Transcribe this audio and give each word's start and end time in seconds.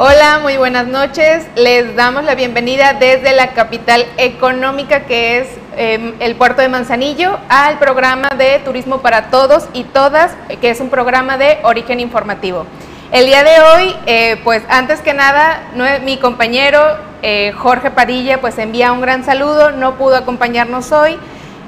Hola, 0.00 0.38
muy 0.40 0.56
buenas 0.56 0.86
noches. 0.86 1.44
Les 1.56 1.96
damos 1.96 2.22
la 2.22 2.36
bienvenida 2.36 2.92
desde 2.92 3.34
la 3.34 3.48
capital 3.48 4.06
económica 4.16 5.06
que 5.06 5.38
es 5.38 5.48
em, 5.76 6.14
el 6.20 6.36
puerto 6.36 6.62
de 6.62 6.68
Manzanillo 6.68 7.36
al 7.48 7.80
programa 7.80 8.28
de 8.38 8.60
Turismo 8.64 9.02
para 9.02 9.28
Todos 9.30 9.68
y 9.72 9.82
Todas, 9.82 10.36
que 10.60 10.70
es 10.70 10.80
un 10.80 10.88
programa 10.88 11.36
de 11.36 11.58
origen 11.64 11.98
informativo. 11.98 12.64
El 13.10 13.26
día 13.26 13.42
de 13.42 13.60
hoy, 13.60 13.96
eh, 14.06 14.40
pues 14.44 14.62
antes 14.68 15.00
que 15.00 15.14
nada, 15.14 15.62
mi 16.04 16.16
compañero 16.18 16.80
eh, 17.22 17.50
Jorge 17.58 17.90
Padilla 17.90 18.40
pues 18.40 18.56
envía 18.58 18.92
un 18.92 19.00
gran 19.00 19.24
saludo, 19.24 19.72
no 19.72 19.96
pudo 19.96 20.14
acompañarnos 20.14 20.92
hoy. 20.92 21.18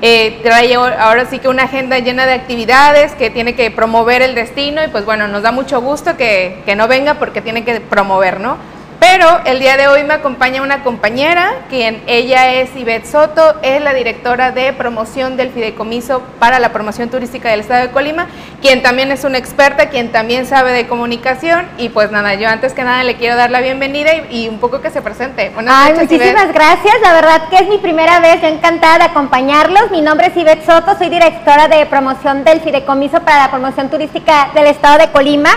Eh, 0.03 0.41
trae 0.43 0.75
ahora 0.75 1.27
sí 1.27 1.39
que 1.41 1.49
una 1.49 1.65
agenda 1.65 1.99
llena 1.99 2.25
de 2.25 2.33
actividades 2.33 3.13
que 3.13 3.29
tiene 3.29 3.55
que 3.55 3.71
promover 3.71 4.23
el 4.23 4.35
destino 4.35 4.83
y 4.83 4.89
pues 4.89 5.05
bueno, 5.05 5.29
nos 5.29 5.43
da 5.43 5.53
mucho 5.53 5.83
gusto 5.83 6.17
que, 6.17 6.63
que 6.65 6.75
no 6.75 6.89
venga 6.89 7.15
porque 7.15 7.43
tiene 7.43 7.65
que 7.65 7.81
promover, 7.81 8.41
¿no? 8.41 8.57
Pero 9.01 9.41
el 9.47 9.61
día 9.61 9.79
de 9.79 9.89
hoy 9.89 10.05
me 10.05 10.13
acompaña 10.13 10.61
una 10.61 10.83
compañera, 10.83 11.63
quien 11.71 12.03
ella 12.07 12.53
es 12.53 12.77
Ivette 12.77 13.07
Soto, 13.07 13.57
es 13.63 13.83
la 13.83 13.95
directora 13.95 14.53
de 14.53 14.75
promoción 14.75 15.39
del 15.39 15.51
Fideicomiso 15.51 16.21
para 16.39 16.59
la 16.59 16.71
promoción 16.71 17.09
turística 17.09 17.49
del 17.49 17.61
Estado 17.61 17.87
de 17.87 17.93
Colima, 17.93 18.27
quien 18.61 18.83
también 18.83 19.11
es 19.11 19.25
una 19.25 19.39
experta, 19.39 19.89
quien 19.89 20.13
también 20.13 20.45
sabe 20.45 20.73
de 20.73 20.87
comunicación. 20.87 21.67
Y 21.79 21.89
pues 21.89 22.11
nada, 22.11 22.35
yo 22.35 22.47
antes 22.51 22.75
que 22.75 22.85
nada 22.85 23.03
le 23.03 23.17
quiero 23.17 23.37
dar 23.37 23.51
la 23.51 23.63
bienvenida 23.63 24.11
y, 24.31 24.49
un 24.49 24.59
poco 24.59 24.83
que 24.83 24.91
se 24.91 25.01
presente. 25.01 25.51
Ay, 25.67 25.95
muchísimas 25.95 26.53
gracias, 26.53 26.95
la 27.03 27.15
verdad 27.15 27.49
que 27.49 27.57
es 27.57 27.69
mi 27.69 27.79
primera 27.79 28.21
vez, 28.21 28.43
yo 28.43 28.49
encantada 28.49 28.99
de 28.99 29.05
acompañarlos. 29.05 29.91
Mi 29.91 30.03
nombre 30.03 30.27
es 30.27 30.37
Ivette 30.37 30.67
Soto, 30.67 30.99
soy 30.99 31.09
directora 31.09 31.69
de 31.69 31.87
promoción 31.87 32.45
del 32.45 32.61
Fideicomiso 32.61 33.21
para 33.21 33.45
la 33.45 33.51
promoción 33.51 33.89
turística 33.89 34.51
del 34.55 34.67
Estado 34.67 34.99
de 34.99 35.11
Colima. 35.11 35.51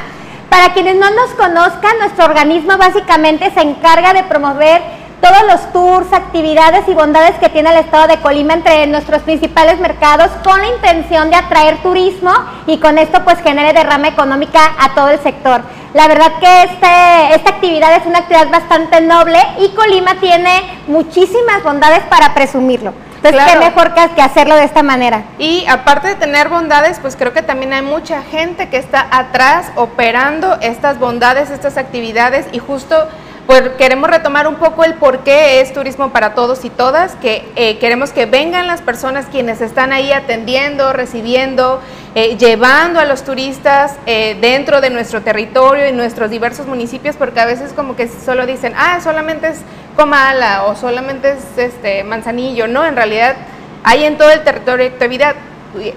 Para 0.53 0.71
quienes 0.71 0.95
no 0.97 1.09
nos 1.09 1.31
conozcan, 1.31 1.97
nuestro 1.97 2.25
organismo 2.25 2.77
básicamente 2.77 3.49
se 3.55 3.61
encarga 3.61 4.13
de 4.13 4.21
promover 4.21 4.83
todos 5.19 5.41
los 5.47 5.73
tours, 5.73 6.13
actividades 6.13 6.87
y 6.87 6.93
bondades 6.93 7.35
que 7.39 7.49
tiene 7.49 7.71
el 7.71 7.77
estado 7.77 8.05
de 8.05 8.17
Colima 8.17 8.53
entre 8.53 8.85
nuestros 8.85 9.23
principales 9.23 9.79
mercados 9.79 10.29
con 10.43 10.61
la 10.61 10.67
intención 10.67 11.31
de 11.31 11.37
atraer 11.37 11.81
turismo 11.81 12.31
y 12.67 12.77
con 12.77 12.99
esto 12.99 13.23
pues 13.23 13.41
genere 13.41 13.73
derrama 13.73 14.09
económica 14.09 14.75
a 14.79 14.93
todo 14.93 15.07
el 15.07 15.19
sector. 15.23 15.63
La 15.95 16.07
verdad 16.07 16.33
que 16.39 16.63
este, 16.65 17.35
esta 17.35 17.49
actividad 17.49 17.95
es 17.95 18.05
una 18.05 18.19
actividad 18.19 18.51
bastante 18.51 19.01
noble 19.01 19.39
y 19.57 19.69
Colima 19.69 20.19
tiene 20.19 20.83
muchísimas 20.85 21.63
bondades 21.63 22.03
para 22.11 22.35
presumirlo. 22.35 22.93
Entonces, 23.23 23.53
qué 23.53 23.59
mejor 23.59 23.93
que, 23.93 24.21
hacerlo 24.21 24.55
de 24.55 24.65
esta 24.65 24.83
manera. 24.83 25.23
Y 25.39 25.65
aparte 25.67 26.09
de 26.09 26.15
tener 26.15 26.49
bondades, 26.49 26.99
pues 26.99 27.15
creo 27.15 27.31
que 27.31 27.41
también 27.41 27.71
hay 27.71 27.81
mucha 27.81 28.21
gente 28.21 28.67
que 28.67 28.77
está 28.77 29.07
atrás 29.11 29.71
operando 29.75 30.57
estas 30.61 30.99
bondades, 30.99 31.49
estas 31.49 31.77
actividades 31.77 32.45
y 32.51 32.59
justo 32.59 33.07
pues 33.47 33.61
queremos 33.77 34.09
retomar 34.09 34.47
un 34.47 34.55
poco 34.55 34.85
el 34.85 34.93
por 34.93 35.19
qué 35.19 35.59
es 35.59 35.73
turismo 35.73 36.11
para 36.11 36.33
todos 36.33 36.63
y 36.63 36.69
todas, 36.69 37.15
que 37.15 37.45
eh, 37.57 37.77
queremos 37.77 38.11
que 38.11 38.25
vengan 38.25 38.67
las 38.67 38.81
personas 38.81 39.25
quienes 39.25 39.59
están 39.59 39.91
ahí 39.91 40.13
atendiendo, 40.13 40.93
recibiendo, 40.93 41.81
eh, 42.15 42.37
llevando 42.37 43.01
a 43.01 43.05
los 43.05 43.23
turistas 43.23 43.95
eh, 44.05 44.37
dentro 44.39 44.79
de 44.79 44.89
nuestro 44.91 45.21
territorio 45.23 45.89
y 45.89 45.91
nuestros 45.91 46.29
diversos 46.29 46.67
municipios, 46.67 47.17
porque 47.17 47.41
a 47.41 47.45
veces 47.45 47.73
como 47.73 47.97
que 47.97 48.07
solo 48.07 48.45
dicen, 48.45 48.73
ah, 48.77 49.01
solamente 49.01 49.49
es 49.49 49.59
Comala 49.95 50.63
o 50.65 50.75
solamente 50.75 51.31
es 51.33 51.57
este 51.57 52.03
Manzanillo, 52.03 52.67
no, 52.67 52.85
en 52.85 52.95
realidad 52.95 53.35
hay 53.83 54.05
en 54.05 54.17
todo 54.17 54.31
el 54.31 54.43
territorio 54.43 54.87
actividad. 54.87 55.35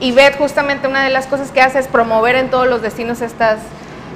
Y 0.00 0.12
ver 0.12 0.38
justamente 0.38 0.88
una 0.88 1.04
de 1.04 1.10
las 1.10 1.26
cosas 1.26 1.50
que 1.50 1.60
hace 1.60 1.78
es 1.78 1.86
promover 1.86 2.34
en 2.36 2.50
todos 2.50 2.66
los 2.66 2.80
destinos 2.80 3.20
estas 3.20 3.58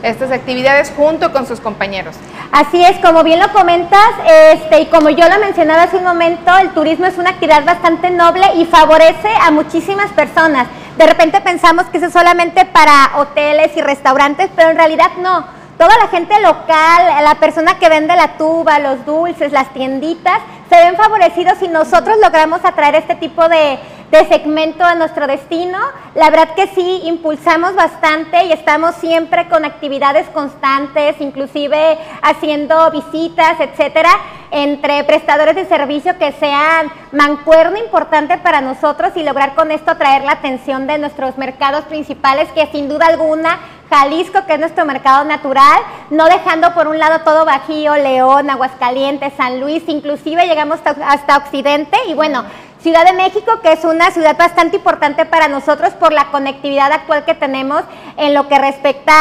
estas 0.03 0.33
actividades 0.33 0.92
junto 0.97 1.33
con 1.33 1.47
sus 1.47 1.61
compañeros. 1.61 2.17
Así 2.53 2.83
es, 2.83 2.98
como 2.98 3.22
bien 3.22 3.39
lo 3.39 3.53
comentas, 3.53 4.09
este, 4.53 4.81
y 4.81 4.87
como 4.87 5.11
yo 5.11 5.28
lo 5.28 5.39
mencionaba 5.39 5.84
hace 5.84 5.98
un 5.98 6.05
momento, 6.05 6.56
el 6.59 6.70
turismo 6.70 7.06
es 7.06 7.19
una 7.19 7.31
actividad 7.31 7.65
bastante 7.65 8.10
noble 8.10 8.47
y 8.56 8.65
favorece 8.66 9.28
a 9.43 9.50
muchísimas 9.50 10.10
personas. 10.12 10.66
De 10.97 11.06
repente 11.06 11.41
pensamos 11.41 11.87
que 11.87 11.99
es 11.99 12.12
solamente 12.12 12.65
para 12.65 13.12
hoteles 13.16 13.77
y 13.77 13.83
restaurantes, 13.83 14.50
pero 14.56 14.71
en 14.71 14.77
realidad 14.77 15.10
no 15.19 15.59
toda 15.80 15.96
la 15.96 16.08
gente 16.08 16.38
local, 16.42 17.24
la 17.24 17.36
persona 17.36 17.78
que 17.78 17.88
vende 17.88 18.14
la 18.14 18.36
tuba, 18.36 18.78
los 18.78 19.06
dulces, 19.06 19.50
las 19.50 19.72
tienditas, 19.72 20.38
se 20.68 20.76
ven 20.76 20.94
favorecidos 20.94 21.56
si 21.56 21.68
nosotros 21.68 22.18
logramos 22.22 22.62
atraer 22.66 22.96
este 22.96 23.14
tipo 23.14 23.48
de, 23.48 23.78
segmento 24.19 24.84
a 24.84 24.94
nuestro 24.94 25.26
destino. 25.26 25.78
La 26.15 26.31
verdad 26.31 26.54
que 26.54 26.66
sí, 26.69 27.03
impulsamos 27.04 27.75
bastante 27.75 28.44
y 28.44 28.53
estamos 28.53 28.94
siempre 28.97 29.48
con 29.48 29.65
actividades 29.65 30.28
constantes, 30.28 31.21
inclusive 31.21 31.98
haciendo 32.22 32.91
visitas, 32.91 33.60
etcétera, 33.60 34.10
entre 34.50 35.04
prestadores 35.04 35.54
de 35.54 35.66
servicio 35.66 36.19
que 36.19 36.32
sean 36.32 36.91
mancuerno 37.12 37.78
importante 37.78 38.38
para 38.38 38.60
nosotros 38.60 39.12
y 39.15 39.22
lograr 39.22 39.54
con 39.54 39.71
esto 39.71 39.93
atraer 39.93 40.25
la 40.25 40.32
atención 40.32 40.87
de 40.87 40.98
nuestros 40.98 41.38
mercados 41.38 41.84
principales 41.84 42.48
que 42.53 42.66
sin 42.66 42.88
duda 42.88 43.06
alguna 43.06 43.59
Jalisco, 43.91 44.47
que 44.47 44.54
es 44.54 44.60
nuestro 44.60 44.84
mercado 44.84 45.25
natural, 45.25 45.81
no 46.10 46.27
dejando 46.27 46.72
por 46.75 46.87
un 46.87 46.98
lado 46.98 47.25
todo 47.25 47.44
Bajío, 47.44 47.97
León, 47.97 48.48
Aguascalientes, 48.48 49.32
San 49.37 49.60
Luis, 49.60 49.82
inclusive 49.88 50.47
llegamos 50.47 50.78
hasta, 51.04 51.37
Occidente 51.37 51.98
y 52.06 52.15
bueno, 52.15 52.44
Ciudad 52.82 53.04
de 53.04 53.12
México, 53.12 53.60
que 53.62 53.72
es 53.72 53.84
una 53.84 54.10
ciudad 54.10 54.38
bastante 54.38 54.76
importante 54.76 55.26
para 55.26 55.48
nosotros 55.48 55.92
por 55.94 56.14
la 56.14 56.30
conectividad 56.30 56.91
actual 56.91 57.26
que 57.26 57.34
tenemos 57.34 57.82
en 58.16 58.32
lo 58.32 58.48
que 58.48 58.58
respecta 58.58 59.12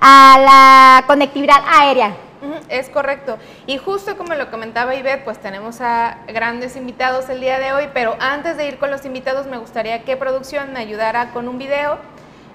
a 0.00 0.38
la 0.40 1.06
conectividad 1.06 1.62
aérea. 1.68 2.16
Es 2.68 2.88
correcto. 2.88 3.38
Y 3.66 3.78
justo 3.78 4.16
como 4.16 4.34
lo 4.34 4.50
comentaba 4.50 4.96
Ivette, 4.96 5.22
pues 5.24 5.38
tenemos 5.38 5.80
a 5.80 6.18
grandes 6.26 6.74
invitados 6.74 7.28
el 7.28 7.40
día 7.40 7.60
de 7.60 7.72
hoy, 7.72 7.88
pero 7.94 8.16
antes 8.18 8.56
de 8.56 8.66
ir 8.66 8.78
con 8.78 8.90
los 8.90 9.04
invitados 9.04 9.46
me 9.46 9.58
gustaría 9.58 10.02
que 10.02 10.16
producción 10.16 10.72
me 10.72 10.80
ayudara 10.80 11.30
con 11.32 11.46
un 11.46 11.58
video 11.58 11.98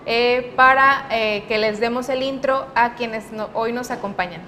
eh, 0.06 0.54
para 0.58 1.06
eh, 1.12 1.46
que 1.48 1.58
les 1.60 1.80
demos 1.80 2.10
el 2.10 2.24
intro 2.24 2.68
a 2.76 2.96
quienes 2.96 3.26
hoy 3.54 3.72
nos 3.72 3.90
acompañan. 3.90 4.42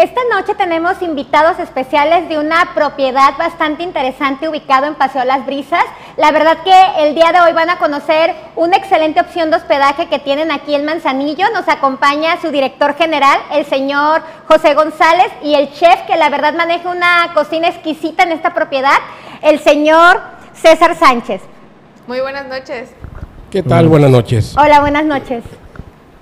Esta 0.00 0.22
noche 0.34 0.54
tenemos 0.54 1.02
invitados 1.02 1.58
especiales 1.58 2.26
de 2.30 2.38
una 2.38 2.72
propiedad 2.74 3.36
bastante 3.36 3.82
interesante 3.82 4.48
ubicado 4.48 4.86
en 4.86 4.94
Paseo 4.94 5.26
Las 5.26 5.44
Brisas. 5.44 5.84
La 6.16 6.32
verdad 6.32 6.56
que 6.64 6.72
el 7.04 7.14
día 7.14 7.32
de 7.32 7.40
hoy 7.42 7.52
van 7.52 7.68
a 7.68 7.76
conocer 7.76 8.34
una 8.56 8.78
excelente 8.78 9.20
opción 9.20 9.50
de 9.50 9.56
hospedaje 9.56 10.06
que 10.06 10.18
tienen 10.18 10.52
aquí 10.52 10.74
en 10.74 10.86
Manzanillo. 10.86 11.44
Nos 11.52 11.68
acompaña 11.68 12.40
su 12.40 12.50
director 12.50 12.94
general, 12.94 13.40
el 13.52 13.66
señor 13.66 14.22
José 14.48 14.72
González, 14.72 15.26
y 15.44 15.54
el 15.54 15.70
chef 15.74 16.00
que 16.06 16.16
la 16.16 16.30
verdad 16.30 16.54
maneja 16.54 16.88
una 16.88 17.34
cocina 17.34 17.68
exquisita 17.68 18.22
en 18.22 18.32
esta 18.32 18.54
propiedad, 18.54 18.96
el 19.42 19.58
señor 19.58 20.22
César 20.54 20.96
Sánchez. 20.96 21.42
Muy 22.06 22.20
buenas 22.20 22.46
noches. 22.46 22.88
¿Qué 23.50 23.62
tal? 23.62 23.88
Buenas 23.88 24.10
noches. 24.10 24.56
Hola, 24.56 24.80
buenas 24.80 25.04
noches. 25.04 25.44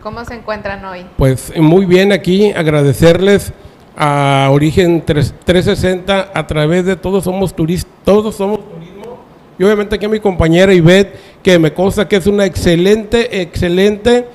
¿Cómo 0.03 0.25
se 0.25 0.35
encuentran 0.35 0.85
hoy? 0.85 1.07
Pues 1.17 1.57
muy 1.57 1.87
bien 1.87 2.11
aquí, 2.11 2.51
agradecerles 2.51 3.53
a 4.01 4.49
Origen 4.53 5.03
360 5.05 6.31
a 6.33 6.47
través 6.47 6.85
de 6.85 6.95
Todos 6.95 7.25
Somos 7.25 7.53
Turistas, 7.53 7.93
Todos 8.05 8.37
Somos 8.37 8.61
Turismo. 8.61 9.19
Y 9.59 9.65
obviamente 9.65 9.97
aquí 9.97 10.07
a 10.07 10.09
mi 10.09 10.21
compañera 10.21 10.73
Ivette, 10.73 11.19
que 11.43 11.59
me 11.59 11.75
consta 11.75 12.07
que 12.07 12.15
es 12.15 12.29
una 12.29 12.45
excelente, 12.45 13.43
excelente, 13.43 14.27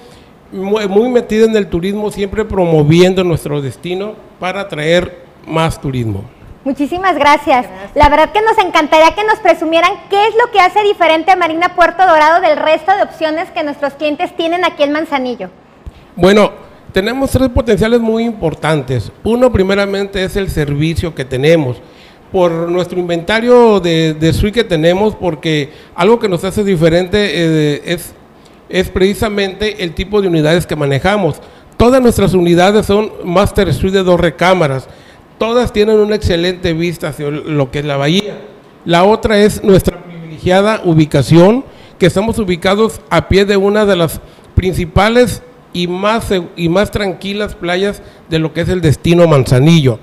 muy, 0.52 0.86
muy 0.90 1.08
metida 1.08 1.46
en 1.46 1.56
el 1.56 1.68
turismo, 1.68 2.12
siempre 2.12 2.44
promoviendo 2.44 3.24
nuestro 3.24 3.62
destino 3.62 4.16
para 4.38 4.62
atraer 4.62 5.24
más 5.48 5.80
turismo. 5.80 6.26
Muchísimas 6.66 7.16
gracias. 7.16 7.66
La 7.96 8.10
verdad 8.10 8.34
que 8.34 8.42
nos 8.42 8.58
encantaría 8.58 9.16
que 9.16 9.24
nos 9.24 9.40
presumieran 9.40 9.92
qué 10.10 10.28
es 10.28 10.36
lo 10.36 10.52
que 10.52 10.60
hace 10.60 10.84
diferente 10.84 11.32
a 11.32 11.38
Marina 11.38 11.74
Puerto 11.74 12.06
Dorado 12.06 12.42
del 12.42 12.58
resto 12.58 12.94
de 12.96 13.04
opciones 13.04 13.50
que 13.52 13.64
nuestros 13.64 13.94
clientes 13.94 14.36
tienen 14.36 14.66
aquí 14.66 14.84
en 14.84 14.92
Manzanillo. 14.92 15.50
Bueno, 16.18 16.52
tenemos 16.94 17.32
tres 17.32 17.50
potenciales 17.50 18.00
muy 18.00 18.24
importantes. 18.24 19.12
Uno, 19.24 19.52
primeramente, 19.52 20.24
es 20.24 20.36
el 20.36 20.50
servicio 20.50 21.14
que 21.14 21.26
tenemos. 21.26 21.78
Por 22.32 22.52
nuestro 22.70 23.00
inventario 23.00 23.80
de, 23.80 24.14
de 24.14 24.34
suite 24.34 24.62
que 24.62 24.64
tenemos, 24.64 25.16
porque 25.16 25.72
algo 25.96 26.20
que 26.20 26.30
nos 26.30 26.44
hace 26.44 26.64
diferente 26.64 27.18
eh, 27.18 27.82
es, 27.86 28.14
es 28.70 28.90
precisamente 28.90 29.84
el 29.84 29.94
tipo 29.94 30.22
de 30.22 30.28
unidades 30.28 30.66
que 30.66 30.76
manejamos. 30.76 31.42
Todas 31.78 32.02
nuestras 32.02 32.34
unidades 32.34 32.86
son 32.86 33.12
Master 33.24 33.74
Suite 33.74 33.98
de 33.98 34.04
dos 34.04 34.20
recámaras. 34.20 34.88
Todas 35.38 35.74
tienen 35.74 35.98
una 35.98 36.16
excelente 36.16 36.74
vista 36.74 37.10
hacia 37.10 37.30
lo 37.30 37.70
que 37.72 37.80
es 37.80 37.86
la 37.86 37.98
bahía. 37.98 38.40
La 38.86 39.04
otra 39.04 39.40
es 39.40 39.64
nuestra 39.64 40.02
privilegiada 40.04 40.82
ubicación, 40.86 41.66
que 41.98 42.06
estamos 42.06 42.38
ubicados 42.40 43.02
a 43.10 43.28
pie 43.28 43.46
de 43.46 43.58
una 43.58 43.86
de 43.86 43.96
las 43.96 44.22
principales 44.56 45.42
y 45.74 45.88
más, 45.88 46.32
y 46.56 46.70
más 46.70 46.92
tranquilas 46.92 47.56
playas 47.56 48.02
de 48.30 48.40
lo 48.40 48.54
que 48.54 48.62
es 48.62 48.70
el 48.70 48.82
destino 48.82 49.28
Manzanillo. 49.28 50.00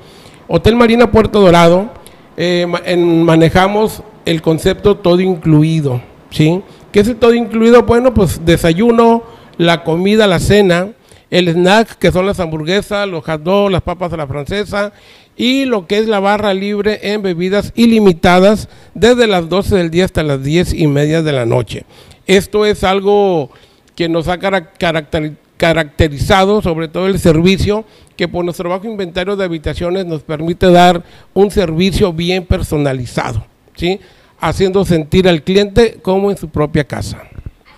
Hotel 0.48 0.76
Marina 0.76 1.10
Puerto 1.10 1.40
Dorado, 1.40 1.90
eh, 2.36 2.66
manejamos 2.66 4.02
el 4.24 4.42
concepto 4.42 4.96
todo 4.96 5.20
incluido, 5.20 6.02
¿sí? 6.30 6.62
¿Qué 6.92 7.00
es 7.00 7.08
el 7.08 7.16
todo 7.16 7.34
incluido? 7.34 7.84
Bueno, 7.84 8.12
pues 8.12 8.44
desayuno, 8.44 9.22
la 9.58 9.84
comida, 9.84 10.26
la 10.26 10.40
cena, 10.40 10.88
el 11.30 11.48
snack, 11.48 11.96
que 11.98 12.10
son 12.10 12.26
las 12.26 12.40
hamburguesas, 12.40 13.08
los 13.08 13.24
hot 13.24 13.42
dogs, 13.42 13.70
las 13.70 13.82
papas 13.82 14.12
a 14.12 14.16
la 14.16 14.26
francesa, 14.26 14.92
y 15.36 15.64
lo 15.64 15.86
que 15.86 15.98
es 15.98 16.08
la 16.08 16.18
barra 16.18 16.52
libre 16.52 16.98
en 17.02 17.22
bebidas 17.22 17.72
ilimitadas 17.76 18.68
desde 18.94 19.28
las 19.28 19.48
12 19.48 19.76
del 19.76 19.90
día 19.90 20.04
hasta 20.04 20.22
las 20.22 20.42
10 20.42 20.74
y 20.74 20.86
media 20.88 21.22
de 21.22 21.32
la 21.32 21.46
noche. 21.46 21.84
Esto 22.26 22.66
es 22.66 22.82
algo 22.84 23.50
que 23.94 24.08
nos 24.08 24.28
ha 24.28 24.38
caracterizado 24.38 25.49
caracterizado, 25.60 26.62
sobre 26.62 26.88
todo 26.88 27.06
el 27.06 27.18
servicio, 27.18 27.84
que 28.16 28.26
por 28.26 28.42
nuestro 28.42 28.70
bajo 28.70 28.86
inventario 28.86 29.36
de 29.36 29.44
habitaciones 29.44 30.06
nos 30.06 30.22
permite 30.22 30.72
dar 30.72 31.02
un 31.34 31.50
servicio 31.50 32.14
bien 32.14 32.46
personalizado, 32.46 33.44
¿sí? 33.76 34.00
haciendo 34.40 34.86
sentir 34.86 35.28
al 35.28 35.42
cliente 35.42 35.98
como 36.00 36.30
en 36.30 36.38
su 36.38 36.48
propia 36.48 36.84
casa. 36.84 37.18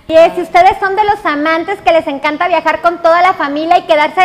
Y 0.07 0.15
si 0.37 0.43
ustedes 0.43 0.79
son 0.79 0.95
de 0.95 1.03
los 1.05 1.27
amantes 1.27 1.81
que 1.81 1.93
les 1.93 2.07
encanta 2.07 2.47
viajar 2.47 2.83
con 2.83 3.03
toda 3.03 3.21
la 3.21 3.33
familia 3.33 3.79
y 3.79 3.83
quedarse 3.83 4.23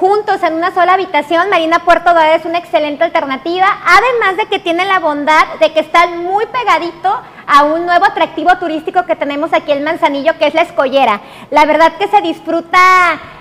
juntos 0.00 0.42
en 0.42 0.54
una 0.54 0.72
sola 0.72 0.94
habitación, 0.94 1.50
Marina 1.50 1.80
Puerto 1.80 2.14
Dorado 2.14 2.34
es 2.34 2.46
una 2.46 2.56
excelente 2.56 3.04
alternativa, 3.04 3.66
además 3.84 4.38
de 4.38 4.46
que 4.46 4.58
tiene 4.58 4.86
la 4.86 4.98
bondad 4.98 5.46
de 5.60 5.74
que 5.74 5.80
está 5.80 6.06
muy 6.06 6.46
pegadito 6.46 7.20
a 7.46 7.64
un 7.64 7.84
nuevo 7.84 8.06
atractivo 8.06 8.56
turístico 8.56 9.04
que 9.04 9.14
tenemos 9.14 9.52
aquí 9.52 9.72
en 9.72 9.84
Manzanillo, 9.84 10.38
que 10.38 10.46
es 10.46 10.54
la 10.54 10.62
escollera. 10.62 11.20
La 11.50 11.66
verdad 11.66 11.92
que 11.98 12.08
se 12.08 12.22
disfruta, 12.22 12.78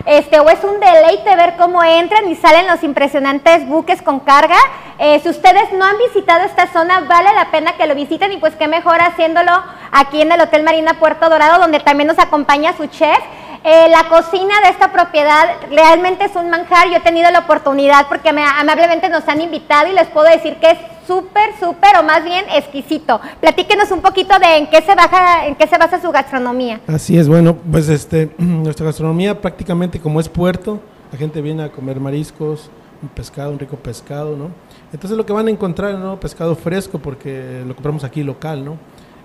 este, 0.06 0.42
o 0.42 0.50
es 0.50 0.62
un 0.66 0.82
deleite 0.82 1.34
ver 1.38 1.56
cómo 1.56 1.82
entran 1.82 2.28
y 2.28 2.36
salen 2.36 2.68
los 2.68 2.84
impresionantes 2.84 3.66
buques 3.66 4.02
con 4.02 4.20
carga. 4.20 4.58
Eh, 4.98 5.18
si 5.24 5.30
ustedes 5.30 5.72
no 5.72 5.86
han 5.86 5.98
visitado 5.98 6.44
esta 6.44 6.68
zona, 6.68 7.00
vale 7.08 7.32
la 7.36 7.52
pena 7.52 7.78
que 7.78 7.88
lo 7.88 7.96
visiten 7.96 8.34
y 8.34 8.38
pues 8.38 8.56
qué 8.58 8.68
mejor 8.68 9.02
haciéndolo 9.02 9.64
aquí 9.94 10.22
en 10.22 10.34
el 10.34 10.42
Hotel 10.42 10.64
Marina 10.64 10.96
Puerto 10.96 11.30
Dorado, 11.30 11.58
donde 11.58 11.80
también 11.80 12.08
nos 12.08 12.20
acompaña 12.20 12.74
su 12.76 12.88
chef. 12.88 13.20
Eh, 13.64 13.90
la 13.90 14.08
cocina 14.08 14.54
de 14.64 14.70
esta 14.70 14.92
propiedad 14.92 15.46
realmente 15.70 16.26
es 16.26 16.36
un 16.36 16.50
manjar. 16.50 16.90
Yo 16.90 16.98
he 16.98 17.02
tenido 17.02 17.30
la 17.30 17.40
oportunidad 17.40 18.08
porque 18.08 18.30
amablemente 18.30 19.10
nos 19.10 19.28
han 19.28 19.42
invitado 19.42 19.90
y 19.90 19.94
les 19.94 20.08
puedo 20.08 20.30
decir 20.30 20.56
que 20.56 20.72
es 20.72 20.78
súper, 21.06 21.58
súper 21.60 21.98
o 21.98 22.04
más 22.04 22.24
bien 22.24 22.46
exquisito. 22.56 23.20
Platíquenos 23.42 23.92
un 23.92 24.02
poquito 24.02 24.38
de 24.40 24.58
en 24.58 24.68
qué 24.68 24.82
se 24.82 24.96
baja, 24.96 25.48
en 25.48 25.56
qué 25.56 25.68
se 25.68 25.78
basa 25.78 26.00
su 26.02 26.12
gastronomía. 26.12 26.80
Así 26.88 27.18
es, 27.18 27.28
bueno, 27.28 27.56
pues 27.56 27.90
este, 27.90 28.30
nuestra 28.38 28.86
gastronomía 28.86 29.42
prácticamente 29.42 30.00
como 30.00 30.20
es 30.20 30.30
puerto, 30.30 30.80
la 31.12 31.18
gente 31.18 31.42
viene 31.42 31.64
a 31.64 31.70
comer 31.70 32.00
mariscos, 32.00 32.70
un 33.02 33.10
pescado, 33.10 33.52
un 33.52 33.60
rico 33.60 33.76
pescado, 33.78 34.38
¿no? 34.38 34.52
Entonces 34.94 35.18
lo 35.18 35.26
que 35.26 35.34
van 35.34 35.48
a 35.48 35.52
encontrar, 35.52 35.96
¿no? 35.96 36.20
Pescado 36.20 36.56
fresco 36.56 37.00
porque 37.00 37.64
lo 37.66 37.74
compramos 37.74 38.04
aquí 38.04 38.24
local, 38.24 38.64
¿no? 38.64 38.78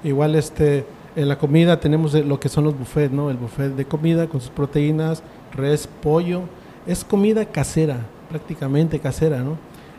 Igual 0.02 0.34
este 0.34 0.86
en 1.16 1.28
la 1.28 1.38
comida 1.38 1.78
tenemos 1.78 2.14
lo 2.14 2.40
que 2.40 2.48
son 2.48 2.64
los 2.64 2.78
buffets, 2.78 3.12
¿no? 3.12 3.30
El 3.30 3.36
buffet 3.36 3.74
de 3.74 3.84
comida 3.84 4.26
con 4.26 4.40
sus 4.40 4.50
proteínas, 4.50 5.22
res, 5.52 5.88
pollo. 6.02 6.42
Es 6.86 7.04
comida 7.04 7.46
casera, 7.46 7.98
prácticamente 8.28 8.98
casera, 8.98 9.38
¿no? 9.42 9.56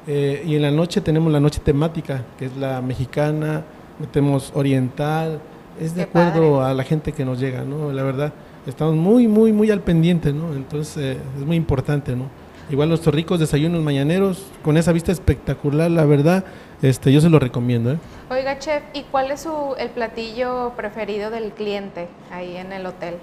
Eh, 0.07 0.43
y 0.45 0.55
en 0.55 0.61
la 0.61 0.71
noche 0.71 1.01
tenemos 1.01 1.31
la 1.31 1.39
noche 1.39 1.59
temática, 1.63 2.23
que 2.37 2.45
es 2.45 2.57
la 2.57 2.81
mexicana, 2.81 3.63
metemos 3.99 4.51
oriental. 4.53 5.39
Es 5.79 5.95
de 5.95 6.03
acuerdo 6.03 6.63
a 6.63 6.73
la 6.73 6.83
gente 6.83 7.11
que 7.11 7.25
nos 7.25 7.39
llega, 7.39 7.63
¿no? 7.63 7.91
La 7.91 8.03
verdad, 8.03 8.33
estamos 8.67 8.95
muy, 8.95 9.27
muy, 9.27 9.51
muy 9.51 9.71
al 9.71 9.81
pendiente, 9.81 10.31
¿no? 10.31 10.53
Entonces 10.53 10.97
eh, 10.97 11.17
es 11.37 11.45
muy 11.45 11.57
importante, 11.57 12.15
¿no? 12.15 12.25
Igual 12.69 12.89
los 12.89 13.05
ricos 13.05 13.39
desayunos 13.39 13.83
mañaneros, 13.83 14.47
con 14.63 14.77
esa 14.77 14.91
vista 14.91 15.11
espectacular, 15.11 15.91
la 15.91 16.05
verdad, 16.05 16.45
este, 16.81 17.11
yo 17.11 17.21
se 17.21 17.29
lo 17.29 17.39
recomiendo. 17.39 17.91
¿eh? 17.91 17.97
Oiga, 18.29 18.59
chef, 18.59 18.83
¿y 18.93 19.03
cuál 19.03 19.31
es 19.31 19.41
su, 19.41 19.75
el 19.77 19.89
platillo 19.89 20.73
preferido 20.75 21.29
del 21.29 21.51
cliente 21.51 22.07
ahí 22.31 22.57
en 22.57 22.71
el 22.71 22.85
hotel? 22.85 23.15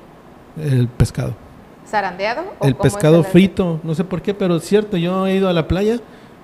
El 0.56 0.88
pescado. 0.88 1.34
¿Zarandeado? 1.87 2.44
el 2.62 2.76
pescado 2.76 3.25
frito, 3.25 3.81
no 3.82 3.94
sé 3.94 4.04
por 4.04 4.22
qué, 4.22 4.34
pero 4.34 4.56
es 4.56 4.64
cierto, 4.64 4.96
yo 4.96 5.26
he 5.26 5.34
ido 5.34 5.49
a 5.49 5.52
la 5.52 5.66
playa, 5.66 5.96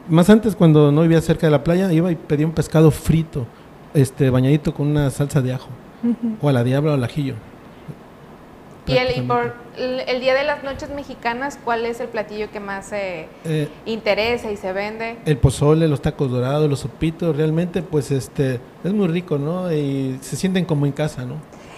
más 0.08 0.28
antes 0.30 0.56
cuando 0.56 0.90
no 0.90 1.02
vivía 1.02 1.20
cerca 1.20 1.46
de 1.46 1.52
la 1.52 1.62
playa, 1.62 1.92
iba 1.92 2.10
y 2.10 2.16
pedía 2.16 2.44
un 2.44 2.52
pescado 2.52 2.90
frito, 2.90 3.46
este, 3.94 4.30
bañadito 4.30 4.74
con 4.74 4.88
una 4.88 5.10
salsa 5.10 5.40
de 5.40 5.52
ajo, 5.52 5.68
o 6.40 6.48
a 6.48 6.52
la 6.52 6.64
diabla 6.64 6.90
o 6.90 6.94
al 6.94 7.04
ajillo. 7.04 7.34
Y 8.88 8.96
el, 8.96 9.26
por 9.26 9.54
el, 9.76 10.20
Día 10.20 10.34
de 10.34 10.44
las 10.44 10.64
Noches 10.64 10.88
Mexicanas, 10.90 11.58
¿cuál 11.62 11.84
es 11.84 12.00
el 12.00 12.08
platillo 12.08 12.50
que 12.50 12.58
más 12.58 12.86
se 12.86 13.28
eh, 13.44 13.68
interesa 13.84 14.50
y 14.50 14.56
se 14.56 14.72
vende? 14.72 15.18
El 15.26 15.36
pozole, 15.36 15.86
los 15.88 16.00
tacos 16.00 16.30
dorados, 16.30 16.68
los 16.68 16.80
sopitos, 16.80 17.36
realmente 17.36 17.82
pues 17.82 18.10
este 18.10 18.60
es 18.82 18.92
muy 18.92 19.08
rico, 19.08 19.38
¿no? 19.38 19.70
Y 19.72 20.18
se 20.22 20.36
sienten 20.36 20.64
como 20.64 20.86
en 20.86 20.92
casa, 20.92 21.24
¿no? 21.24 21.34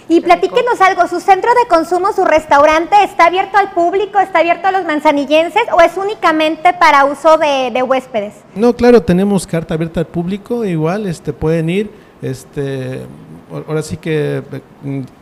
Y 0.07 0.19
platíquenos 0.21 0.81
algo, 0.81 1.07
¿su 1.07 1.19
centro 1.19 1.49
de 1.51 1.69
consumo, 1.69 2.11
su 2.13 2.25
restaurante, 2.25 2.95
está 3.03 3.27
abierto 3.27 3.57
al 3.57 3.71
público, 3.71 4.19
está 4.19 4.39
abierto 4.39 4.67
a 4.67 4.71
los 4.71 4.83
manzanillenses 4.85 5.63
o 5.71 5.79
es 5.81 5.95
únicamente 5.95 6.73
para 6.73 7.05
uso 7.05 7.37
de, 7.37 7.71
de 7.71 7.83
huéspedes? 7.83 8.33
No, 8.55 8.75
claro, 8.75 9.01
tenemos 9.01 9.47
carta 9.47 9.73
abierta 9.73 9.99
al 10.01 10.07
público, 10.07 10.65
igual 10.65 11.07
este 11.07 11.31
pueden 11.33 11.69
ir, 11.69 11.91
este 12.21 13.01
ahora 13.67 13.81
sí 13.81 13.97
que, 13.97 14.41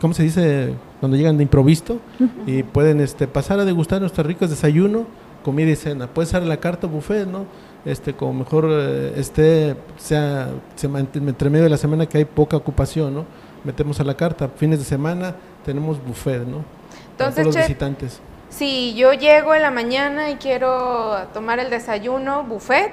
¿cómo 0.00 0.14
se 0.14 0.22
dice? 0.22 0.74
Cuando 1.00 1.16
llegan 1.16 1.36
de 1.38 1.42
improviso 1.42 1.98
y 2.46 2.62
pueden 2.62 3.00
este, 3.00 3.26
pasar 3.26 3.58
a 3.58 3.64
degustar 3.64 4.00
nuestros 4.00 4.26
ricos 4.26 4.50
desayuno, 4.50 5.06
comida 5.42 5.70
y 5.70 5.76
cena. 5.76 6.06
Puede 6.06 6.26
ser 6.26 6.42
la 6.42 6.58
carta 6.58 6.86
buffet, 6.86 7.26
¿no? 7.26 7.46
Este, 7.84 8.12
como 8.12 8.34
mejor 8.34 8.68
eh, 8.70 9.14
esté, 9.16 9.76
sea, 9.96 10.50
entre 10.82 11.48
medio 11.48 11.64
de 11.64 11.70
la 11.70 11.78
semana 11.78 12.06
que 12.06 12.18
hay 12.18 12.26
poca 12.26 12.56
ocupación, 12.56 13.14
¿no? 13.14 13.24
Metemos 13.64 13.98
a 14.00 14.04
la 14.04 14.14
carta. 14.14 14.48
Fines 14.54 14.78
de 14.78 14.84
semana 14.84 15.34
tenemos 15.64 16.04
buffet, 16.04 16.46
¿no? 16.46 16.64
Entonces, 17.12 17.46
los 17.46 17.56
visitantes. 17.56 18.20
Si 18.50 18.94
yo 18.94 19.12
llego 19.12 19.54
en 19.54 19.62
la 19.62 19.70
mañana 19.70 20.30
y 20.30 20.34
quiero 20.34 21.16
tomar 21.32 21.60
el 21.60 21.70
desayuno, 21.70 22.44
buffet, 22.44 22.92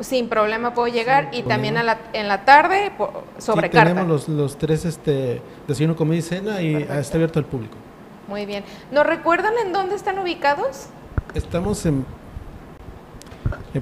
sin 0.00 0.28
problema 0.28 0.74
puedo 0.74 0.88
llegar 0.88 1.28
y 1.32 1.42
también 1.42 1.76
en 1.76 2.28
la 2.28 2.44
tarde 2.44 2.92
sobre 3.38 3.68
sí, 3.68 3.72
Tenemos 3.72 4.06
los, 4.06 4.28
los, 4.28 4.58
tres, 4.58 4.84
este, 4.84 5.40
desayuno, 5.66 5.94
comida 5.96 6.18
y 6.18 6.22
cena 6.22 6.62
y 6.62 6.74
está 6.74 7.16
abierto 7.16 7.38
al 7.38 7.44
público. 7.44 7.76
Muy 8.28 8.46
bien. 8.46 8.64
¿Nos 8.90 9.06
recuerdan 9.06 9.54
en 9.64 9.72
dónde 9.72 9.94
están 9.94 10.18
ubicados? 10.18 10.86
Estamos 11.34 11.84
en 11.86 12.04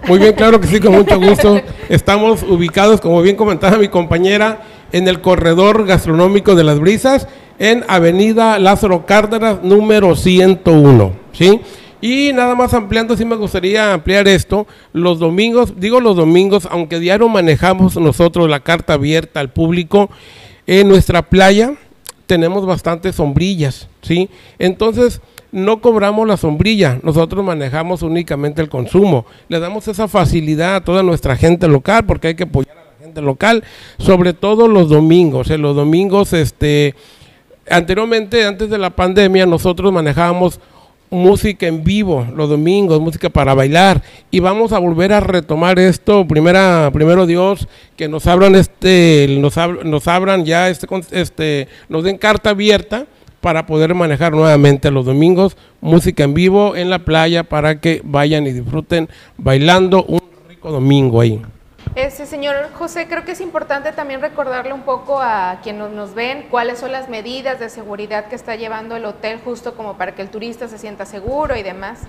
Muy 0.08 0.18
bien, 0.18 0.34
claro 0.34 0.60
que 0.60 0.66
sí, 0.66 0.80
con 0.80 0.92
mucho 0.92 1.18
gusto. 1.18 1.60
Estamos 1.88 2.42
ubicados, 2.42 3.00
como 3.00 3.22
bien 3.22 3.36
comentaba 3.36 3.78
mi 3.78 3.88
compañera, 3.88 4.62
en 4.90 5.08
el 5.08 5.20
corredor 5.20 5.86
gastronómico 5.86 6.54
de 6.54 6.64
las 6.64 6.78
brisas, 6.78 7.28
en 7.58 7.84
Avenida 7.88 8.58
Lázaro 8.58 9.06
Cárdenas, 9.06 9.62
número 9.62 10.16
101. 10.16 11.12
¿sí? 11.32 11.60
Y 12.02 12.32
nada 12.32 12.56
más 12.56 12.74
ampliando, 12.74 13.16
sí 13.16 13.24
me 13.24 13.36
gustaría 13.36 13.94
ampliar 13.94 14.26
esto. 14.26 14.66
Los 14.92 15.20
domingos, 15.20 15.74
digo 15.78 16.00
los 16.00 16.16
domingos, 16.16 16.66
aunque 16.68 16.98
diario 16.98 17.28
manejamos 17.28 17.96
nosotros 17.96 18.50
la 18.50 18.58
carta 18.58 18.94
abierta 18.94 19.38
al 19.38 19.50
público, 19.50 20.10
en 20.66 20.88
nuestra 20.88 21.22
playa 21.22 21.74
tenemos 22.26 22.66
bastantes 22.66 23.16
sombrillas, 23.16 23.88
¿sí? 24.00 24.28
Entonces, 24.58 25.20
no 25.52 25.80
cobramos 25.80 26.26
la 26.26 26.36
sombrilla, 26.36 26.98
nosotros 27.02 27.44
manejamos 27.44 28.02
únicamente 28.02 28.62
el 28.62 28.68
consumo. 28.68 29.24
Le 29.48 29.60
damos 29.60 29.86
esa 29.86 30.08
facilidad 30.08 30.76
a 30.76 30.80
toda 30.80 31.04
nuestra 31.04 31.36
gente 31.36 31.68
local, 31.68 32.04
porque 32.04 32.28
hay 32.28 32.34
que 32.34 32.44
apoyar 32.44 32.78
a 32.78 32.84
la 32.84 33.04
gente 33.04 33.20
local, 33.20 33.62
sobre 33.98 34.32
todo 34.32 34.66
los 34.66 34.88
domingos. 34.88 35.50
En 35.50 35.62
los 35.62 35.76
domingos, 35.76 36.32
este, 36.32 36.96
anteriormente, 37.70 38.44
antes 38.44 38.70
de 38.70 38.78
la 38.78 38.90
pandemia, 38.90 39.46
nosotros 39.46 39.92
manejábamos 39.92 40.58
música 41.12 41.66
en 41.66 41.84
vivo 41.84 42.26
los 42.34 42.48
domingos, 42.48 43.00
música 43.00 43.28
para 43.28 43.54
bailar 43.54 44.02
y 44.30 44.40
vamos 44.40 44.72
a 44.72 44.78
volver 44.78 45.12
a 45.12 45.20
retomar 45.20 45.78
esto, 45.78 46.26
primera, 46.26 46.90
primero 46.92 47.26
Dios, 47.26 47.68
que 47.96 48.08
nos 48.08 48.26
abran 48.26 48.54
este, 48.54 49.26
nos, 49.38 49.56
nos 49.84 50.08
abran 50.08 50.44
ya 50.44 50.70
este, 50.70 50.86
este, 51.10 51.68
nos 51.88 52.04
den 52.04 52.16
carta 52.16 52.50
abierta 52.50 53.06
para 53.42 53.66
poder 53.66 53.94
manejar 53.94 54.32
nuevamente 54.32 54.90
los 54.90 55.04
domingos 55.04 55.56
música 55.80 56.24
en 56.24 56.32
vivo 56.32 56.76
en 56.76 56.88
la 56.88 57.00
playa 57.00 57.42
para 57.42 57.80
que 57.80 58.00
vayan 58.04 58.46
y 58.46 58.52
disfruten 58.52 59.08
bailando 59.36 60.04
un 60.04 60.20
rico 60.48 60.70
domingo 60.70 61.20
ahí. 61.20 61.42
Este 61.94 62.24
señor 62.24 62.70
José, 62.72 63.06
creo 63.06 63.24
que 63.24 63.32
es 63.32 63.40
importante 63.40 63.92
también 63.92 64.22
recordarle 64.22 64.72
un 64.72 64.82
poco 64.82 65.20
a 65.20 65.60
quienes 65.62 65.90
nos 65.90 66.14
ven 66.14 66.46
cuáles 66.50 66.78
son 66.78 66.90
las 66.90 67.10
medidas 67.10 67.60
de 67.60 67.68
seguridad 67.68 68.28
que 68.28 68.34
está 68.34 68.56
llevando 68.56 68.96
el 68.96 69.04
hotel 69.04 69.40
justo 69.44 69.74
como 69.74 69.98
para 69.98 70.14
que 70.14 70.22
el 70.22 70.30
turista 70.30 70.68
se 70.68 70.78
sienta 70.78 71.04
seguro 71.04 71.54
y 71.54 71.62
demás. 71.62 72.00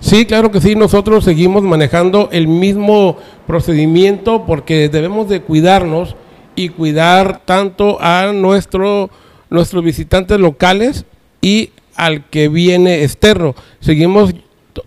Sí, 0.00 0.26
claro 0.26 0.50
que 0.50 0.60
sí, 0.60 0.74
nosotros 0.74 1.24
seguimos 1.24 1.62
manejando 1.62 2.28
el 2.30 2.46
mismo 2.46 3.16
procedimiento 3.46 4.44
porque 4.44 4.90
debemos 4.90 5.28
de 5.30 5.40
cuidarnos 5.40 6.14
y 6.54 6.68
cuidar 6.68 7.40
tanto 7.46 7.98
a 8.02 8.32
nuestro, 8.34 9.08
nuestros 9.48 9.82
visitantes 9.82 10.38
locales 10.38 11.06
y 11.40 11.70
al 11.96 12.24
que 12.28 12.48
viene 12.48 13.02
externo. 13.02 13.54
Seguimos 13.80 14.34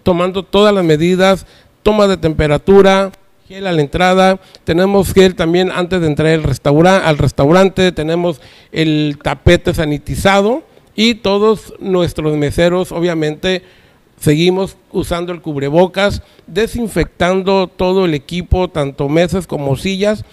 tomando 0.04 0.44
todas 0.44 0.74
las 0.74 0.84
medidas, 0.84 1.48
toma 1.82 2.08
de 2.08 2.18
temperatura, 2.18 3.12
gel 3.48 3.68
a 3.68 3.72
la 3.72 3.82
entrada, 3.82 4.40
tenemos 4.64 5.14
gel 5.14 5.36
también 5.36 5.72
antes 5.72 6.02
de 6.02 6.08
entrar 6.08 6.30
al, 6.30 6.44
restaurante, 6.44 7.08
al 7.08 7.18
restaurante, 7.18 7.92
tenemos 7.92 8.42
el 8.72 9.20
tapete 9.22 9.74
sanitizado 9.74 10.64
y 10.96 11.16
todos 11.16 11.74
nuestros 11.80 12.36
meseros 12.38 12.92
obviamente 12.92 13.64
seguimos 14.20 14.78
usando 14.92 15.32
el 15.32 15.42
cubrebocas, 15.42 16.24
desinfectando 16.48 17.68
todo 17.68 18.06
el 18.06 18.14
equipo, 18.14 18.70
tanto 18.70 19.10
mesas 19.10 19.46
como 19.46 19.76
sillas, 19.76 20.26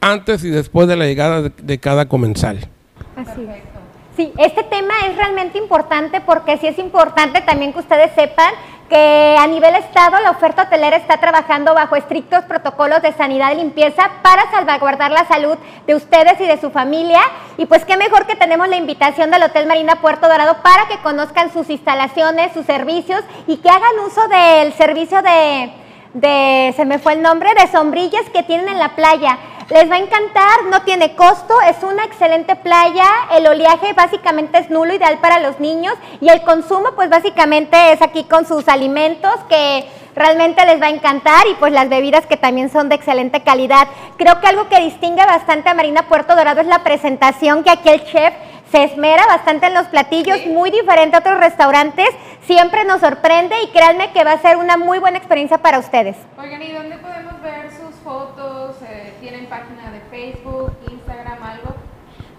antes 0.00 0.42
y 0.44 0.50
después 0.50 0.88
de 0.88 0.96
la 0.96 1.04
llegada 1.04 1.42
de, 1.42 1.78
cada 1.78 2.08
comensal. 2.08 2.68
Así 3.16 3.42
es. 3.42 3.70
Sí, 4.16 4.32
este 4.38 4.64
tema 4.64 4.94
es 5.08 5.16
realmente 5.16 5.58
importante 5.58 6.20
porque 6.20 6.58
sí 6.58 6.66
es 6.66 6.78
importante 6.78 7.40
también 7.42 7.72
que 7.72 7.78
ustedes 7.78 8.10
sepan 8.14 8.52
que 8.90 9.36
a 9.38 9.46
nivel 9.46 9.76
Estado 9.76 10.18
la 10.20 10.32
oferta 10.32 10.64
hotelera 10.64 10.96
está 10.96 11.18
trabajando 11.18 11.74
bajo 11.74 11.94
estrictos 11.94 12.44
protocolos 12.44 13.00
de 13.00 13.12
sanidad 13.12 13.52
y 13.52 13.56
limpieza 13.56 14.10
para 14.20 14.50
salvaguardar 14.50 15.12
la 15.12 15.26
salud 15.26 15.56
de 15.86 15.94
ustedes 15.94 16.40
y 16.40 16.46
de 16.46 16.60
su 16.60 16.70
familia. 16.70 17.20
Y 17.56 17.66
pues 17.66 17.84
qué 17.84 17.96
mejor 17.96 18.26
que 18.26 18.34
tenemos 18.34 18.68
la 18.68 18.76
invitación 18.76 19.30
del 19.30 19.44
Hotel 19.44 19.66
Marina 19.66 20.00
Puerto 20.00 20.28
Dorado 20.28 20.56
para 20.62 20.88
que 20.88 20.98
conozcan 20.98 21.52
sus 21.52 21.70
instalaciones, 21.70 22.52
sus 22.52 22.66
servicios 22.66 23.22
y 23.46 23.58
que 23.58 23.70
hagan 23.70 24.00
uso 24.04 24.26
del 24.26 24.72
servicio 24.72 25.22
de, 25.22 25.72
de 26.14 26.72
se 26.76 26.84
me 26.84 26.98
fue 26.98 27.14
el 27.14 27.22
nombre, 27.22 27.50
de 27.54 27.70
sombrillas 27.70 28.28
que 28.32 28.42
tienen 28.42 28.68
en 28.68 28.78
la 28.78 28.96
playa. 28.96 29.38
Les 29.70 29.88
va 29.88 29.94
a 29.94 30.00
encantar, 30.00 30.64
no 30.68 30.82
tiene 30.82 31.14
costo, 31.14 31.54
es 31.60 31.76
una 31.84 32.04
excelente 32.04 32.56
playa, 32.56 33.06
el 33.32 33.46
oleaje 33.46 33.92
básicamente 33.92 34.58
es 34.58 34.68
nulo, 34.68 34.92
ideal 34.92 35.18
para 35.18 35.38
los 35.38 35.60
niños 35.60 35.94
y 36.20 36.28
el 36.28 36.42
consumo 36.42 36.88
pues 36.96 37.08
básicamente 37.08 37.92
es 37.92 38.02
aquí 38.02 38.24
con 38.24 38.46
sus 38.46 38.66
alimentos 38.66 39.32
que 39.48 39.88
realmente 40.16 40.66
les 40.66 40.82
va 40.82 40.86
a 40.86 40.90
encantar 40.90 41.46
y 41.46 41.54
pues 41.54 41.72
las 41.72 41.88
bebidas 41.88 42.26
que 42.26 42.36
también 42.36 42.68
son 42.68 42.88
de 42.88 42.96
excelente 42.96 43.42
calidad. 43.42 43.86
Creo 44.16 44.40
que 44.40 44.48
algo 44.48 44.68
que 44.68 44.80
distingue 44.80 45.24
bastante 45.24 45.68
a 45.68 45.74
Marina 45.74 46.08
Puerto 46.08 46.34
Dorado 46.34 46.60
es 46.60 46.66
la 46.66 46.82
presentación 46.82 47.62
que 47.62 47.70
aquí 47.70 47.90
el 47.90 48.04
chef 48.04 48.34
se 48.70 48.84
esmera 48.84 49.26
bastante 49.26 49.66
en 49.66 49.74
los 49.74 49.86
platillos, 49.88 50.46
muy 50.46 50.70
diferente 50.70 51.16
a 51.16 51.20
otros 51.20 51.38
restaurantes, 51.38 52.08
siempre 52.46 52.84
nos 52.84 53.00
sorprende 53.00 53.54
y 53.62 53.68
créanme 53.68 54.12
que 54.12 54.24
va 54.24 54.32
a 54.32 54.38
ser 54.40 54.56
una 54.56 54.76
muy 54.76 54.98
buena 54.98 55.18
experiencia 55.18 55.58
para 55.58 55.78
ustedes. 55.78 56.16
Oigan, 56.40 56.62
¿y 56.62 56.72
dónde 56.72 56.96
podemos 56.98 57.40
ver 57.42 57.70
sus 57.70 57.94
fotos? 58.04 58.76
Eh, 58.88 59.14
¿Tienen 59.20 59.46
página 59.46 59.90
de 59.90 60.00
Facebook, 60.10 60.72
Instagram, 60.90 61.42
algo? 61.42 61.74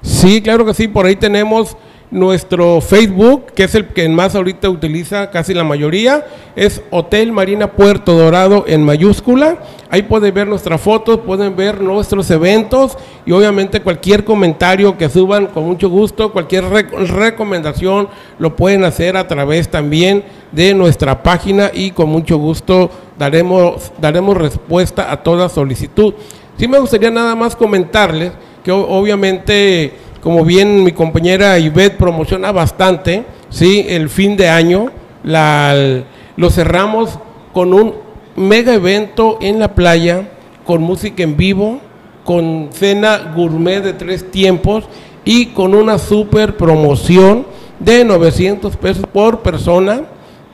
Sí, 0.01 0.41
claro 0.41 0.65
que 0.65 0.73
sí, 0.73 0.87
por 0.87 1.05
ahí 1.05 1.15
tenemos 1.15 1.75
nuestro 2.11 2.81
Facebook, 2.81 3.53
que 3.55 3.63
es 3.63 3.73
el 3.73 3.87
que 3.87 4.07
más 4.09 4.35
ahorita 4.35 4.69
utiliza 4.69 5.31
casi 5.31 5.53
la 5.53 5.63
mayoría, 5.63 6.25
es 6.57 6.81
Hotel 6.91 7.31
Marina 7.31 7.71
Puerto 7.71 8.13
Dorado 8.13 8.65
en 8.67 8.83
mayúscula. 8.83 9.59
Ahí 9.89 10.03
pueden 10.03 10.33
ver 10.33 10.47
nuestras 10.47 10.81
fotos, 10.81 11.19
pueden 11.19 11.55
ver 11.55 11.81
nuestros 11.81 12.29
eventos 12.29 12.97
y 13.25 13.31
obviamente 13.31 13.81
cualquier 13.81 14.25
comentario 14.25 14.97
que 14.97 15.09
suban 15.09 15.47
con 15.47 15.63
mucho 15.63 15.89
gusto, 15.89 16.33
cualquier 16.33 16.65
recomendación 16.65 18.09
lo 18.39 18.55
pueden 18.57 18.83
hacer 18.83 19.15
a 19.15 19.27
través 19.27 19.69
también 19.69 20.23
de 20.51 20.73
nuestra 20.73 21.23
página 21.23 21.71
y 21.73 21.91
con 21.91 22.09
mucho 22.09 22.37
gusto 22.37 22.91
daremos, 23.17 23.91
daremos 23.99 24.35
respuesta 24.35 25.11
a 25.11 25.23
toda 25.23 25.47
solicitud. 25.47 26.13
Sí 26.57 26.67
me 26.67 26.79
gustaría 26.79 27.09
nada 27.09 27.35
más 27.35 27.55
comentarles 27.55 28.33
que 28.63 28.71
obviamente 28.71 29.93
como 30.21 30.45
bien 30.45 30.83
mi 30.83 30.91
compañera 30.91 31.57
Ivette 31.57 31.97
promociona 31.97 32.51
bastante, 32.51 33.25
¿sí? 33.49 33.85
el 33.89 34.09
fin 34.09 34.37
de 34.37 34.49
año 34.49 34.91
la, 35.23 36.03
lo 36.37 36.49
cerramos 36.49 37.19
con 37.53 37.73
un 37.73 37.95
mega 38.35 38.73
evento 38.73 39.37
en 39.41 39.59
la 39.59 39.73
playa, 39.73 40.29
con 40.65 40.81
música 40.81 41.23
en 41.23 41.37
vivo, 41.37 41.79
con 42.23 42.69
cena 42.71 43.33
gourmet 43.35 43.81
de 43.83 43.93
tres 43.93 44.29
tiempos 44.29 44.85
y 45.25 45.47
con 45.47 45.73
una 45.73 45.97
super 45.97 46.55
promoción 46.55 47.45
de 47.79 48.05
900 48.05 48.77
pesos 48.77 49.05
por 49.11 49.39
persona. 49.39 50.03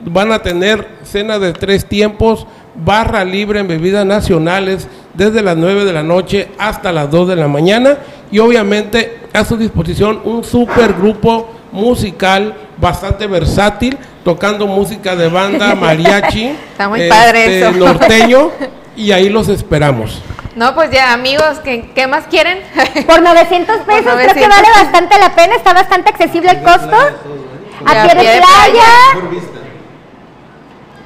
Van 0.04 0.32
a 0.32 0.40
tener 0.40 0.88
cena 1.02 1.38
de 1.38 1.52
tres 1.52 1.84
tiempos, 1.84 2.46
barra 2.74 3.24
libre 3.24 3.60
en 3.60 3.68
bebidas 3.68 4.06
nacionales 4.06 4.88
desde 5.14 5.42
las 5.42 5.56
9 5.56 5.84
de 5.84 5.92
la 5.92 6.02
noche 6.02 6.48
hasta 6.58 6.92
las 6.92 7.10
2 7.10 7.28
de 7.28 7.36
la 7.36 7.48
mañana 7.48 7.98
y 8.30 8.38
obviamente 8.38 9.20
a 9.32 9.44
su 9.44 9.56
disposición 9.56 10.20
un 10.24 10.44
super 10.44 10.92
grupo 10.94 11.48
musical 11.72 12.54
bastante 12.78 13.26
versátil, 13.26 13.98
tocando 14.24 14.66
música 14.66 15.16
de 15.16 15.28
banda, 15.28 15.74
mariachi, 15.80 16.46
Está 16.72 16.88
muy 16.88 17.08
padre 17.08 17.60
este, 17.60 17.78
norteño, 17.78 18.50
y 18.96 19.12
ahí 19.12 19.28
los 19.28 19.48
esperamos. 19.48 20.22
No, 20.56 20.74
pues 20.74 20.90
ya 20.90 21.12
amigos, 21.12 21.60
¿qué, 21.62 21.90
qué 21.94 22.06
más 22.06 22.24
quieren? 22.26 22.58
Por 23.06 23.22
900 23.22 23.76
pesos 23.80 24.04
Por 24.04 24.14
creo 24.14 24.34
que 24.34 24.48
900. 24.48 24.48
vale 24.48 24.68
bastante 24.74 25.18
la 25.18 25.34
pena, 25.34 25.54
está 25.54 25.72
bastante 25.72 26.10
accesible 26.10 26.50
el 26.50 26.62
costo. 26.62 26.96
A 27.86 27.94
Ya, 27.94 28.02
pie 28.06 28.14
de 28.14 28.20
pie 28.20 28.30
de 28.32 28.40
playa. 28.40 29.57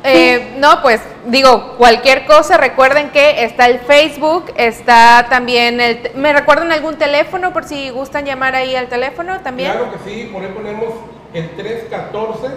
Eh, 0.05 0.55
no, 0.59 0.83
pues 0.83 1.01
digo, 1.27 1.77
cualquier 1.77 2.27
cosa, 2.27 2.57
recuerden 2.57 3.11
que 3.11 3.45
está 3.45 3.67
el 3.67 3.81
Facebook, 3.81 4.47
está 4.57 5.27
también 5.31 5.81
el... 5.81 6.11
¿Me 6.17 6.33
recuerdan 6.33 6.73
algún 6.73 6.97
teléfono 6.97 7.53
por 7.53 7.65
si 7.65 7.91
gustan 7.91 8.25
llamar 8.25 8.57
ahí 8.57 8.75
al 8.75 8.89
teléfono 8.89 9.41
también? 9.41 9.71
Claro 9.71 9.93
que 9.93 10.11
sí, 10.11 10.31
por 10.33 10.43
ahí 10.43 10.51
ponemos 10.53 10.95
el 11.35 11.51
314 11.51 12.49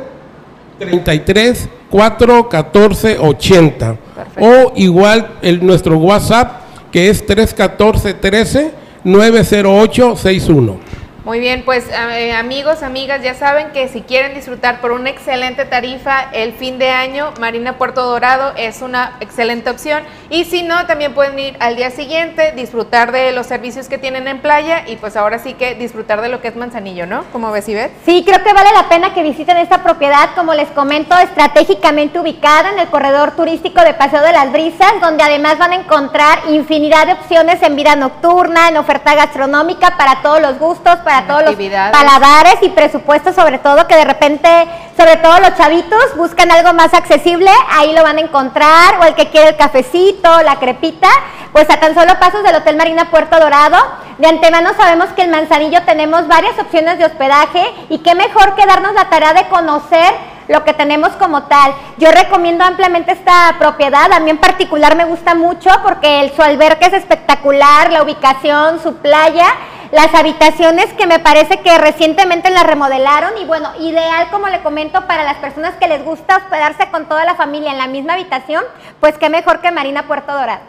33 0.80 1.70
414 1.90 3.18
80 3.20 3.96
Perfecto. 3.96 4.40
o 4.40 4.74
igual 4.75 5.36
el, 5.42 5.66
nuestro 5.66 5.98
WhatsApp 5.98 6.62
que 6.92 7.10
es 7.10 7.25
314 7.25 8.14
13 8.16 8.72
908 9.04 10.16
61. 10.16 10.80
Muy 11.25 11.39
bien, 11.39 11.63
pues 11.65 11.89
eh, 11.89 12.34
amigos, 12.34 12.84
amigas, 12.84 13.24
ya 13.24 13.34
saben 13.34 13.72
que 13.72 13.88
si 13.88 14.01
quieren 14.01 14.36
disfrutar 14.36 14.79
por 14.79 14.91
una 14.91 15.10
excelente 15.10 15.65
tarifa 15.65 16.29
el 16.32 16.53
fin 16.53 16.77
de 16.77 16.91
año, 16.91 17.34
Marina 17.39 17.79
Puerto 17.79 18.03
Dorado 18.03 18.53
es 18.58 18.84
una 18.84 19.17
excelente 19.22 19.72
opción. 19.72 20.03
Y 20.29 20.46
si 20.46 20.62
no, 20.62 20.86
también 20.86 21.15
pueden 21.15 21.39
ir 21.39 21.58
al 21.60 21.77
día 21.77 21.89
siguiente, 21.89 22.51
disfrutar 22.51 23.12
de 23.12 23.32
los 23.32 23.48
servicios 23.48 23.89
que 23.89 23.98
tienen 23.98 24.27
en 24.27 24.39
playa 24.39 24.84
y 24.86 24.98
pues 24.98 25.17
ahora 25.17 25.39
sí 25.39 25.55
que 25.55 25.74
disfrutar 25.74 26.22
de 26.22 26.29
lo 26.29 26.41
que 26.41 26.50
es 26.50 26.55
Manzanillo, 26.55 27.08
¿no? 27.08 27.24
¿Cómo 27.32 27.51
ves, 27.51 27.67
Ivette? 27.70 27.91
Sí, 28.05 28.24
creo 28.24 28.44
que 28.44 28.53
vale 28.53 28.70
la 28.72 28.88
pena 28.88 29.15
que 29.15 29.24
visiten 29.24 29.58
esta 29.58 29.82
propiedad, 29.82 30.29
como 30.36 30.53
les 30.53 30.70
comento, 30.70 31.17
estratégicamente 31.17 32.20
ubicada 32.20 32.70
en 32.70 32.77
el 32.77 32.88
corredor 32.89 33.32
turístico 33.32 33.82
de 33.82 33.96
Paseo 33.96 34.22
de 34.22 34.32
las 34.32 34.51
Brisas, 34.51 34.94
donde 35.01 35.24
además 35.24 35.58
van 35.58 35.72
a 35.72 35.75
encontrar 35.77 36.38
infinidad 36.50 37.08
de 37.08 37.13
opciones 37.13 37.63
en 37.63 37.75
vida 37.75 37.96
nocturna, 37.96 38.70
en 38.70 38.77
oferta 38.77 39.15
gastronómica 39.15 39.98
para 39.98 40.22
todos 40.22 40.39
los 40.39 40.60
gustos, 40.60 40.98
todos 41.24 41.43
los 41.43 41.55
paladares 41.55 42.57
y 42.62 42.69
presupuestos, 42.69 43.36
sobre 43.36 43.60
todo 43.60 43.88
que 43.88 43.95
de 43.95 44.05
repente, 44.05 44.67
sobre 44.98 45.17
todo 45.17 45.39
los 45.39 45.55
chavitos, 45.55 46.15
buscan 46.15 46.51
algo 46.51 46.74
más 46.74 46.93
accesible, 46.93 47.50
ahí 47.72 47.93
lo 47.93 48.03
van 48.03 48.17
a 48.17 48.22
encontrar, 48.22 49.00
o 49.01 49.03
el 49.03 49.15
que 49.15 49.29
quiere 49.29 49.50
el 49.50 49.55
cafecito, 49.55 50.41
la 50.43 50.57
crepita, 50.57 51.10
pues 51.51 51.69
a 51.69 51.79
tan 51.79 51.95
solo 51.95 52.19
pasos 52.19 52.43
del 52.43 52.55
Hotel 52.55 52.75
Marina 52.75 53.10
Puerto 53.10 53.39
Dorado. 53.39 53.77
De 54.17 54.27
antemano 54.27 54.72
sabemos 54.77 55.07
que 55.15 55.24
en 55.24 55.31
Manzanillo 55.31 55.81
tenemos 55.84 56.27
varias 56.27 56.57
opciones 56.60 56.98
de 56.98 57.05
hospedaje 57.05 57.65
y 57.89 58.00
qué 58.00 58.15
mejor 58.15 58.55
que 58.55 58.65
darnos 58.65 58.93
la 58.93 59.10
tarea 59.10 59.34
de 59.34 59.48
conocer 59.48 60.35
lo 60.48 60.64
que 60.64 60.74
tenemos 60.74 61.10
como 61.14 61.44
tal. 61.44 61.74
Yo 61.98 62.12
recomiendo 62.12 62.64
ampliamente 62.64 63.12
esta 63.12 63.56
propiedad, 63.60 64.12
a 64.12 64.20
mí 64.20 64.30
en 64.30 64.38
particular 64.38 64.96
me 64.96 65.06
gusta 65.06 65.36
mucho 65.36 65.70
porque 65.84 66.22
el, 66.22 66.32
su 66.34 66.42
alberca 66.42 66.88
es 66.88 66.94
espectacular, 66.94 67.92
la 67.92 68.04
ubicación, 68.04 68.82
su 68.82 68.96
playa 68.98 69.48
las 69.92 70.14
habitaciones 70.14 70.92
que 70.94 71.08
me 71.08 71.20
parece 71.20 71.62
que 71.62 71.78
recientemente 71.78 72.50
las 72.50 72.66
remodelaron 72.66 73.38
y 73.42 73.46
bueno, 73.46 73.70
ideal 73.80 74.30
como 74.30 74.50
le 74.50 74.62
comento 74.62 75.08
para 75.08 75.24
las 75.24 75.38
personas 75.38 75.75
que 75.75 75.88
les 75.88 76.04
gusta 76.04 76.38
hospedarse 76.38 76.90
con 76.92 77.08
toda 77.08 77.24
la 77.24 77.36
familia 77.36 77.72
en 77.72 77.78
la 77.78 77.88
misma 77.88 78.14
habitación, 78.14 78.64
pues 79.00 79.18
qué 79.18 79.30
mejor 79.30 79.62
que 79.62 79.72
Marina 79.72 80.08
Puerto 80.08 80.34
Dorado. 80.34 80.64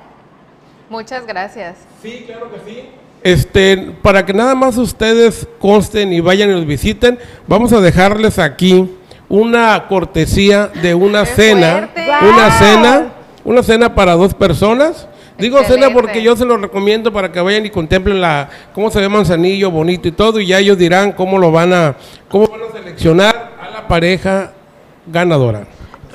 Muchas 0.88 1.26
gracias. 1.26 1.76
Sí, 2.00 2.25
claro 2.26 2.52
que 2.52 2.61
sí. 2.71 2.88
Este, 3.23 3.76
para 4.02 4.25
que 4.25 4.33
nada 4.33 4.54
más 4.54 4.76
ustedes 4.76 5.49
consten 5.59 6.12
y 6.12 6.21
vayan 6.21 6.50
y 6.50 6.52
los 6.52 6.66
visiten, 6.66 7.18
vamos 7.49 7.73
a 7.73 7.80
dejarles 7.80 8.38
aquí 8.38 8.95
una 9.28 9.87
cortesía 9.88 10.68
de 10.68 10.95
una 10.95 11.25
cena, 11.26 11.90
una 12.23 12.50
cena, 12.52 13.12
una 13.45 13.62
cena 13.62 13.95
para 13.95 14.14
dos 14.14 14.35
personas 14.35 15.09
Digo 15.38 15.62
cena 15.64 15.90
porque 15.90 16.23
yo 16.23 16.35
se 16.35 16.47
lo 16.47 16.56
recomiendo 16.56 17.12
para 17.12 17.30
que 17.30 17.40
vayan 17.40 17.66
y 17.66 17.71
contemplen 17.71 18.21
la 18.21 18.49
cómo 18.73 18.90
se 18.90 19.00
ve 19.00 19.09
Manzanillo 19.09 19.71
bonito 19.71 20.09
y 20.09 20.12
todo 20.12 20.40
y 20.40 20.47
ya 20.47 20.59
ellos 20.59 20.78
dirán 20.78 21.12
cómo 21.12 21.38
lo 21.38 21.52
van 21.52 21.75
a 21.75 21.95
cómo 22.28 22.49
van 22.49 22.62
a 22.62 22.73
seleccionar 22.73 23.52
a 23.61 23.71
la 23.71 23.88
pareja 23.88 24.52
ganadora. 25.06 25.66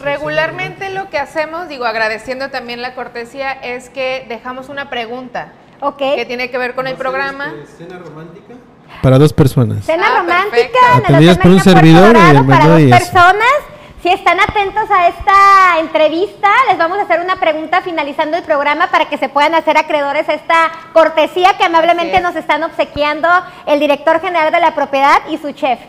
Regularmente 0.02 0.90
lo 0.90 1.12
que 1.12 1.20
hacemos, 1.20 1.70
digo 1.70 1.86
agradeciendo 1.86 2.50
también 2.50 2.82
la 2.82 2.96
cortesía, 2.96 3.52
es 3.52 3.90
que 3.90 4.26
dejamos 4.28 4.70
una 4.70 4.90
pregunta 4.90 5.54
okay. 5.80 6.16
que 6.16 6.26
tiene 6.26 6.50
que 6.50 6.58
ver 6.58 6.74
con 6.74 6.88
el 6.88 6.96
programa. 6.96 7.54
Este, 7.62 7.86
¿Cena 7.86 8.00
romántica? 8.00 8.56
Para 9.02 9.18
dos 9.18 9.34
personas. 9.34 9.86
Cena 9.86 10.08
ah, 10.08 10.20
romántica. 10.20 10.80
Atendidas 10.98 11.38
por 11.38 11.52
un 11.52 11.60
servidor 11.60 12.16
y 12.16 12.36
el 12.38 12.46
para 12.46 12.68
dos 12.68 12.82
personas. 12.82 13.72
Si 14.02 14.10
están 14.10 14.40
atentos 14.40 14.90
a 14.90 15.10
esta 15.10 15.80
entrevista, 15.80 16.50
les 16.68 16.78
vamos 16.80 16.98
a 16.98 17.04
hacer 17.04 17.20
una 17.20 17.36
pregunta 17.36 17.82
finalizando 17.82 18.36
el 18.36 18.44
programa 18.44 18.88
para 18.88 19.06
que 19.06 19.20
se 19.20 19.30
puedan 19.30 19.54
hacer 19.54 19.78
acreedores 19.78 20.28
a 20.28 20.34
esta 20.34 20.72
cortesía 20.92 21.54
que 21.56 21.66
amablemente 21.66 22.20
nos 22.20 22.36
están 22.36 22.64
obsequiando 22.64 23.30
el 23.68 23.80
director 23.80 24.20
general 24.20 24.52
de 24.52 24.60
la 24.60 24.74
propiedad 24.74 25.22
y 25.30 25.38
su 25.38 25.52
chef. 25.52 25.80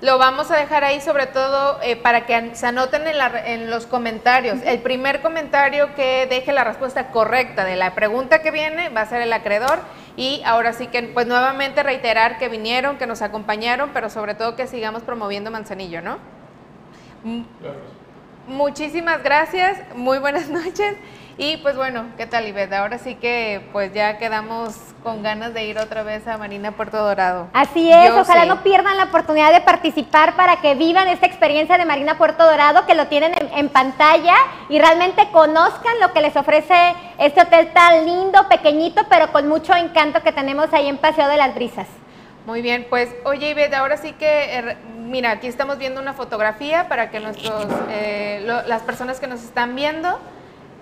Lo 0.00 0.16
vamos 0.16 0.50
a 0.50 0.56
dejar 0.56 0.82
ahí 0.82 1.02
sobre 1.02 1.26
todo 1.26 1.78
eh, 1.82 1.94
para 1.94 2.24
que 2.24 2.56
se 2.56 2.66
anoten 2.66 3.06
en, 3.06 3.16
en, 3.44 3.70
los 3.70 3.86
comentarios. 3.86 4.58
El 4.64 4.80
primer 4.80 5.20
comentario 5.20 5.94
que 5.94 6.26
deje 6.26 6.52
la 6.52 6.64
respuesta 6.64 7.08
correcta 7.08 7.64
de 7.64 7.76
la 7.76 7.94
pregunta 7.94 8.40
que 8.40 8.50
viene 8.50 8.88
va 8.88 9.02
a 9.02 9.06
ser 9.06 9.20
el 9.20 9.32
acreedor. 9.32 9.78
Y 10.16 10.42
ahora 10.44 10.72
sí 10.72 10.88
que, 10.88 11.02
pues 11.02 11.26
nuevamente 11.26 11.82
reiterar 11.82 12.38
que 12.38 12.48
vinieron, 12.48 12.98
que 12.98 13.06
nos 13.06 13.22
acompañaron, 13.22 13.90
pero 13.94 14.10
sobre 14.10 14.34
todo 14.34 14.56
que 14.56 14.66
sigamos 14.66 15.02
promoviendo 15.02 15.50
Manzanillo, 15.50 16.02
¿no? 16.02 16.18
Muchísimas 18.46 19.22
gracias, 19.22 19.78
muy 19.94 20.18
buenas 20.18 20.48
noches. 20.50 20.96
Y 21.38 21.56
pues 21.58 21.76
bueno, 21.76 22.06
¿qué 22.16 22.26
tal 22.26 22.46
Ivette? 22.46 22.74
Ahora 22.74 22.98
sí 22.98 23.14
que 23.14 23.66
pues 23.72 23.92
ya 23.94 24.18
quedamos 24.18 24.74
con 25.02 25.22
ganas 25.22 25.54
de 25.54 25.64
ir 25.64 25.78
otra 25.78 26.02
vez 26.02 26.26
a 26.28 26.36
Marina 26.36 26.72
Puerto 26.72 26.98
Dorado. 26.98 27.48
Así 27.54 27.90
es, 27.90 28.10
ojalá 28.10 28.44
no 28.44 28.62
pierdan 28.62 28.96
la 28.98 29.04
oportunidad 29.04 29.52
de 29.52 29.62
participar 29.62 30.36
para 30.36 30.60
que 30.60 30.74
vivan 30.74 31.08
esta 31.08 31.26
experiencia 31.26 31.78
de 31.78 31.84
Marina 31.84 32.18
Puerto 32.18 32.44
Dorado, 32.44 32.86
que 32.86 32.94
lo 32.94 33.06
tienen 33.06 33.32
en, 33.34 33.50
en 33.58 33.68
pantalla 33.70 34.36
y 34.68 34.78
realmente 34.78 35.28
conozcan 35.32 35.98
lo 36.00 36.12
que 36.12 36.20
les 36.20 36.36
ofrece 36.36 36.94
este 37.18 37.40
hotel 37.40 37.72
tan 37.72 38.04
lindo, 38.04 38.46
pequeñito, 38.48 39.02
pero 39.08 39.32
con 39.32 39.48
mucho 39.48 39.74
encanto 39.74 40.22
que 40.22 40.32
tenemos 40.32 40.72
ahí 40.72 40.88
en 40.88 40.98
Paseo 40.98 41.28
de 41.28 41.38
las 41.38 41.54
Brisas. 41.54 41.88
Muy 42.46 42.60
bien, 42.60 42.86
pues 42.90 43.08
oye 43.24 43.50
Ivette, 43.50 43.74
ahora 43.74 43.96
sí 43.96 44.12
que, 44.12 44.56
er, 44.56 44.76
mira, 44.98 45.30
aquí 45.30 45.46
estamos 45.46 45.78
viendo 45.78 46.00
una 46.00 46.12
fotografía 46.12 46.88
para 46.88 47.10
que 47.10 47.20
nuestros, 47.20 47.66
eh, 47.88 48.44
las 48.66 48.82
personas 48.82 49.18
que 49.20 49.28
nos 49.28 49.42
están 49.42 49.74
viendo 49.74 50.18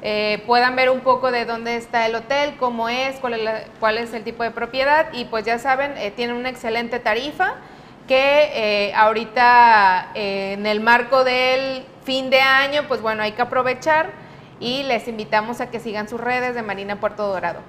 eh, 0.03 0.43
puedan 0.47 0.77
ver 0.77 0.91
un 0.91 1.01
poco 1.01 1.31
de 1.31 1.45
dónde 1.45 1.77
está 1.77 2.07
el 2.07 2.15
hotel, 2.15 2.57
cómo 2.59 2.89
es, 2.89 3.17
cuál 3.21 3.35
es, 3.35 3.67
cuál 3.79 3.99
es 3.99 4.13
el 4.15 4.25
tipo 4.25 4.43
de 4.43 4.51
propiedad 4.51 5.13
y 5.13 5.27
pues 5.27 5.45
ya 5.45 5.59
saben, 5.59 5.97
eh, 5.97 6.11
tiene 6.11 6.35
una 6.35 6.49
excelente 6.49 6.99
tarifa 6.99 7.55
que 8.09 8.93
ahorita 8.97 10.11
en 10.15 10.67
el 10.67 10.81
marco 10.81 11.23
del 11.23 11.85
fin 12.03 12.29
de 12.29 12.41
año, 12.41 12.87
pues 12.89 13.01
bueno, 13.01 13.23
hay 13.23 13.33
que 13.33 13.43
aprovechar 13.43 14.11
y 14.59 14.83
les 14.83 15.07
invitamos 15.07 15.61
a 15.61 15.71
que 15.71 15.79
sigan 15.79 16.09
sus 16.09 16.21
redes 16.21 16.57
de 16.57 16.63
Marina 16.63 16.99
Puerto 16.99 17.27
Dorado. 17.29 17.61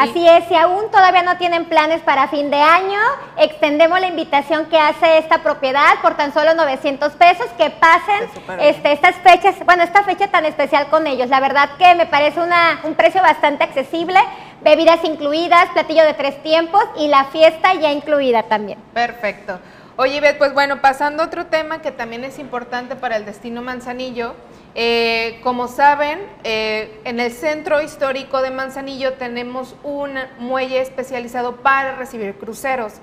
Así 0.00 0.26
es, 0.26 0.44
si 0.48 0.54
aún 0.54 0.90
todavía 0.90 1.22
no 1.22 1.36
tienen 1.36 1.66
planes 1.66 2.00
para 2.00 2.28
fin 2.28 2.50
de 2.50 2.56
año, 2.56 2.98
extendemos 3.36 4.00
la 4.00 4.06
invitación 4.06 4.64
que 4.66 4.78
hace 4.78 5.18
esta 5.18 5.42
propiedad 5.42 6.00
por 6.00 6.16
tan 6.16 6.32
solo 6.32 6.54
900 6.54 7.12
pesos, 7.12 7.46
que 7.58 7.68
pasen 7.68 8.30
este, 8.60 8.92
estas 8.92 9.16
fechas, 9.16 9.56
bueno, 9.66 9.82
esta 9.82 10.02
fecha 10.02 10.28
tan 10.28 10.46
especial 10.46 10.86
con 10.88 11.06
ellos. 11.06 11.28
La 11.28 11.40
verdad 11.40 11.68
que 11.78 11.94
me 11.96 12.06
parece 12.06 12.40
una, 12.40 12.80
un 12.84 12.94
precio 12.94 13.20
bastante 13.20 13.62
accesible, 13.64 14.18
bebidas 14.62 15.04
incluidas, 15.04 15.68
platillo 15.74 16.04
de 16.04 16.14
tres 16.14 16.42
tiempos 16.42 16.82
y 16.96 17.08
la 17.08 17.24
fiesta 17.26 17.74
ya 17.74 17.92
incluida 17.92 18.44
también. 18.44 18.78
Perfecto. 18.94 19.58
Oye, 20.02 20.18
Beth, 20.22 20.38
pues 20.38 20.54
bueno, 20.54 20.80
pasando 20.80 21.22
a 21.22 21.26
otro 21.26 21.44
tema 21.44 21.82
que 21.82 21.92
también 21.92 22.24
es 22.24 22.38
importante 22.38 22.96
para 22.96 23.18
el 23.18 23.26
destino 23.26 23.60
Manzanillo, 23.60 24.32
eh, 24.74 25.38
como 25.42 25.68
saben, 25.68 26.20
eh, 26.42 26.98
en 27.04 27.20
el 27.20 27.30
centro 27.30 27.82
histórico 27.82 28.40
de 28.40 28.50
Manzanillo 28.50 29.12
tenemos 29.12 29.76
un 29.82 30.14
muelle 30.38 30.80
especializado 30.80 31.56
para 31.56 31.96
recibir 31.96 32.34
cruceros. 32.38 32.94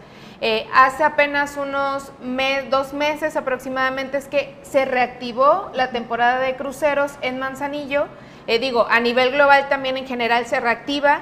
Eh, 0.42 0.66
hace 0.74 1.04
apenas 1.04 1.56
unos 1.56 2.12
dos 2.72 2.94
meses 2.94 3.36
aproximadamente 3.36 4.18
es 4.18 4.28
que 4.28 4.56
se 4.64 4.86
reactivó 4.86 5.70
la 5.76 5.92
temporada 5.92 6.40
de 6.40 6.56
cruceros 6.56 7.12
en 7.22 7.38
Manzanillo. 7.38 8.08
digo, 8.48 8.88
a 8.90 9.00
nivel 9.02 9.34
global 9.34 9.70
también 9.70 9.98
en 9.98 10.08
general 10.08 10.48
se 10.48 10.60
reactiva. 10.60 11.22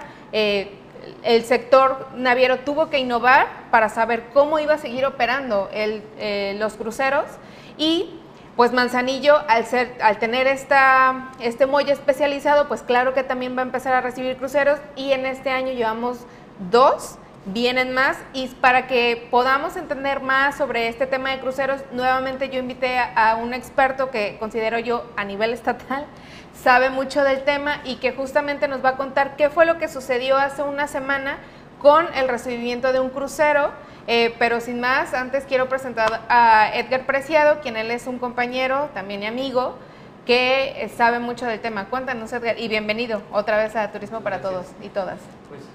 El 1.26 1.44
sector 1.44 2.08
naviero 2.16 2.60
tuvo 2.60 2.90
que 2.90 3.00
innovar 3.00 3.48
para 3.72 3.90
saber 3.90 4.26
cómo 4.34 4.60
iba 4.60 4.76
a 4.76 4.78
seguir 4.78 5.06
operando 5.06 5.70
los 6.58 6.74
cruceros. 6.76 7.26
Y 7.78 8.22
pues 8.56 8.72
Manzanillo, 8.72 9.36
al, 9.50 10.18
tener 10.20 10.48
este 10.48 11.66
muelle 11.66 11.92
especializado, 11.92 12.70
pues 12.70 12.84
claro 12.84 13.14
que 13.14 13.24
también 13.24 13.58
va 13.58 13.62
a 13.62 13.66
empezar 13.66 13.94
a 13.94 14.02
recibir 14.02 14.38
cruceros. 14.38 14.80
Y 14.96 15.12
en 15.12 15.26
este 15.26 15.50
año 15.50 15.74
llevamos 15.74 16.20
dos, 16.72 17.18
vienen 17.48 17.94
más. 17.94 18.18
Y 18.32 18.48
para 18.48 18.88
que 18.88 19.28
podamos 19.30 19.76
entender 19.76 20.22
más 20.22 20.56
sobre 20.56 20.88
este 20.88 21.06
tema 21.06 21.32
de 21.32 21.40
cruceros, 21.40 21.82
nuevamente 21.92 22.50
yo 22.50 22.60
invité 22.60 22.98
a, 22.98 23.36
un 23.42 23.54
experto 23.54 24.10
que 24.10 24.38
considero 24.40 24.80
yo 24.80 25.04
a 25.18 25.26
nivel 25.26 25.52
estatal 25.52 26.06
sabe 26.62 26.90
mucho 26.90 27.24
del 27.24 27.44
tema 27.44 27.82
y 27.84 27.96
que 27.98 28.14
justamente 28.14 28.68
nos 28.68 28.84
va 28.84 28.90
a 28.90 28.98
contar 28.98 29.36
qué 29.36 29.50
fue 29.50 29.66
lo 29.66 29.78
que 29.78 29.88
sucedió 29.88 30.38
hace 30.38 30.64
una 30.64 30.88
semana 30.88 31.38
con 31.80 32.08
el 32.16 32.28
recibimiento 32.28 32.94
de 32.94 33.00
un 33.00 33.10
crucero. 33.10 33.72
Eh, 34.08 34.36
pero 34.38 34.60
sin 34.62 34.80
más, 34.80 35.14
antes 35.14 35.46
quiero 35.46 35.68
presentar 35.68 36.22
a 36.30 36.70
Edgar 36.76 37.06
Preciado, 37.06 37.60
quien 37.62 37.76
él 37.76 37.90
es 37.90 38.06
un 38.06 38.20
compañero, 38.20 38.90
también 38.94 39.24
amigo, 39.24 39.78
que 40.26 40.84
eh, 40.84 40.90
sabe 40.90 41.20
mucho 41.20 41.46
del 41.46 41.60
tema. 41.60 41.86
Cuéntanos, 41.86 42.34
Edgar, 42.34 42.60
y 42.60 42.68
bienvenido 42.68 43.22
otra 43.32 43.58
vez 43.58 43.76
a 43.76 43.92
Turismo 43.92 44.22
para 44.22 44.42
Todos 44.42 44.66
y 44.84 44.90
Todas. 44.90 45.20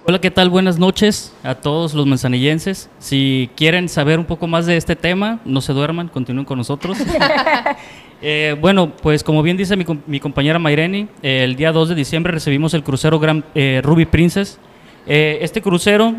Hola, 0.04 0.20
¿qué 0.20 0.30
tal? 0.30 0.50
Buenas 0.50 0.76
noches 0.76 1.32
a 1.44 1.54
todos 1.54 1.94
los 1.94 2.04
manzanillenses. 2.04 2.90
Si 2.98 3.48
quieren 3.54 3.88
saber 3.88 4.18
un 4.18 4.24
poco 4.24 4.48
más 4.48 4.66
de 4.66 4.76
este 4.76 4.96
tema, 4.96 5.38
no 5.44 5.60
se 5.60 5.72
duerman, 5.72 6.08
continúen 6.08 6.44
con 6.44 6.58
nosotros. 6.58 6.98
Eh, 8.22 8.54
bueno, 8.60 8.92
pues 9.00 9.24
como 9.24 9.42
bien 9.42 9.56
dice 9.56 9.74
mi, 9.78 10.20
compañera 10.20 10.58
Maireni, 10.58 11.08
el 11.22 11.56
día 11.56 11.72
2 11.72 11.88
de 11.88 11.94
diciembre 11.94 12.30
recibimos 12.30 12.74
el 12.74 12.82
crucero 12.82 13.18
Gran, 13.18 13.42
Ruby 13.82 14.04
Princess. 14.04 14.58
este 15.06 15.62
crucero 15.62 16.14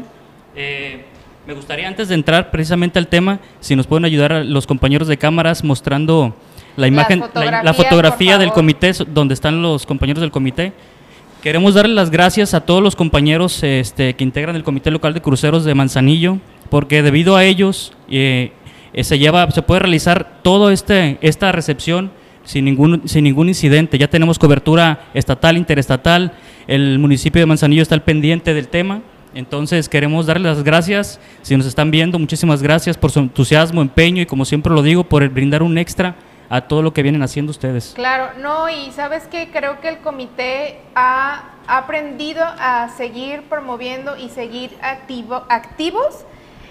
Me 0.56 1.54
gustaría 1.54 1.88
antes 1.88 2.10
de 2.10 2.15
entrar 2.15 2.50
precisamente 2.50 2.98
al 2.98 3.06
tema, 3.06 3.39
si 3.60 3.76
nos 3.76 3.86
pueden 3.86 4.06
ayudar 4.06 4.34
a 4.34 4.44
los 4.44 4.65
compañeros 4.65 5.08
de 5.08 5.17
cámaras 5.17 5.63
mostrando 5.63 6.34
la 6.78 6.88
imagen, 6.88 7.24
la, 7.64 7.74
fotografía 7.74 8.38
del 8.38 8.52
comité, 8.52 8.92
donde 9.08 9.34
están 9.34 9.62
los 9.62 9.86
compañeros 9.86 10.22
del 10.22 10.32
comité. 10.32 10.74
Queremos 11.42 11.74
darle 11.74 11.96
las 11.96 12.12
gracias 12.12 12.54
a 12.54 12.62
todos 12.62 12.84
los 12.84 12.96
compañeros 12.96 13.64
este, 13.64 14.14
que 14.14 14.24
integran 14.24 14.56
el 14.56 14.64
Comité 14.64 14.92
Local 14.92 15.16
de 15.16 15.22
Cruceros 15.22 15.64
de 15.64 15.74
Manzanillo, 15.74 16.38
porque 16.70 17.02
debido 17.02 17.36
a 17.36 17.44
ellos 17.44 17.94
eh, 18.10 18.52
eh, 18.94 19.04
se, 19.04 19.18
lleva, 19.18 19.50
se 19.50 19.64
puede 19.64 19.80
realizar 19.80 20.40
toda 20.44 20.72
este, 20.72 21.18
esta 21.22 21.52
recepción 21.52 22.12
sin 22.44 22.66
ningún, 22.66 23.02
sin 23.06 23.24
ningún 23.24 23.48
incidente. 23.48 23.98
Ya 23.98 24.08
tenemos 24.08 24.38
cobertura 24.38 25.08
estatal, 25.16 25.58
interestatal, 25.58 26.34
el 26.68 27.00
municipio 27.00 27.42
de 27.42 27.48
Manzanillo 27.48 27.82
está 27.82 27.96
al 27.96 28.04
pendiente 28.04 28.54
del 28.54 28.68
tema. 28.68 29.02
Entonces 29.34 29.90
queremos 29.90 30.28
darle 30.28 30.48
las 30.48 30.64
gracias, 30.64 31.20
si 31.42 31.56
nos 31.56 31.66
están 31.66 31.90
viendo, 31.90 32.20
muchísimas 32.20 32.62
gracias 32.62 32.98
por 32.98 33.12
su 33.12 33.20
entusiasmo, 33.20 33.82
empeño 33.82 34.22
y 34.22 34.26
como 34.26 34.46
siempre 34.46 34.74
lo 34.74 34.84
digo, 34.84 35.06
por 35.06 35.28
brindar 35.30 35.64
un 35.64 35.78
extra 35.78 36.16
a 36.52 36.68
todo 36.68 36.82
lo 36.82 36.92
que 36.92 37.02
vienen 37.02 37.24
haciendo 37.24 37.50
ustedes. 37.50 37.94
Claro, 37.96 38.38
no, 38.38 38.70
y 38.70 38.92
sabes 38.92 39.24
que 39.28 39.50
creo 39.52 39.80
que 39.80 39.88
el 39.88 40.00
comité 40.00 40.82
ha 40.96 41.52
aprendido 41.66 42.44
a 42.44 42.90
seguir 42.90 43.44
promoviendo 43.44 44.18
y 44.18 44.28
seguir 44.28 44.78
activo, 44.82 45.46
activos 45.48 46.26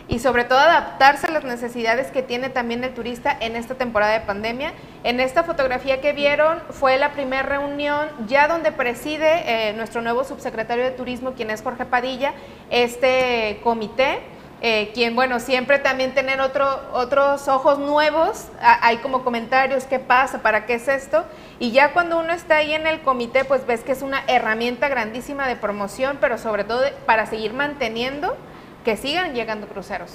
y 0.07 0.19
sobre 0.19 0.45
todo 0.45 0.59
adaptarse 0.59 1.29
a 1.29 1.31
las 1.31 1.45
necesidades 1.45 2.11
que 2.11 2.23
tiene 2.23 2.51
también 2.51 2.85
el 2.85 2.93
turista 2.93 3.35
en 3.41 3.57
esta 3.57 3.75
temporada 3.75 4.13
de 4.13 4.21
pandemia. 4.21 4.75
En 5.03 5.19
esta 5.19 5.45
fotografía 5.45 6.03
que 6.03 6.13
vieron 6.13 6.59
fue 6.69 6.99
la 6.99 7.13
primera 7.13 7.45
reunión 7.45 8.07
ya 8.29 8.49
donde 8.49 8.73
preside 8.73 9.45
eh, 9.47 9.73
nuestro 9.73 10.03
nuevo 10.03 10.25
subsecretario 10.25 10.85
de 10.85 10.91
Turismo, 10.91 11.33
quien 11.33 11.49
es 11.49 11.63
Jorge 11.63 11.87
Padilla, 11.87 12.35
este 12.69 13.61
comité. 13.63 14.19
Eh, 14.63 14.91
quien, 14.93 15.15
bueno, 15.15 15.41
siempre 15.41 15.79
también 15.79 16.13
tener 16.13 16.41
otro, 16.41 16.69
otros 16.93 17.49
ojos 17.49 17.79
nuevos, 17.79 18.49
a- 18.61 18.87
hay 18.87 18.99
como 18.99 19.23
comentarios, 19.25 19.85
¿qué 19.85 19.99
pasa? 19.99 20.43
¿Para 20.43 20.67
qué 20.67 20.75
es 20.75 20.87
esto? 20.89 21.25
Y 21.59 21.71
ya 21.71 21.93
cuando 21.93 22.19
uno 22.19 22.33
está 22.33 22.57
ahí 22.59 22.73
en 22.75 22.87
el 22.87 23.01
comité, 23.01 23.45
pues 23.45 23.67
ves 23.67 23.81
que 23.83 23.93
es 23.93 24.03
una 24.03 24.23
herramienta 24.27 24.89
grandísima 24.89 25.49
de 25.49 25.57
promoción, 25.57 26.19
pero 26.21 26.37
sobre 26.39 26.65
todo 26.65 26.81
de- 26.81 26.93
para 27.07 27.27
seguir 27.27 27.53
manteniendo 27.55 28.37
que 28.85 28.97
sigan 28.97 29.35
llegando 29.35 29.67
cruceros. 29.67 30.11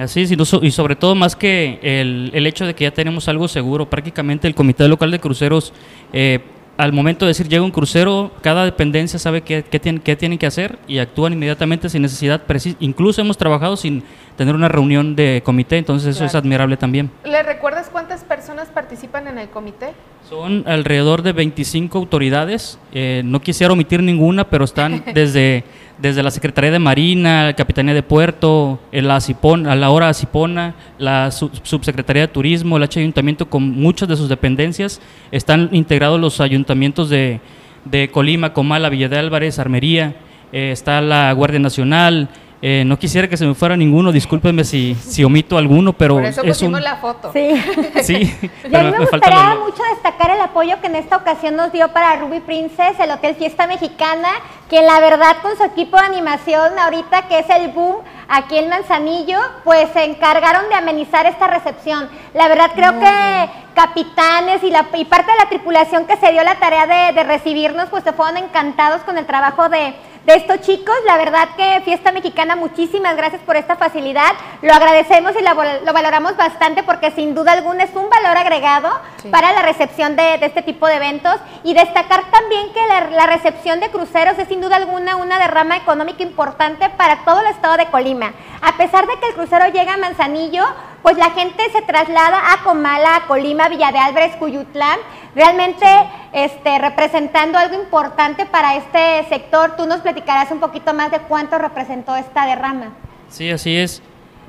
Así 0.00 0.22
es, 0.22 0.30
y, 0.30 0.70
sobre 0.70 0.96
todo 0.96 1.14
más 1.14 1.36
que 1.36 1.78
el, 1.82 2.30
el 2.32 2.46
hecho 2.46 2.64
de 2.64 2.74
que 2.74 2.84
ya 2.84 2.92
tenemos 2.92 3.28
algo 3.28 3.46
seguro, 3.46 3.90
prácticamente 3.90 4.48
el 4.48 4.54
Comité 4.54 4.88
Local 4.88 5.10
de 5.10 5.20
Cruceros, 5.20 5.74
eh, 6.14 6.40
al 6.76 6.92
momento 6.92 7.24
de 7.24 7.30
decir 7.30 7.48
llega 7.48 7.62
un 7.62 7.70
crucero, 7.70 8.32
cada 8.40 8.64
dependencia 8.64 9.18
sabe 9.18 9.42
qué, 9.42 9.62
qué, 9.62 9.78
tienen, 9.78 10.00
qué 10.00 10.16
tienen 10.16 10.38
que 10.38 10.46
hacer 10.46 10.78
y 10.88 10.98
actúan 10.98 11.32
inmediatamente 11.32 11.88
sin 11.88 12.02
necesidad, 12.02 12.42
incluso 12.80 13.20
hemos 13.20 13.36
trabajado 13.36 13.76
sin 13.76 14.02
tener 14.36 14.54
una 14.54 14.68
reunión 14.68 15.14
de 15.14 15.42
comité, 15.44 15.76
entonces 15.78 16.16
eso 16.16 16.24
es 16.24 16.34
admirable 16.34 16.76
también. 16.76 17.10
¿Le 17.24 17.42
recuerdas 17.42 17.88
cuántas 17.90 18.24
personas 18.24 18.68
participan 18.68 19.28
en 19.28 19.38
el 19.38 19.48
comité? 19.48 19.92
Son 20.28 20.64
alrededor 20.66 21.22
de 21.22 21.32
25 21.32 21.98
autoridades, 21.98 22.78
eh, 22.92 23.22
no 23.24 23.40
quisiera 23.40 23.72
omitir 23.72 24.02
ninguna, 24.02 24.48
pero 24.48 24.64
están 24.64 25.04
desde, 25.14 25.64
desde 26.02 26.22
la 26.24 26.32
Secretaría 26.32 26.72
de 26.72 26.80
Marina, 26.80 27.44
la 27.46 27.52
Capitanía 27.54 27.94
de 27.94 28.02
Puerto, 28.02 28.80
el 28.90 29.08
Acipon, 29.08 29.68
a 29.68 29.76
la 29.76 29.90
hora 29.90 30.08
Acipona, 30.08 30.74
la 30.98 31.30
Su- 31.30 31.50
Subsecretaría 31.62 32.22
de 32.22 32.28
Turismo, 32.28 32.76
el 32.76 32.82
H 32.82 32.98
Ayuntamiento 32.98 33.48
con 33.48 33.70
muchas 33.70 34.08
de 34.08 34.16
sus 34.16 34.28
dependencias, 34.28 35.00
están 35.30 35.68
integrados 35.70 36.20
los 36.20 36.40
ayuntamientos 36.40 37.08
de, 37.08 37.40
de 37.84 38.08
Colima, 38.10 38.52
Comala, 38.52 38.88
Villa 38.88 39.08
de 39.08 39.16
Álvarez, 39.18 39.60
Armería, 39.60 40.16
eh, 40.52 40.72
está 40.72 41.00
la 41.00 41.32
Guardia 41.32 41.60
Nacional, 41.60 42.28
eh, 42.64 42.84
no 42.86 42.96
quisiera 42.96 43.26
que 43.26 43.36
se 43.36 43.44
me 43.44 43.54
fuera 43.54 43.76
ninguno, 43.76 44.12
discúlpenme 44.12 44.62
si, 44.62 44.94
si 44.94 45.24
omito 45.24 45.58
alguno, 45.58 45.92
pero 45.92 46.14
Por 46.14 46.24
eso 46.24 46.42
es 46.42 46.46
pusimos 46.46 46.78
un... 46.78 46.84
la 46.84 46.96
foto. 46.96 47.32
Sí. 47.32 47.50
Sí, 48.02 48.14
Y 48.14 48.46
a 48.66 48.70
pero 48.70 48.84
mí 48.84 48.90
me, 48.92 48.98
me 48.98 48.98
gustaría 49.06 49.54
mucho 49.56 49.82
destacar 49.94 50.30
el 50.30 50.40
apoyo 50.40 50.80
que 50.80 50.86
en 50.86 50.96
esta 50.96 51.16
ocasión 51.16 51.56
nos 51.56 51.72
dio 51.72 51.88
para 51.92 52.16
Ruby 52.16 52.40
Princess, 52.40 52.98
el 53.00 53.10
Hotel 53.10 53.34
Fiesta 53.34 53.66
Mexicana, 53.66 54.28
que 54.70 54.80
la 54.80 55.00
verdad 55.00 55.36
con 55.42 55.56
su 55.56 55.64
equipo 55.64 55.96
de 55.96 56.06
animación 56.06 56.78
ahorita 56.78 57.28
que 57.28 57.40
es 57.40 57.50
el 57.50 57.72
boom 57.72 57.96
aquí 58.28 58.56
en 58.56 58.68
Manzanillo, 58.68 59.38
pues 59.64 59.88
se 59.92 60.04
encargaron 60.04 60.68
de 60.68 60.74
amenizar 60.76 61.26
esta 61.26 61.48
recepción. 61.48 62.08
La 62.32 62.48
verdad 62.48 62.70
creo 62.74 62.98
que 62.98 63.50
capitanes 63.74 64.62
y, 64.62 64.70
la, 64.70 64.86
y 64.94 65.04
parte 65.04 65.30
de 65.32 65.38
la 65.38 65.48
tripulación 65.48 66.06
que 66.06 66.16
se 66.16 66.32
dio 66.32 66.42
la 66.44 66.56
tarea 66.56 66.86
de, 66.86 67.12
de 67.12 67.22
recibirnos, 67.24 67.88
pues 67.88 68.04
se 68.04 68.12
fueron 68.12 68.36
encantados 68.36 69.02
con 69.02 69.18
el 69.18 69.26
trabajo 69.26 69.68
de, 69.68 69.94
de 70.24 70.34
estos 70.34 70.60
chicos. 70.60 70.94
La 71.06 71.16
verdad 71.16 71.48
que 71.56 71.80
Fiesta 71.84 72.12
Mexicana, 72.12 72.56
muchísimas 72.56 73.16
gracias 73.16 73.42
por 73.42 73.56
esta 73.56 73.76
facilidad. 73.76 74.32
Lo 74.62 74.72
agradecemos 74.72 75.32
y 75.38 75.42
lo 75.84 75.92
valoramos 75.92 76.36
bastante 76.36 76.82
porque 76.82 77.10
sin 77.12 77.34
duda 77.34 77.52
alguna 77.52 77.84
es 77.84 77.94
un 77.94 78.08
valor 78.08 78.36
agregado 78.36 78.90
Sí. 79.22 79.28
para 79.28 79.52
la 79.52 79.62
recepción 79.62 80.16
de, 80.16 80.38
de 80.38 80.46
este 80.46 80.62
tipo 80.62 80.86
de 80.88 80.96
eventos. 80.96 81.36
Y 81.62 81.74
destacar 81.74 82.22
también 82.32 82.72
que 82.72 82.84
la, 82.88 83.02
la 83.10 83.26
recepción 83.26 83.78
de 83.78 83.88
cruceros 83.90 84.36
es 84.38 84.48
sin 84.48 84.60
duda 84.60 84.76
alguna 84.76 85.14
una 85.16 85.38
derrama 85.38 85.76
económica 85.76 86.24
importante 86.24 86.88
para 86.90 87.18
todo 87.24 87.40
el 87.40 87.46
estado 87.46 87.76
de 87.76 87.86
Colima. 87.86 88.32
A 88.60 88.76
pesar 88.76 89.06
de 89.06 89.18
que 89.20 89.28
el 89.28 89.34
crucero 89.34 89.66
llega 89.68 89.94
a 89.94 89.96
Manzanillo, 89.96 90.64
pues 91.02 91.16
la 91.16 91.30
gente 91.30 91.62
se 91.72 91.82
traslada 91.82 92.52
a 92.52 92.62
Comala, 92.62 93.16
a 93.16 93.26
Colima, 93.26 93.68
Villa 93.68 93.90
de 93.92 93.98
Álvarez, 93.98 94.36
Cuyutlán, 94.36 94.98
realmente 95.34 95.86
este, 96.32 96.78
representando 96.78 97.58
algo 97.58 97.74
importante 97.74 98.46
para 98.46 98.76
este 98.76 99.28
sector. 99.28 99.76
Tú 99.76 99.86
nos 99.86 100.00
platicarás 100.00 100.50
un 100.50 100.60
poquito 100.60 100.94
más 100.94 101.10
de 101.10 101.18
cuánto 101.20 101.58
representó 101.58 102.14
esta 102.16 102.46
derrama. 102.46 102.92
Sí, 103.28 103.50
así 103.50 103.76
es. 103.76 104.02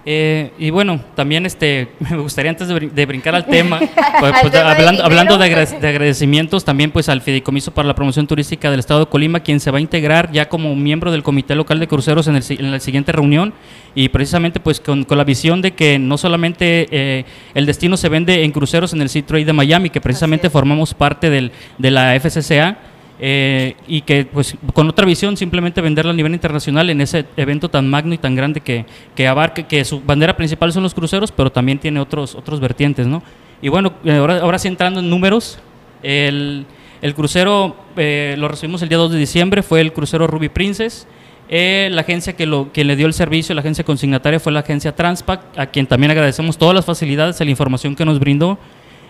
Eh, 0.06 0.52
y 0.60 0.70
bueno, 0.70 1.00
también 1.16 1.46
este, 1.46 1.88
me 2.12 2.18
gustaría 2.18 2.52
antes 2.52 2.68
de, 2.68 2.76
brin- 2.76 2.92
de 2.92 3.06
brincar 3.06 3.36
al 3.36 3.46
tema, 3.46 3.80
pues, 4.20 4.34
pues, 4.42 4.56
hablando, 4.56 5.04
hablando 5.04 5.38
de, 5.38 5.46
agradecimientos 5.46 6.66
también 6.66 6.92
pues 6.92 7.08
al 7.08 7.22
Fideicomiso 7.22 7.74
para 7.74 7.88
la 7.88 7.96
Promoción 7.96 8.28
Turística 8.28 8.70
del 8.70 8.82
Estado 8.82 9.02
de 9.02 9.06
Colima, 9.06 9.40
quien 9.40 9.62
se 9.62 9.72
va 9.72 9.78
a 9.78 9.82
integrar 9.82 10.30
ya 10.32 10.50
como 10.50 10.76
miembro 10.76 11.10
del 11.12 11.24
Comité 11.24 11.56
Local 11.56 11.80
de 11.80 11.88
Cruceros 11.88 12.28
en, 12.28 12.36
el 12.36 12.44
en 12.50 12.72
la 12.72 12.80
siguiente 12.82 13.12
reunión. 13.14 13.54
Y 13.96 14.10
precisamente 14.10 14.60
pues 14.60 14.80
con, 14.80 15.04
con 15.04 15.18
la 15.20 15.24
visión 15.24 15.62
de 15.62 15.72
que 15.72 16.00
no 16.00 16.18
solamente 16.18 16.88
eh, 16.92 17.26
el 17.54 17.66
destino 17.66 17.96
se 17.96 18.10
vende 18.10 18.44
en 18.44 18.52
cruceros 18.52 18.92
en 18.94 19.02
el 19.02 19.10
sitio 19.10 19.38
de 19.46 19.54
Miami, 19.54 19.90
que 19.92 20.02
precisamente 20.02 20.50
formamos 20.50 20.94
parte 20.96 21.30
del, 21.30 21.52
de 21.78 21.92
la 21.92 22.20
FCCA, 22.20 22.78
eh, 23.26 23.78
y 23.88 24.02
que 24.02 24.26
pues 24.26 24.58
con 24.74 24.90
otra 24.90 25.06
visión 25.06 25.38
simplemente 25.38 25.80
venderla 25.80 26.12
a 26.12 26.14
nivel 26.14 26.34
internacional 26.34 26.90
en 26.90 27.00
ese 27.00 27.24
evento 27.38 27.70
tan 27.70 27.90
magno 27.90 28.14
y 28.14 28.18
tan 28.18 28.36
grande 28.36 28.60
que, 28.60 28.86
que 29.16 29.30
abarque, 29.30 29.64
que 29.64 29.86
su 29.86 30.02
bandera 30.02 30.36
principal 30.36 30.74
son 30.74 30.84
los 30.84 30.94
cruceros, 30.94 31.32
pero 31.32 31.50
también 31.50 31.80
tiene 31.80 32.02
otros, 32.02 32.36
otros 32.36 32.60
vertientes, 32.60 33.08
¿no? 33.08 33.24
Y 33.62 33.70
bueno, 33.70 33.94
eh, 34.04 34.12
ahora, 34.18 34.40
ahora 34.40 34.60
sí 34.60 34.68
entrando 34.68 35.00
en 35.00 35.10
números, 35.10 35.58
el, 36.02 36.66
el 37.02 37.16
crucero 37.16 37.78
eh, 37.96 38.36
lo 38.38 38.50
recibimos 38.50 38.82
el 38.82 38.90
día 38.90 38.98
2 38.98 39.14
de 39.14 39.20
diciembre, 39.20 39.64
fue 39.64 39.80
el 39.80 39.94
crucero 39.94 40.28
Ruby 40.28 40.50
Princess. 40.50 41.08
Eh, 41.48 41.88
la 41.94 42.02
agencia 42.02 42.34
que, 42.34 42.46
lo, 42.46 42.74
que 42.74 42.84
le 42.84 42.98
dio 42.98 43.08
el 43.08 43.14
servicio, 43.14 43.56
la 43.56 43.62
agencia 43.62 43.86
consignataria, 43.86 44.42
fue 44.42 44.52
la 44.52 44.60
agencia 44.60 44.94
Transpac, 44.94 45.42
a 45.58 45.68
quien 45.68 45.88
también 45.88 46.12
agradecemos 46.12 46.58
todas 46.58 46.76
las 46.76 46.84
facilidades 46.84 47.40
y 47.40 47.46
la 47.46 47.52
información 47.52 47.96
que 47.96 48.04
nos 48.04 48.20
brindó. 48.20 48.60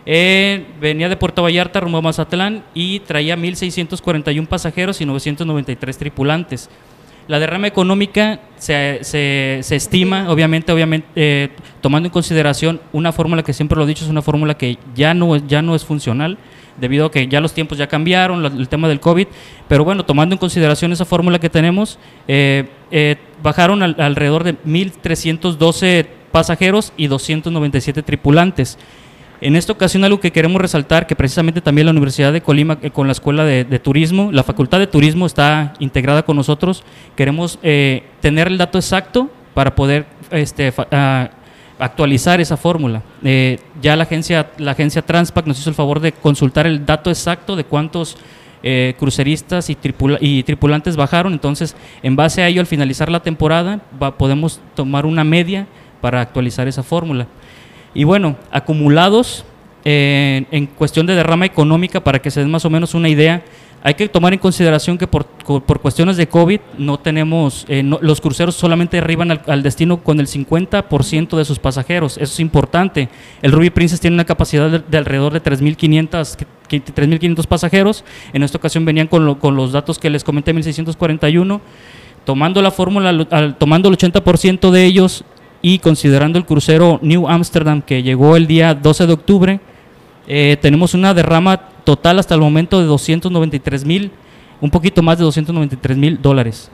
Eh, 0.06 0.66
venía 0.82 1.08
de 1.10 1.16
Puerto 1.16 1.42
Vallarta 1.44 1.80
rumbo 1.80 1.98
a 2.00 2.02
Mazatlán 2.02 2.64
y 2.74 3.00
traía 3.02 3.36
1.641 3.38 4.48
pasajeros 4.48 5.00
y 5.02 5.06
993 5.06 5.98
tripulantes. 5.98 6.70
La 7.30 7.40
derrama 7.40 7.68
económica 7.68 8.42
se, 8.58 9.00
se- 9.04 9.60
se 9.64 9.76
estima, 9.78 10.30
obviamente, 10.30 10.74
obviamente 10.74 11.08
eh, 11.16 11.50
tomando 11.80 12.08
en 12.08 12.12
consideración 12.12 12.82
una 12.92 13.14
fórmula 13.14 13.44
que 13.44 13.54
siempre 13.54 13.78
lo 13.78 13.86
he 13.86 13.88
dicho, 13.88 14.04
es 14.04 14.10
una 14.12 14.22
fórmula 14.22 14.58
que 14.58 14.78
ya 14.94 15.14
no, 15.14 15.38
ya 15.38 15.62
no 15.62 15.74
es 15.74 15.86
funcional, 15.86 16.38
debido 16.78 17.06
a 17.06 17.12
que 17.12 17.30
ya 17.30 17.40
los 17.40 17.54
tiempos 17.54 17.78
ya 17.78 17.88
cambiaron, 17.88 18.44
el 18.46 18.68
tema 18.68 18.90
del 18.90 19.00
COVID, 19.00 19.28
pero 19.70 19.86
bueno, 19.86 20.04
tomando 20.04 20.36
en 20.36 20.40
consideración 20.40 20.92
esa 20.92 21.06
fórmula 21.06 21.40
que 21.40 21.50
tenemos, 21.50 21.98
eh, 22.28 22.66
eh, 22.92 23.16
bajaron 23.42 23.84
al- 23.84 23.96
alrededor 24.00 24.44
de 24.44 24.56
1.312 24.66 26.06
pasajeros 26.34 26.92
y 26.98 27.08
297 27.08 28.04
tripulantes. 28.04 28.78
En 29.44 29.58
esta 29.58 29.74
ocasión 29.74 30.06
algo 30.06 30.22
que 30.22 30.32
queremos 30.32 30.62
resaltar, 30.62 31.06
que 31.06 31.18
precisamente 31.18 31.60
también 31.60 31.86
la 31.86 31.92
Universidad 31.92 32.32
de 32.32 32.40
Colima 32.40 32.78
eh, 32.82 32.92
con 32.92 33.08
la 33.08 33.12
Escuela 33.12 33.44
de, 33.44 33.66
Turismo, 33.78 34.32
la 34.32 34.42
Facultad 34.42 34.80
de 34.80 34.88
Turismo 34.88 35.26
está 35.26 35.74
integrada 35.80 36.24
con 36.24 36.38
nosotros, 36.38 36.86
queremos 37.18 37.60
eh, 37.62 38.04
tener 38.22 38.48
el 38.48 38.58
dato 38.58 38.78
exacto 38.78 39.30
para 39.54 39.76
poder 39.76 40.06
este, 40.32 40.72
ah, 40.92 41.30
actualizar 41.78 42.40
esa 42.40 42.56
fórmula. 42.56 43.04
Eh, 43.22 43.60
ya 43.82 43.98
la 43.98 44.04
agencia, 44.04 44.50
la 44.60 44.72
agencia 44.72 45.02
Transpac 45.02 45.46
nos 45.46 45.60
hizo 45.60 45.70
el 45.70 45.76
favor 45.76 46.00
de 46.00 46.14
consultar 46.14 46.66
el 46.66 46.86
dato 46.86 47.10
exacto 47.10 47.58
de 47.58 47.66
cuántos 47.66 48.16
cruceristas 48.98 49.70
y, 49.70 49.76
tripula- 49.76 50.20
y 50.22 50.42
tripulantes 50.44 50.96
bajaron, 50.96 51.34
entonces 51.34 51.76
en 52.02 52.16
base 52.16 52.42
a 52.42 52.48
ello 52.48 52.62
al 52.62 52.66
finalizar 52.66 53.12
la 53.12 53.20
temporada 53.20 53.82
podemos 54.18 54.62
tomar 54.74 55.06
una 55.06 55.26
media 55.26 55.68
para 56.00 56.22
actualizar 56.22 56.66
esa 56.70 56.82
fórmula. 56.82 57.28
Y 57.94 58.04
bueno, 58.04 58.36
acumulados 58.52 59.46
eh, 59.86 60.46
en 60.52 60.68
cuestión 60.68 61.06
de 61.06 61.16
derrama 61.16 61.46
económica, 61.46 62.04
para 62.04 62.20
que 62.20 62.32
se 62.32 62.40
den 62.40 62.50
más 62.50 62.66
o 62.66 62.70
menos 62.70 62.94
una 62.94 63.10
idea, 63.10 63.44
Hay 63.86 63.96
que 63.96 64.08
tomar 64.08 64.32
en 64.32 64.40
consideración 64.40 64.98
que 64.98 65.08
por, 65.08 65.26
por 65.26 65.82
cuestiones 65.82 66.16
de 66.16 66.26
COVID 66.26 66.62
no 66.78 67.00
tenemos, 67.00 67.66
eh, 67.68 67.84
los 67.84 68.22
cruceros 68.22 68.56
solamente 68.56 68.98
arriban 68.98 69.42
al, 69.46 69.62
destino 69.62 70.02
con 70.02 70.22
el 70.22 70.28
50% 70.28 71.36
de 71.36 71.44
sus 71.44 71.60
pasajeros. 71.60 72.14
Eso 72.14 72.32
es 72.32 72.40
importante. 72.40 73.10
El 73.42 73.52
Ruby 73.52 73.72
Princess 73.72 74.00
tiene 74.00 74.14
una 74.14 74.24
capacidad 74.24 74.70
de, 74.70 74.98
alrededor 74.98 75.34
de 75.34 75.44
3.500 75.44 77.46
pasajeros. 77.46 78.06
En 78.32 78.44
esta 78.44 78.58
ocasión 78.58 78.86
venían 78.86 79.08
con, 79.08 79.36
con 79.36 79.58
los 79.58 79.74
datos 79.74 80.00
que 80.00 80.10
les 80.10 80.24
comenté, 80.24 80.56
1.641 80.56 81.60
tomando 82.24 82.62
la 82.62 82.72
fórmula, 82.72 83.26
tomando 83.60 83.90
el 83.90 83.98
80% 83.98 84.72
de 84.72 84.86
ellos 84.86 85.26
y 85.66 85.80
considerando 85.80 86.38
el 86.38 86.46
crucero 86.46 87.00
New 87.02 87.28
Amsterdam 87.28 87.82
que 87.82 88.04
llegó 88.04 88.36
el 88.36 88.48
día 88.48 88.76
12 88.76 89.08
de 89.08 89.14
octubre, 89.14 89.60
eh, 90.28 90.58
tenemos 90.62 90.94
una 90.94 91.14
derrama 91.14 91.58
total 91.86 92.20
hasta 92.20 92.36
el 92.36 92.42
momento 92.42 92.82
de 92.82 92.86
293 92.86 93.86
mil, 93.86 94.12
un 94.60 94.70
poquito 94.70 95.02
más 95.02 95.18
de 95.18 95.24
293 95.24 95.98
mil 95.98 96.22
dólares. 96.22 96.70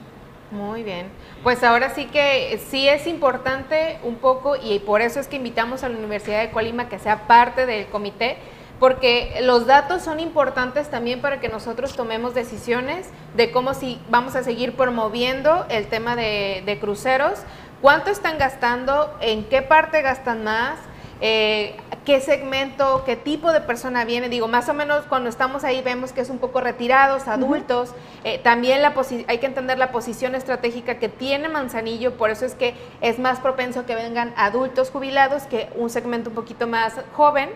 Muy 0.50 0.82
bien. 0.82 1.06
Pues 1.44 1.62
ahora 1.62 1.94
sí 1.94 2.06
que 2.06 2.60
sí 2.68 2.88
es 2.88 3.06
importante 3.06 3.98
un 4.02 4.16
poco 4.16 4.56
y 4.56 4.80
por 4.80 5.02
eso 5.02 5.20
es 5.20 5.28
que 5.28 5.36
invitamos 5.36 5.84
a 5.84 5.88
la 5.88 5.96
Universidad 5.96 6.40
de 6.40 6.50
Colima 6.50 6.88
que 6.88 6.98
sea 6.98 7.28
parte 7.28 7.66
del 7.66 7.86
comité, 7.86 8.38
porque 8.80 9.38
los 9.42 9.66
datos 9.66 10.02
son 10.02 10.18
importantes 10.18 10.90
también 10.90 11.20
para 11.20 11.38
que 11.38 11.48
nosotros 11.48 11.94
tomemos 11.94 12.34
decisiones 12.34 13.08
de 13.36 13.52
cómo 13.52 13.72
si 13.72 14.00
vamos 14.10 14.34
a 14.34 14.42
seguir 14.42 14.74
promoviendo 14.74 15.64
el 15.68 15.86
tema 15.86 16.16
de, 16.16 16.64
de 16.66 16.78
cruceros, 16.80 17.44
cuánto 17.80 18.10
están 18.10 18.38
gastando, 18.38 19.14
en 19.20 19.44
qué 19.44 19.62
parte 19.62 20.02
gastan 20.02 20.44
más, 20.44 20.78
eh, 21.20 21.76
qué 22.04 22.20
segmento, 22.20 23.04
qué 23.04 23.14
tipo 23.14 23.52
de 23.52 23.60
persona 23.60 24.04
viene. 24.04 24.28
Digo, 24.28 24.48
más 24.48 24.68
o 24.68 24.74
menos 24.74 25.04
cuando 25.04 25.28
estamos 25.28 25.64
ahí 25.64 25.82
vemos 25.82 26.12
que 26.12 26.22
es 26.22 26.30
un 26.30 26.38
poco 26.38 26.60
retirados, 26.60 27.28
adultos. 27.28 27.94
Eh, 28.24 28.38
también 28.38 28.82
la 28.82 28.94
hay 29.26 29.38
que 29.38 29.46
entender 29.46 29.78
la 29.78 29.92
posición 29.92 30.34
estratégica 30.34 30.98
que 30.98 31.08
tiene 31.08 31.48
Manzanillo, 31.48 32.16
por 32.16 32.30
eso 32.30 32.46
es 32.46 32.54
que 32.54 32.74
es 33.00 33.18
más 33.18 33.40
propenso 33.40 33.84
que 33.86 33.94
vengan 33.94 34.32
adultos 34.36 34.90
jubilados 34.90 35.44
que 35.44 35.68
un 35.76 35.90
segmento 35.90 36.30
un 36.30 36.36
poquito 36.36 36.66
más 36.66 36.94
joven. 37.14 37.50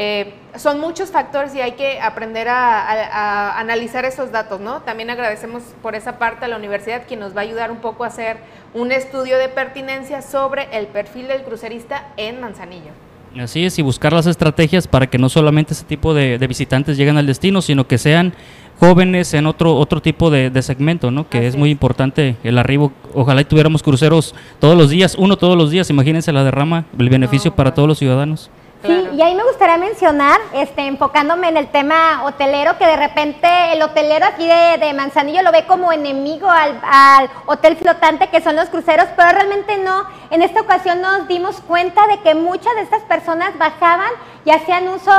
Eh, 0.00 0.32
son 0.56 0.78
muchos 0.78 1.10
factores 1.10 1.52
y 1.56 1.60
hay 1.60 1.72
que 1.72 2.00
aprender 2.00 2.46
a, 2.48 3.58
analizar 3.58 4.04
esos 4.04 4.30
datos, 4.30 4.60
¿no? 4.60 4.80
También 4.82 5.10
agradecemos 5.10 5.64
por 5.82 5.96
esa 5.96 6.20
parte 6.20 6.44
a 6.44 6.48
la 6.48 6.56
universidad 6.56 7.02
quien 7.08 7.18
nos 7.18 7.36
va 7.36 7.40
a 7.40 7.42
ayudar 7.42 7.72
un 7.72 7.78
poco 7.78 8.04
a 8.04 8.06
hacer 8.06 8.36
un 8.74 8.92
estudio 8.92 9.38
de 9.38 9.48
pertinencia 9.48 10.22
sobre 10.22 10.68
el 10.70 10.86
perfil 10.86 11.26
del 11.26 11.42
crucerista 11.42 12.12
en 12.16 12.40
Manzanillo. 12.40 12.92
Así 13.40 13.64
es, 13.64 13.76
y 13.80 13.82
buscar 13.82 14.12
las 14.12 14.26
estrategias 14.26 14.86
para 14.86 15.08
que 15.08 15.18
no 15.18 15.28
solamente 15.28 15.74
ese 15.74 15.84
tipo 15.84 16.14
de, 16.14 16.38
visitantes 16.46 16.96
lleguen 16.96 17.16
al 17.16 17.26
destino, 17.26 17.60
sino 17.60 17.88
que 17.88 17.98
sean 17.98 18.34
jóvenes 18.78 19.34
en 19.34 19.46
otro 19.46 19.74
otro 19.74 20.00
tipo 20.00 20.30
de, 20.30 20.62
segmento, 20.62 21.10
¿no? 21.10 21.28
Que 21.28 21.48
es 21.48 21.56
muy 21.56 21.70
importante 21.70 22.36
el 22.44 22.56
arribo. 22.58 22.92
Ojalá 23.14 23.40
y 23.40 23.46
tuviéramos 23.46 23.82
cruceros 23.82 24.32
todos 24.60 24.78
los 24.78 24.90
días, 24.90 25.16
uno 25.18 25.36
todos 25.36 25.56
los 25.56 25.72
días. 25.72 25.90
Imagínense 25.90 26.32
la 26.32 26.44
derrama, 26.44 26.84
el 26.96 27.08
beneficio 27.08 27.56
para 27.56 27.74
todos 27.74 27.88
los 27.88 27.98
ciudadanos. 27.98 28.48
Sí, 28.84 29.08
y 29.12 29.22
ahí 29.22 29.34
me 29.34 29.42
gustaría 29.42 29.76
mencionar, 29.76 30.40
este, 30.52 30.86
enfocándome 30.86 31.48
en 31.48 31.56
el 31.56 31.66
tema 31.68 32.22
hotelero, 32.24 32.78
que 32.78 32.86
de 32.86 32.96
repente 32.96 33.48
el 33.72 33.82
hotelero 33.82 34.24
aquí 34.26 34.46
de, 34.46 34.92
Manzanillo 34.94 35.42
lo 35.42 35.50
ve 35.50 35.66
como 35.66 35.92
enemigo 35.92 36.48
al, 36.48 36.80
al, 36.84 37.28
hotel 37.46 37.76
flotante 37.76 38.28
que 38.28 38.40
son 38.40 38.54
los 38.54 38.68
cruceros, 38.68 39.06
pero 39.16 39.30
realmente 39.30 39.78
no. 39.78 40.04
En 40.30 40.42
esta 40.42 40.60
ocasión 40.60 41.00
nos 41.00 41.26
dimos 41.26 41.60
cuenta 41.62 42.06
de 42.06 42.20
que 42.20 42.36
muchas 42.36 42.72
de 42.76 42.82
estas 42.82 43.02
personas 43.02 43.58
bajaban 43.58 44.10
y 44.44 44.50
hacían 44.50 44.86
uso, 44.88 45.12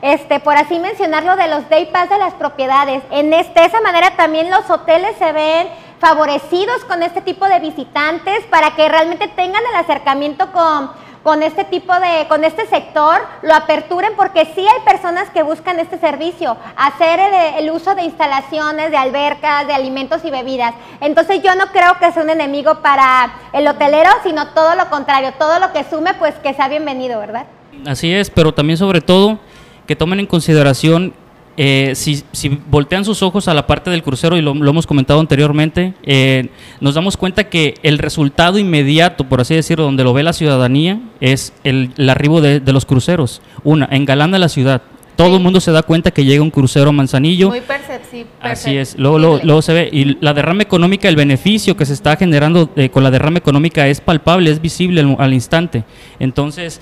este, 0.00 0.40
por 0.40 0.56
así 0.56 0.78
mencionarlo, 0.78 1.36
de 1.36 1.48
los 1.48 1.68
day 1.68 1.86
pass 1.86 2.08
de 2.08 2.18
las 2.18 2.32
propiedades. 2.34 3.02
En 3.10 3.34
este, 3.34 3.60
de 3.60 3.66
esa 3.66 3.82
manera 3.82 4.16
también 4.16 4.50
los 4.50 4.70
hoteles 4.70 5.14
se 5.18 5.30
ven 5.32 5.68
favorecidos 5.98 6.84
con 6.86 7.02
este 7.02 7.20
tipo 7.20 7.46
de 7.48 7.60
visitantes 7.60 8.44
para 8.46 8.74
que 8.74 8.88
realmente 8.88 9.28
tengan 9.28 9.62
el 9.70 9.76
acercamiento 9.76 10.50
con 10.52 10.90
con 11.24 11.42
este 11.42 11.64
tipo 11.64 11.92
de, 11.94 12.28
con 12.28 12.44
este 12.44 12.66
sector, 12.66 13.16
lo 13.42 13.54
aperturen 13.54 14.12
porque 14.14 14.44
sí 14.54 14.60
hay 14.60 14.84
personas 14.84 15.30
que 15.30 15.42
buscan 15.42 15.80
este 15.80 15.98
servicio, 15.98 16.56
hacer 16.76 17.18
el, 17.58 17.70
uso 17.70 17.94
de 17.94 18.02
instalaciones, 18.02 18.90
de 18.90 18.98
albercas, 18.98 19.66
de 19.66 19.72
alimentos 19.72 20.22
y 20.24 20.30
bebidas. 20.30 20.74
Entonces 21.00 21.42
yo 21.42 21.54
no 21.54 21.68
creo 21.68 21.98
que 21.98 22.12
sea 22.12 22.22
un 22.22 22.28
enemigo 22.28 22.82
para 22.82 23.36
el 23.54 23.66
hotelero, 23.66 24.10
sino 24.22 24.48
todo 24.48 24.76
lo 24.76 24.90
contrario, 24.90 25.32
todo 25.38 25.58
lo 25.58 25.72
que 25.72 25.84
sume, 25.84 26.12
pues 26.14 26.34
que 26.36 26.52
sea 26.52 26.68
bienvenido, 26.68 27.18
¿verdad? 27.18 27.46
Así 27.86 28.12
es, 28.12 28.28
pero 28.28 28.52
también 28.52 28.76
sobre 28.76 29.00
todo 29.00 29.38
que 29.86 29.96
tomen 29.96 30.20
en 30.20 30.26
consideración 30.26 31.14
eh, 31.56 31.92
si, 31.94 32.22
voltean 32.70 33.04
sus 33.04 33.22
ojos 33.22 33.48
a 33.48 33.54
la 33.54 33.66
parte 33.66 33.90
del 33.90 34.02
crucero, 34.02 34.36
y 34.36 34.42
lo, 34.42 34.52
hemos 34.52 34.86
comentado 34.86 35.20
anteriormente, 35.20 35.94
eh, 36.02 36.48
nos 36.80 36.94
damos 36.94 37.16
cuenta 37.16 37.44
que 37.44 37.74
el 37.82 37.98
resultado 37.98 38.58
inmediato, 38.58 39.24
por 39.24 39.40
así 39.40 39.54
decirlo, 39.54 39.84
donde 39.84 40.04
lo 40.04 40.12
ve 40.12 40.22
la 40.22 40.32
ciudadanía, 40.32 41.00
es 41.20 41.52
el, 41.62 41.92
arribo 42.08 42.40
de, 42.40 42.60
los 42.72 42.84
cruceros. 42.84 43.40
Una, 43.62 43.88
engalana 43.90 44.38
la 44.38 44.48
ciudad. 44.48 44.82
Todo 45.16 45.36
el 45.36 45.42
mundo 45.42 45.60
se 45.60 45.70
da 45.70 45.84
cuenta 45.84 46.10
que 46.10 46.24
llega 46.24 46.42
un 46.42 46.50
crucero 46.50 46.90
a 46.90 46.92
Manzanillo. 46.92 47.48
Muy 47.48 47.60
perceptible. 47.60 48.26
Así 48.40 48.76
es. 48.76 48.98
Luego, 48.98 49.20
luego, 49.20 49.62
se 49.62 49.72
ve. 49.72 49.88
Y 49.92 50.16
la 50.20 50.34
derrama 50.34 50.62
económica, 50.62 51.08
el 51.08 51.14
beneficio 51.14 51.76
que 51.76 51.86
se 51.86 51.92
está 51.92 52.16
generando 52.16 52.68
eh, 52.74 52.88
con 52.88 53.04
la 53.04 53.12
derrama 53.12 53.38
económica 53.38 53.86
es 53.86 54.00
palpable, 54.00 54.50
es 54.50 54.60
visible 54.60 55.02
al, 55.02 55.14
al 55.20 55.32
instante. 55.32 55.84
Entonces, 56.18 56.80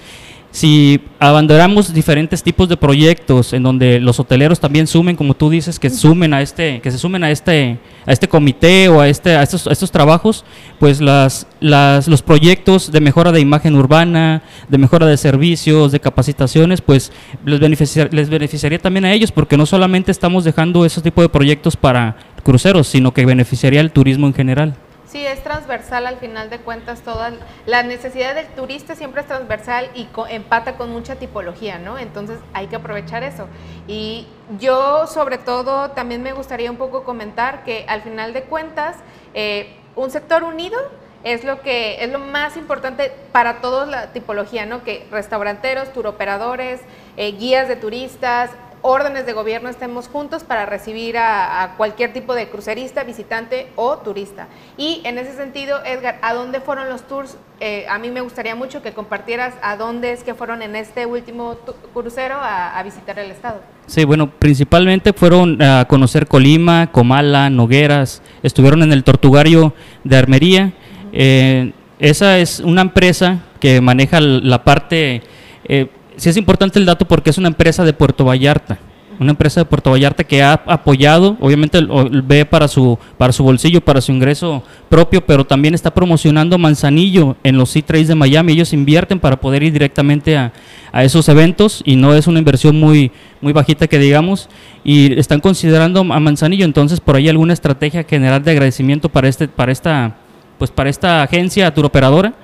si 0.53 1.01
abandonamos 1.19 1.95
diferentes 1.95 2.43
tipos 2.43 2.69
de 2.69 2.77
proyectos 2.77 3.55
en 3.55 3.63
donde 3.63 3.99
los 3.99 4.21
hoteleros 4.21 4.61
también 4.61 4.87
sumen, 4.87 5.17
como 5.17 5.33
tú 5.33 5.49
dices, 5.49 5.79
que 5.79 5.89
sumen 5.89 6.35
a 6.35 6.43
este, 6.43 6.81
que 6.83 6.91
se 6.91 6.99
sumen 6.99 7.25
a 7.25 7.31
este, 7.31 7.79
a 8.05 8.13
este 8.13 8.29
comité 8.29 8.91
o 8.91 9.01
a 9.01 9.09
este, 9.09 9.35
a 9.35 9.43
estos, 9.43 9.67
estos 9.67 9.91
trabajos, 9.91 10.45
pues 10.79 11.01
las, 11.01 11.47
los 11.61 12.23
proyectos 12.23 12.93
de 12.93 13.01
mejora 13.01 13.33
de 13.33 13.41
imagen 13.41 13.75
urbana, 13.77 14.43
de 14.69 14.77
mejora 14.77 15.07
de 15.07 15.17
servicios, 15.17 15.91
de 15.91 16.01
capacitaciones, 16.01 16.83
pues 16.83 17.13
les, 17.47 18.13
les 18.13 18.29
beneficiaría 18.29 18.79
también 18.79 19.07
a 19.07 19.13
ellos, 19.13 19.33
porque 19.33 19.57
no 19.57 19.65
solamente 19.65 20.11
estamos 20.11 20.45
dejando 20.45 20.85
ese 20.85 21.01
tipo 21.01 21.23
de 21.23 21.31
proyectos 21.31 21.77
para 21.77 22.17
cruceros, 22.45 22.89
sino 22.89 23.15
que 23.15 23.25
beneficiaría 23.25 23.81
al 23.81 23.91
turismo 23.91 24.27
en 24.27 24.35
general. 24.35 24.77
Sí, 25.13 25.27
es 25.27 25.43
transversal 25.43 26.07
al 26.07 26.17
final 26.17 26.49
de 26.49 26.57
cuentas 26.57 27.03
toda 27.03 27.33
la 27.67 27.83
necesidad 27.83 28.35
del 28.35 28.47
turista 28.47 28.95
siempre 28.95 29.21
es 29.21 29.27
transversal 29.27 29.91
y 29.95 30.09
empata 30.31 30.79
con 30.79 30.91
mucha 30.91 31.17
tipología, 31.17 31.79
¿no? 31.79 31.99
Entonces 31.99 32.39
hay 32.55 32.69
que 32.69 32.77
aprovechar 32.77 33.23
eso. 33.23 33.47
Y 33.87 34.27
yo 34.59 35.07
sobre 35.07 35.37
todo 35.37 35.91
también 35.91 36.23
me 36.23 36.33
gustaría 36.33 36.71
un 36.71 36.79
poco 36.79 37.05
comentar 37.05 37.63
que 37.63 37.85
al 37.89 38.01
final 38.01 38.33
de 38.33 38.45
cuentas 38.45 38.97
eh, 39.35 39.77
un 39.97 40.11
sector 40.11 40.45
unido 40.45 40.81
es 41.25 41.45
lo 41.45 41.61
que 41.61 42.03
es 42.03 42.11
lo 42.11 42.19
más 42.19 42.57
importante 42.57 43.13
para 43.33 43.61
toda 43.61 43.85
la 43.85 44.13
tipología, 44.15 44.65
¿no? 44.65 44.83
Que 44.83 45.07
restauranteros, 45.11 45.93
turoperadores, 45.93 46.81
eh, 47.19 47.33
guías 47.33 47.69
de 47.69 47.77
turistas, 47.77 48.51
órdenes 48.83 49.27
de 49.27 49.33
gobierno 49.33 49.69
estemos 49.69 50.09
juntos 50.09 50.43
para 50.43 50.67
recibir 50.67 51.17
a, 51.17 51.75
cualquier 51.77 52.13
tipo 52.13 52.35
de 52.35 52.49
crucerista, 52.49 53.05
visitante 53.05 53.69
o 53.77 53.99
turista. 53.99 54.49
Y 54.77 55.01
en 55.05 55.19
ese 55.19 55.35
sentido, 55.35 55.79
Edgar, 55.85 56.19
¿a 56.21 56.35
dónde 56.35 56.61
fueron 56.61 56.89
los 56.89 57.07
tours? 57.07 57.37
Eh, 57.61 57.87
a 57.89 57.99
mí 57.99 58.11
me 58.11 58.21
gustaría 58.21 58.57
mucho 58.57 58.83
que 58.83 58.93
compartieras 58.93 59.55
a 59.63 59.77
dónde 59.77 60.13
es 60.13 60.25
que 60.25 60.35
fueron 60.35 60.63
en 60.63 60.75
este 60.75 61.07
último 61.07 61.57
crucero 61.95 62.37
a, 62.41 62.83
visitar 62.83 63.19
el 63.21 63.31
estado. 63.31 63.61
Sí, 63.87 64.05
bueno, 64.05 64.29
principalmente 64.29 65.13
fueron 65.13 65.63
a 65.63 65.87
conocer 65.87 66.27
Colima, 66.27 66.91
Comala, 66.91 67.49
Nogueras, 67.49 68.21
estuvieron 68.43 68.83
en 68.83 68.93
el 68.93 69.05
Tortugario 69.05 69.73
de 70.03 70.17
Armería. 70.17 70.73
Eh, 71.13 71.73
esa 72.01 72.39
es 72.39 72.59
una 72.59 72.83
empresa 72.83 73.39
que 73.61 73.81
maneja 73.81 74.21
la 74.21 74.65
parte... 74.65 75.23
Eh, 75.65 75.89
sí 76.23 76.29
es 76.29 76.37
importante 76.37 76.79
el 76.79 76.87
dato 76.87 77.05
porque 77.05 77.31
es 77.31 77.39
una 77.39 77.49
empresa 77.49 77.85
de 77.85 77.93
Puerto 77.93 78.25
Vallarta. 78.25 78.79
Una 79.19 79.33
empresa 79.33 79.61
de 79.61 79.65
Puerto 79.67 79.91
Vallarta 79.91 80.25
que 80.25 80.43
ha 80.43 80.53
apoyado, 80.53 81.37
obviamente 81.41 81.81
ve 82.25 82.45
para 82.45 82.67
su, 82.67 82.99
para 83.19 83.33
su 83.33 83.43
bolsillo, 83.45 83.81
para 83.81 84.01
su 84.01 84.11
ingreso 84.11 84.63
propio, 84.89 85.25
pero 85.25 85.45
también 85.45 85.75
está 85.75 85.93
promocionando 85.93 86.59
Manzanillo 86.59 87.37
en 87.43 87.57
los 87.57 87.75
C3 87.75 88.05
de 88.07 88.15
Miami. 88.15 88.53
Ellos 88.53 88.73
invierten 88.73 89.19
para 89.21 89.41
poder 89.41 89.65
ir 89.65 89.73
directamente 89.73 90.37
a, 90.37 90.53
a, 90.93 91.05
esos 91.05 91.29
eventos 91.29 91.83
y 91.85 91.97
no 91.97 92.15
es 92.15 92.27
una 92.27 92.39
inversión 92.39 92.79
muy, 92.79 93.11
muy 93.41 93.53
bajita 93.53 93.87
que 93.87 93.99
digamos. 93.99 94.49
Y 94.83 95.19
están 95.19 95.41
considerando 95.41 96.01
a 96.01 96.21
Manzanillo, 96.21 96.65
entonces 96.65 97.01
por 97.01 97.17
ahí 97.17 97.29
alguna 97.29 97.53
estrategia 97.53 98.05
general 98.05 98.43
de 98.45 98.53
agradecimiento 98.53 99.09
para, 99.09 99.29
este, 99.29 99.47
para, 99.49 99.73
esta, 99.73 100.17
pues 100.59 100.71
para 100.71 100.89
esta 100.89 101.23
agencia 101.23 101.73
turoperadora 101.75 102.35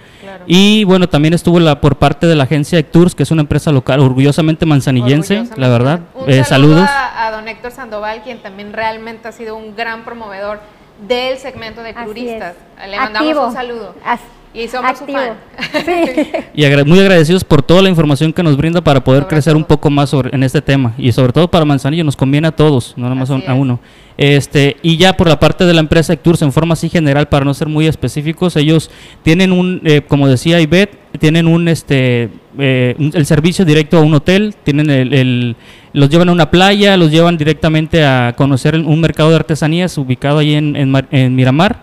y 0.46 0.85
bueno, 0.85 1.09
también 1.09 1.35
estuvo 1.35 1.61
la, 1.61 1.81
por 1.81 1.96
parte 1.96 2.26
de 2.26 2.35
la 2.35 2.44
agencia 2.44 2.83
Tours, 2.88 3.14
que 3.14 3.22
es 3.22 3.31
una 3.31 3.42
empresa 3.42 3.72
local, 3.72 4.00
orgullosamente 4.00 4.66
manzanillense, 4.66 5.44
la 5.57 5.68
verdad. 5.68 6.00
Un 6.14 6.31
eh, 6.31 6.44
saludos. 6.44 6.88
A, 6.88 7.31
don 7.31 7.48
Héctor 7.48 7.72
Sandoval, 7.72 8.22
quien 8.22 8.42
también 8.42 8.72
realmente 8.72 9.28
ha 9.28 9.33
sido 9.33 9.57
un 9.57 9.76
gran 9.76 10.04
promovedor 10.04 10.61
del 11.07 11.38
segmento 11.38 11.83
de 11.83 11.94
turistas. 11.94 12.54
Le 12.88 12.96
mandamos 12.96 13.48
un 13.48 13.52
saludo. 13.52 13.94
Y 14.59 14.66
somos 14.68 14.90
activo. 14.90 15.07
su 15.09 15.14
fan. 15.14 15.85
Sí. 15.85 16.23
Y 16.55 16.64
agra- 16.64 16.85
muy 16.85 16.99
agradecidos 16.99 17.44
por 17.44 17.62
toda 17.62 17.83
la 17.83 17.88
información 17.88 18.33
que 18.33 18.42
nos 18.42 18.57
brinda 18.57 18.81
para 18.81 19.05
poder 19.05 19.23
Sobre 19.23 19.35
crecer 19.37 19.57
un 19.57 19.64
poco 19.64 19.90
más 19.90 20.11
sobre, 20.11 20.35
en 20.35 20.42
este 20.42 20.61
tema. 20.61 20.94
Y 20.99 21.12
sobre 21.12 21.33
todo 21.33 21.49
para 21.49 21.64
Manzanillo, 21.64 22.03
nos 22.05 22.16
conviene 22.16 22.49
a 22.49 22.53
todos, 22.53 22.94
no 22.97 23.05
nada 23.05 23.14
más 23.14 23.31
a, 23.31 23.37
a 23.47 23.55
uno. 23.55 23.79
Este, 24.16 24.77
y 24.83 24.97
ya 24.97 25.16
por 25.16 25.29
la 25.29 25.38
parte 25.38 25.64
de 25.64 25.73
la 25.75 25.79
empresa 25.81 26.16
Tours, 26.16 26.42
en 26.42 26.53
forma 26.53 26.73
así 26.73 26.88
general, 26.88 27.29
para 27.29 27.44
no 27.44 27.55
ser 27.55 27.68
muy 27.68 27.87
específicos, 27.87 28.57
ellos 28.57 28.90
tienen 29.23 29.53
un, 29.53 29.81
eh, 29.85 30.03
como 30.09 30.27
decía 30.27 30.61
Ivette, 30.61 30.99
tienen 31.21 31.47
un, 31.47 31.68
este, 31.68 32.29
eh, 32.59 32.97
un- 32.99 33.12
el 33.14 33.27
servicio 33.27 33.64
directo 33.64 33.99
a 33.99 34.01
un 34.01 34.14
hotel, 34.14 34.57
tienen 34.64 34.90
el, 34.90 35.14
el- 35.14 35.57
los 35.92 36.09
llevan 36.11 36.31
a 36.31 36.33
una 36.33 36.51
playa, 36.51 36.97
los 36.97 37.12
llevan 37.12 37.37
directamente 37.38 38.05
a 38.05 38.35
conocer 38.37 38.75
un 38.75 39.01
mercado 39.01 39.31
de 39.31 39.37
artesanías 39.37 39.97
ubicado 39.99 40.38
ahí 40.38 40.55
en, 40.55 40.75
en 41.12 41.35
Miramar 41.37 41.83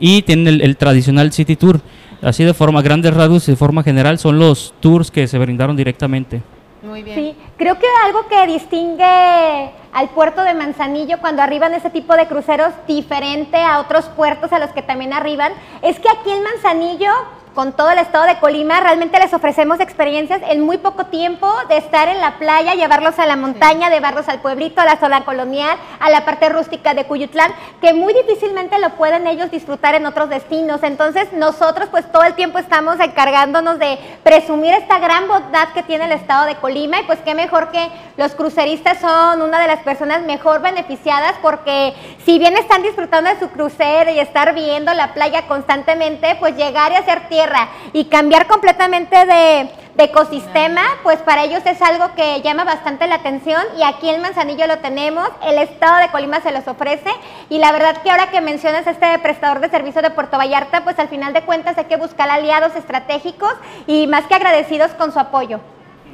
y 0.00 0.22
tienen 0.22 0.48
el, 0.48 0.60
el 0.62 0.76
tradicional 0.76 1.32
City 1.32 1.54
Tour. 1.54 1.80
Así 2.22 2.44
de 2.44 2.54
forma, 2.54 2.82
grandes 2.82 3.14
rasgos 3.14 3.46
y 3.48 3.52
de 3.52 3.56
forma 3.56 3.82
general 3.82 4.18
son 4.18 4.38
los 4.38 4.74
tours 4.80 5.10
que 5.10 5.26
se 5.26 5.38
brindaron 5.38 5.76
directamente. 5.76 6.42
Muy 6.82 7.02
bien. 7.02 7.16
Sí, 7.16 7.36
creo 7.56 7.78
que 7.78 7.86
algo 8.04 8.26
que 8.28 8.46
distingue 8.46 9.70
al 9.92 10.08
puerto 10.10 10.42
de 10.42 10.54
Manzanillo 10.54 11.18
cuando 11.20 11.42
arriban 11.42 11.74
ese 11.74 11.90
tipo 11.90 12.14
de 12.14 12.26
cruceros 12.26 12.72
diferente 12.86 13.56
a 13.56 13.80
otros 13.80 14.04
puertos 14.06 14.52
a 14.52 14.58
los 14.58 14.70
que 14.70 14.82
también 14.82 15.12
arriban, 15.12 15.52
es 15.82 15.98
que 15.98 16.08
aquí 16.08 16.30
en 16.30 16.42
Manzanillo, 16.42 17.10
con 17.56 17.72
todo 17.72 17.90
el 17.90 17.98
estado 17.98 18.26
de 18.26 18.38
Colima, 18.38 18.80
realmente 18.80 19.18
les 19.18 19.32
ofrecemos 19.32 19.80
experiencias 19.80 20.42
en 20.46 20.60
muy 20.60 20.76
poco 20.76 21.06
tiempo 21.06 21.50
de 21.70 21.78
estar 21.78 22.06
en 22.06 22.20
la 22.20 22.36
playa, 22.38 22.74
llevarlos 22.74 23.18
a 23.18 23.24
la 23.24 23.34
montaña, 23.34 23.88
llevarlos 23.88 24.28
al 24.28 24.42
pueblito, 24.42 24.82
a 24.82 24.84
la 24.84 24.98
zona 24.98 25.24
colonial, 25.24 25.74
a 25.98 26.10
la 26.10 26.26
parte 26.26 26.50
rústica 26.50 26.92
de 26.92 27.06
Cuyutlán, 27.06 27.50
que 27.80 27.94
muy 27.94 28.12
difícilmente 28.12 28.78
lo 28.78 28.90
pueden 28.90 29.26
ellos 29.26 29.50
disfrutar 29.50 29.94
en 29.94 30.04
otros 30.04 30.28
destinos. 30.28 30.82
Entonces 30.82 31.32
nosotros 31.32 31.88
pues 31.90 32.12
todo 32.12 32.24
el 32.24 32.34
tiempo 32.34 32.58
estamos 32.58 33.00
encargándonos 33.00 33.78
de 33.78 33.98
presumir 34.22 34.74
esta 34.74 34.98
gran 34.98 35.26
bondad 35.26 35.68
que 35.72 35.82
tiene 35.82 36.04
el 36.04 36.12
estado 36.12 36.44
de 36.44 36.56
Colima 36.56 37.00
y 37.00 37.04
pues 37.04 37.20
qué 37.24 37.34
mejor 37.34 37.70
que 37.70 37.88
los 38.18 38.34
cruceristas 38.34 39.00
son 39.00 39.40
una 39.40 39.58
de 39.58 39.66
las 39.66 39.80
personas 39.80 40.20
mejor 40.24 40.60
beneficiadas 40.60 41.32
porque 41.40 41.94
si 42.26 42.38
bien 42.38 42.54
están 42.58 42.82
disfrutando 42.82 43.30
de 43.30 43.40
su 43.40 43.48
crucero 43.48 44.10
y 44.10 44.18
estar 44.18 44.52
viendo 44.52 44.92
la 44.92 45.14
playa 45.14 45.46
constantemente, 45.46 46.36
pues 46.38 46.54
llegar 46.54 46.92
y 46.92 46.96
hacer 46.96 47.28
tierra 47.30 47.45
y 47.92 48.04
cambiar 48.06 48.46
completamente 48.46 49.16
de, 49.16 49.70
de 49.96 50.04
ecosistema, 50.04 50.82
pues 51.02 51.18
para 51.18 51.44
ellos 51.44 51.62
es 51.64 51.80
algo 51.80 52.14
que 52.14 52.42
llama 52.42 52.64
bastante 52.64 53.06
la 53.06 53.16
atención 53.16 53.62
y 53.78 53.82
aquí 53.82 54.10
en 54.10 54.20
Manzanillo 54.20 54.66
lo 54.66 54.78
tenemos, 54.78 55.28
el 55.46 55.58
estado 55.58 55.98
de 56.00 56.08
Colima 56.08 56.40
se 56.40 56.52
los 56.52 56.68
ofrece 56.68 57.10
y 57.48 57.58
la 57.58 57.72
verdad 57.72 58.02
que 58.02 58.10
ahora 58.10 58.30
que 58.30 58.40
mencionas 58.40 58.86
este 58.86 59.18
prestador 59.20 59.60
de 59.60 59.70
servicio 59.70 60.02
de 60.02 60.10
Puerto 60.10 60.36
Vallarta, 60.36 60.84
pues 60.84 60.98
al 60.98 61.08
final 61.08 61.32
de 61.32 61.42
cuentas 61.42 61.78
hay 61.78 61.86
que 61.86 61.96
buscar 61.96 62.28
aliados 62.28 62.76
estratégicos 62.76 63.52
y 63.86 64.06
más 64.06 64.26
que 64.26 64.34
agradecidos 64.34 64.92
con 64.92 65.12
su 65.12 65.18
apoyo. 65.18 65.60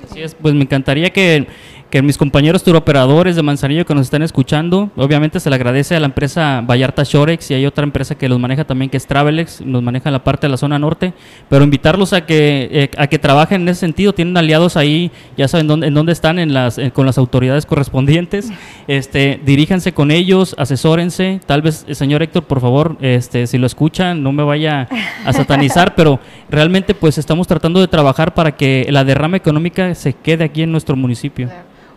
Así 0.04 0.22
es, 0.22 0.34
pues 0.34 0.54
me 0.54 0.62
encantaría 0.62 1.10
que, 1.10 1.46
que 1.92 2.00
mis 2.00 2.16
compañeros 2.16 2.62
turoperadores 2.62 3.36
de 3.36 3.42
Manzanillo 3.42 3.84
que 3.84 3.94
nos 3.94 4.06
están 4.06 4.22
escuchando, 4.22 4.90
obviamente 4.96 5.38
se 5.40 5.50
le 5.50 5.56
agradece 5.56 5.94
a 5.94 6.00
la 6.00 6.06
empresa 6.06 6.62
Vallarta 6.62 7.02
Shorex 7.04 7.50
y 7.50 7.54
hay 7.54 7.66
otra 7.66 7.84
empresa 7.84 8.14
que 8.14 8.30
los 8.30 8.40
maneja 8.40 8.64
también 8.64 8.88
que 8.88 8.96
es 8.96 9.06
Travelex, 9.06 9.60
nos 9.60 9.82
maneja 9.82 10.10
la 10.10 10.24
parte 10.24 10.46
de 10.46 10.52
la 10.52 10.56
zona 10.56 10.78
norte, 10.78 11.12
pero 11.50 11.64
invitarlos 11.64 12.14
a 12.14 12.24
que 12.24 12.70
eh, 12.72 12.90
a 12.96 13.08
que 13.08 13.18
trabajen 13.18 13.60
en 13.60 13.68
ese 13.68 13.80
sentido, 13.80 14.14
tienen 14.14 14.34
aliados 14.38 14.78
ahí, 14.78 15.10
ya 15.36 15.48
saben 15.48 15.66
dónde, 15.66 15.88
en 15.88 15.92
dónde 15.92 16.12
están 16.12 16.38
en 16.38 16.54
las, 16.54 16.78
eh, 16.78 16.92
con 16.92 17.04
las 17.04 17.18
autoridades 17.18 17.66
correspondientes, 17.66 18.50
este, 18.88 19.38
diríjanse 19.44 19.92
con 19.92 20.10
ellos, 20.10 20.54
asesórense, 20.56 21.40
tal 21.44 21.60
vez 21.60 21.84
eh, 21.86 21.94
señor 21.94 22.22
Héctor, 22.22 22.44
por 22.44 22.62
favor, 22.62 22.96
este, 23.02 23.46
si 23.46 23.58
lo 23.58 23.66
escuchan, 23.66 24.22
no 24.22 24.32
me 24.32 24.42
vaya 24.42 24.88
a 25.26 25.32
satanizar, 25.34 25.94
pero 25.94 26.20
realmente 26.48 26.94
pues 26.94 27.18
estamos 27.18 27.46
tratando 27.46 27.80
de 27.80 27.88
trabajar 27.88 28.32
para 28.32 28.56
que 28.56 28.86
la 28.88 29.04
derrama 29.04 29.36
económica 29.36 29.94
se 29.94 30.14
quede 30.14 30.44
aquí 30.44 30.62
en 30.62 30.72
nuestro 30.72 30.96
municipio. 30.96 31.50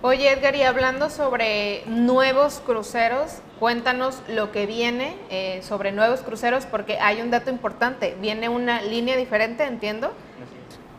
Oye, 0.07 0.31
Edgar, 0.31 0.55
y 0.55 0.61
hablando 0.61 1.09
sobre 1.09 1.81
nuevos 1.87 2.61
cruceros, 2.63 3.39
cuéntanos 3.59 4.21
lo 4.29 4.51
que 4.51 4.67
viene 4.67 5.15
eh, 5.31 5.61
sobre 5.63 5.91
nuevos 5.91 6.19
cruceros, 6.19 6.67
porque 6.67 6.99
hay 6.99 7.21
un 7.21 7.31
dato 7.31 7.49
importante. 7.49 8.15
Viene 8.21 8.47
una 8.47 8.83
línea 8.83 9.17
diferente, 9.17 9.63
entiendo. 9.63 10.13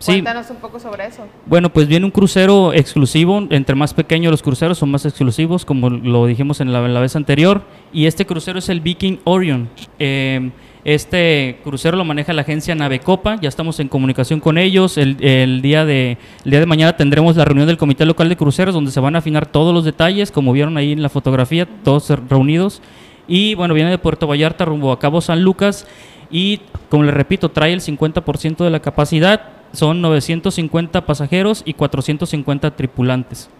Sí. 0.01 0.15
Cuéntanos 0.15 0.51
un 0.51 0.57
poco 0.57 0.81
sobre 0.81 1.07
eso. 1.07 1.25
Bueno, 1.47 1.73
pues 1.73 1.87
viene 1.87 2.05
un 2.05 2.11
crucero 2.11 2.73
exclusivo, 2.73 3.47
entre 3.51 3.77
más 3.77 3.95
pequeños 3.95 4.33
los 4.33 4.43
cruceros 4.43 4.77
son 4.77 4.91
más 4.91 5.05
exclusivos, 5.05 5.65
como 5.65 5.89
lo 5.89 6.27
dijimos 6.27 6.61
en 6.61 6.73
la, 6.73 6.85
en 6.85 6.93
la 6.93 6.99
vez 6.99 7.15
anterior, 7.15 7.63
y 7.93 8.07
este 8.07 8.27
crucero 8.27 8.59
es 8.59 8.69
el 8.69 8.81
Viking 8.81 9.19
Orion. 9.23 9.69
Eh, 10.01 10.51
este 10.87 11.59
crucero 11.65 11.97
lo 11.97 12.05
maneja 12.05 12.33
la 12.33 12.43
agencia 12.43 12.73
Navecopa, 12.77 13.41
ya 13.41 13.49
estamos 13.49 13.81
en 13.81 13.89
comunicación 13.89 14.39
con 14.39 14.57
ellos, 14.57 14.97
el, 14.99 15.17
día 15.61 15.85
de, 15.85 16.17
el 16.45 16.51
día 16.53 16.61
de 16.61 16.67
mañana 16.67 16.97
tendremos 16.97 17.35
la 17.35 17.45
reunión 17.45 17.67
del 17.67 17.77
Comité 17.77 18.07
Local 18.07 18.29
de 18.29 18.37
Cruceros, 18.37 18.73
donde 18.73 18.93
se 18.93 19.01
van 19.01 19.17
a 19.17 19.19
afinar 19.19 19.47
todos 19.47 19.75
los 19.75 19.85
detalles, 19.85 20.31
como 20.31 20.53
vieron 20.53 20.77
ahí 20.77 20.93
en 20.93 21.03
la 21.03 21.09
fotografía, 21.09 21.67
todos 21.83 22.09
reunidos, 22.29 22.83
y 23.27 23.57
bueno, 23.57 23.75
viene 23.75 23.91
de 23.91 23.99
Puerto 23.99 24.29
Vallarta 24.29 24.65
rumbo 24.65 24.93
a 24.93 25.01
Cabo 25.01 25.21
San 25.21 25.43
Lucas, 25.43 25.89
y 26.31 26.61
como 26.89 27.03
les 27.03 27.15
repito, 27.15 27.49
trae 27.49 27.73
el 27.73 27.81
50% 27.81 28.59
de 28.59 28.71
la 28.71 28.79
capacidad, 28.79 29.43
son 29.73 30.01
950 30.01 31.05
pasajeros 31.05 31.63
y 31.65 31.75
450 31.75 32.77
tripulantes. 32.77 33.51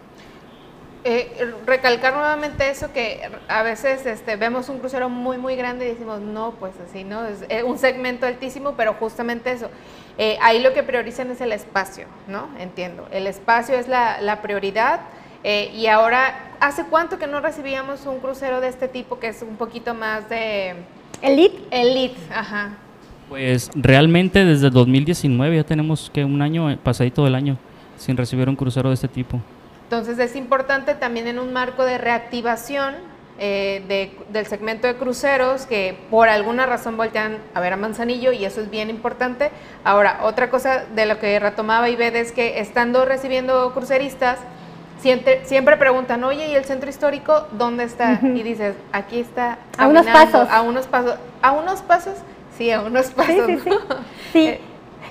Eh, 1.09 1.53
recalcar 1.65 2.13
nuevamente 2.13 2.69
eso 2.69 2.91
que 2.91 3.21
a 3.47 3.63
veces 3.63 4.05
este, 4.05 4.35
vemos 4.35 4.67
un 4.67 4.79
crucero 4.79 5.07
muy 5.07 5.37
muy 5.37 5.55
grande 5.55 5.85
y 5.85 5.89
decimos 5.91 6.19
no 6.19 6.55
pues 6.59 6.73
así 6.85 7.05
no 7.05 7.25
es 7.25 7.45
eh, 7.47 7.63
un 7.63 7.77
segmento 7.77 8.25
altísimo 8.25 8.73
pero 8.75 8.93
justamente 8.95 9.53
eso 9.53 9.69
Eh, 10.17 10.37
ahí 10.41 10.61
lo 10.61 10.73
que 10.73 10.83
priorizan 10.83 11.31
es 11.31 11.39
el 11.39 11.53
espacio 11.53 12.07
no 12.27 12.49
entiendo. 12.59 13.07
El 13.11 13.25
espacio 13.25 13.75
es 13.75 13.87
la, 13.87 14.19
la 14.19 14.41
prioridad 14.41 14.99
eh, 15.45 15.71
y 15.73 15.87
ahora 15.87 16.55
hace 16.59 16.83
cuánto 16.83 17.17
que 17.17 17.27
no 17.27 17.39
recibíamos 17.39 18.05
un 18.05 18.19
crucero 18.19 18.59
de 18.59 18.67
este 18.67 18.89
tipo 18.89 19.17
que 19.17 19.27
es 19.29 19.41
un 19.43 19.55
poquito 19.55 19.93
más 19.93 20.27
de 20.27 20.75
Elite. 21.21 21.57
elite 21.71 22.19
ajá. 22.33 22.71
Pues 23.29 23.69
realmente 23.75 24.43
desde 24.43 24.67
el 24.67 24.73
2019 24.73 25.55
ya 25.55 25.63
tenemos 25.63 26.11
que 26.13 26.25
un 26.25 26.41
año, 26.41 26.77
pasadito 26.83 27.23
del 27.23 27.35
año, 27.35 27.57
sin 27.97 28.17
recibir 28.17 28.49
un 28.49 28.57
crucero 28.57 28.89
de 28.89 28.95
este 28.95 29.07
tipo. 29.07 29.39
Entonces 29.87 30.19
es 30.19 30.35
importante 30.35 30.95
también 30.95 31.27
en 31.27 31.39
un 31.39 31.53
marco 31.53 31.85
de 31.85 31.97
reactivación 31.97 32.95
eh, 33.39 33.83
de- 33.87 34.11
del 34.33 34.47
segmento 34.47 34.87
de 34.87 34.95
cruceros 34.95 35.65
que 35.67 35.95
por 36.09 36.27
alguna 36.27 36.65
razón 36.65 36.97
voltean 36.97 37.37
a 37.53 37.59
ver 37.61 37.71
a 37.71 37.77
Manzanillo 37.77 38.31
y 38.31 38.43
eso 38.43 38.59
es 38.61 38.69
bien 38.71 38.89
importante. 38.89 39.51
Ahora, 39.83 40.21
otra 40.23 40.49
cosa 40.49 40.85
de 40.95 41.05
lo 41.05 41.19
que 41.19 41.39
retomaba 41.39 41.87
Ived 41.87 42.15
es 42.15 42.31
que 42.31 42.59
estando 42.59 43.05
recibiendo 43.05 43.73
cruceristas, 43.73 44.39
siempre, 44.99 45.45
siempre 45.45 45.77
preguntan, 45.77 46.23
oye, 46.23 46.49
¿y 46.49 46.55
el 46.55 46.65
centro 46.65 46.89
histórico 46.89 47.47
dónde 47.51 47.83
está? 47.83 48.19
Y 48.23 48.41
dices, 48.41 48.73
aquí 48.91 49.19
está. 49.19 49.59
A 49.77 49.87
unos 49.87 50.05
pasos. 50.07 50.49
A 50.51 50.61
unos 50.63 50.87
pasos. 50.87 51.15
¿A 51.43 51.51
unos 51.51 51.81
pasos? 51.83 52.15
Sí, 52.57 52.71
a 52.71 52.81
unos 52.81 53.11
pasos. 53.11 53.45
Sí, 53.45 53.57
sí, 53.57 53.59
sí. 53.63 53.69
¿no? 53.69 53.77
Sí. 54.33 54.47
Eh, 54.47 54.61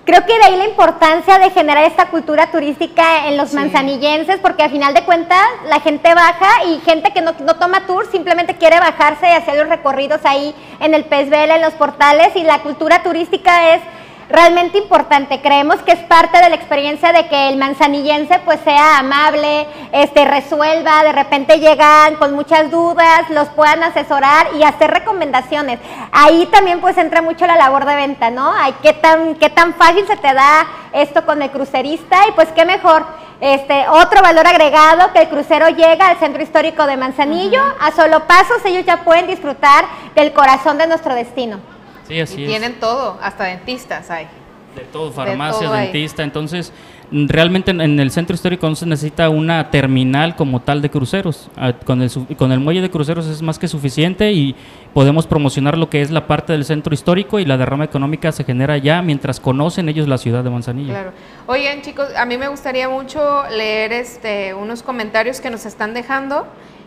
Creo 0.07 0.25
que 0.25 0.39
de 0.39 0.45
ahí 0.45 0.57
la 0.57 0.67
importancia 0.69 1.37
de 1.41 1.51
generar 1.51 1.83
esta 1.83 2.07
cultura 2.11 2.53
turística 2.53 3.27
en 3.27 3.37
los 3.37 3.51
Sí. 3.51 3.57
manzanillenses, 3.57 4.39
porque 4.39 4.63
al 4.63 4.71
final 4.71 4.95
de 4.95 5.03
cuentas 5.05 5.41
la 5.69 5.81
gente 5.81 6.15
baja 6.15 6.63
y 6.65 6.79
gente 6.85 7.11
que 7.13 7.21
no, 7.23 7.33
no 7.41 7.57
toma 7.57 7.87
tour 7.89 8.09
simplemente 8.09 8.55
quiere 8.55 8.79
bajarse 8.79 9.27
y 9.27 9.33
hacer 9.33 9.57
los 9.57 9.69
recorridos 9.69 10.21
ahí 10.23 10.55
en 10.79 10.95
el 10.95 11.07
pez 11.07 11.29
vela, 11.29 11.57
en 11.57 11.63
los 11.63 11.75
portales, 11.75 12.37
y 12.37 12.45
la 12.45 12.61
cultura 12.61 13.03
turística 13.03 13.75
es 13.75 13.81
realmente 14.29 14.79
importante. 14.79 15.41
Creemos 15.41 15.77
que 15.83 15.93
es 15.93 16.01
parte 16.01 16.39
de 16.39 16.49
la 16.49 16.57
experiencia 16.57 17.13
de 17.13 17.29
que 17.29 17.49
el 17.49 17.57
manzanillense 17.57 18.41
pues 18.45 18.61
sea 18.61 18.99
amable, 18.99 19.67
este 19.93 20.25
resuelva, 20.25 21.05
de 21.05 21.13
repente 21.13 21.59
llegan 21.59 22.17
con 22.17 22.35
muchas 22.35 22.71
dudas, 22.71 23.29
los 23.31 23.49
puedan 23.49 23.83
asesorar 23.83 24.49
y 24.59 24.63
hacer 24.63 24.91
recomendaciones. 24.91 25.79
Ahí 26.13 26.47
también 26.47 26.81
pues 26.81 26.99
entra 26.99 27.23
mucho 27.23 27.47
la 27.47 27.57
labor 27.57 27.85
de 27.85 27.95
venta, 27.95 28.31
¿no? 28.31 28.53
Ay, 28.53 28.75
qué 28.83 28.93
tan 28.93 29.37
qué 29.37 29.51
tan 29.51 29.75
fácil 29.75 30.07
se 30.07 30.17
te 30.17 30.33
da 30.33 30.67
esto 30.93 31.25
con 31.25 31.43
el 31.43 31.51
crucerista 31.51 32.27
y 32.29 32.33
pues 32.33 32.49
qué 32.55 32.65
mejor 32.65 33.05
este, 33.41 33.87
otro 33.89 34.23
valor 34.23 34.47
agregado 34.47 35.13
que 35.13 35.21
el 35.21 35.29
crucero 35.29 35.69
llega 35.69 36.09
al 36.09 36.19
centro 36.19 36.43
histórico 36.43 36.87
de 36.87 36.97
Manzanillo, 36.97 37.61
a 37.81 37.93
solo 37.93 38.27
pasos 38.27 38.65
ellos 38.65 38.87
ya 38.87 39.05
pueden 39.05 39.27
disfrutar 39.27 39.85
del 40.15 40.33
corazón 40.33 40.79
de 40.79 40.87
nuestro 40.87 41.15
destino. 41.15 41.76
Sí, 42.09 42.21
así 42.21 42.41
y 42.41 42.45
es. 42.45 42.51
tienen 42.51 42.75
todo, 42.81 43.19
hasta 43.23 43.45
dentistas 43.45 44.11
hay. 44.11 44.27
De 44.75 44.83
todo, 44.83 45.11
farmacia, 45.11 45.67
todo 45.67 45.73
ahí. 45.75 45.85
dentista. 45.85 46.23
Entonces, 46.23 46.71
realmente 47.11 47.71
en, 47.71 47.81
en 47.81 47.99
el 47.99 48.11
centro 48.11 48.35
histórico 48.35 48.69
no 48.69 48.77
se 48.77 48.85
necesita 48.85 49.31
una 49.31 49.71
terminal 49.71 50.37
como 50.37 50.61
tal 50.61 50.83
de 50.83 50.91
cruceros. 50.91 51.49
Ah, 51.57 51.73
Con 51.73 52.03
el, 52.03 52.11
su- 52.11 52.27
con 52.37 52.53
el 52.53 52.61
muelle 52.61 52.83
de 52.83 52.91
cruceros 52.91 53.27
es 53.27 53.41
más 53.41 53.59
que 53.59 53.69
suficiente 53.69 54.33
y 54.33 54.55
podemos 54.93 55.27
promocionar 55.27 55.79
lo 55.79 55.89
que 55.89 56.03
es 56.03 56.11
la 56.11 56.27
parte 56.27 56.53
del 56.53 56.67
centro 56.67 56.93
histórico 56.93 57.39
y 57.39 57.47
la 57.47 57.57
derrama 57.57 57.85
económica 57.85 58.31
se 58.33 58.45
genera 58.45 58.77
ya 58.77 59.01
mientras 59.01 59.41
conocen 59.41 59.89
ellos 59.89 60.09
la 60.09 60.19
ciudad 60.19 60.45
de 60.45 60.51
Manzanillo. 60.51 60.91
Claro. 60.93 61.13
Oigan, 61.47 61.81
chicos, 61.81 62.09
a 62.15 62.27
mí 62.27 62.37
me 62.37 62.49
gustaría 62.49 62.87
mucho 62.91 63.45
leer 63.51 63.93
este 63.93 64.53
unos 64.53 64.83
comentarios 64.83 65.41
que 65.41 65.49
nos 65.49 65.65
están 65.65 65.95
dejando. 65.95 66.47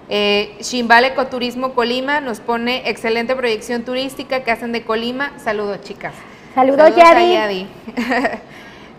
Eh, 0.10 0.58
Shimbal 0.60 1.06
Ecoturismo 1.06 1.74
Colima 1.74 2.20
nos 2.20 2.40
pone 2.40 2.90
excelente 2.90 3.36
proyección 3.36 3.84
turística 3.84 4.44
que 4.44 4.52
hacen 4.52 4.72
de 4.72 4.84
Colima. 4.84 5.34
Saludos, 5.38 5.82
chicas. 5.82 6.14
Saludos, 6.56 6.82
a 6.82 6.90
Yadi. 6.90 7.34
Yadi. 7.34 7.68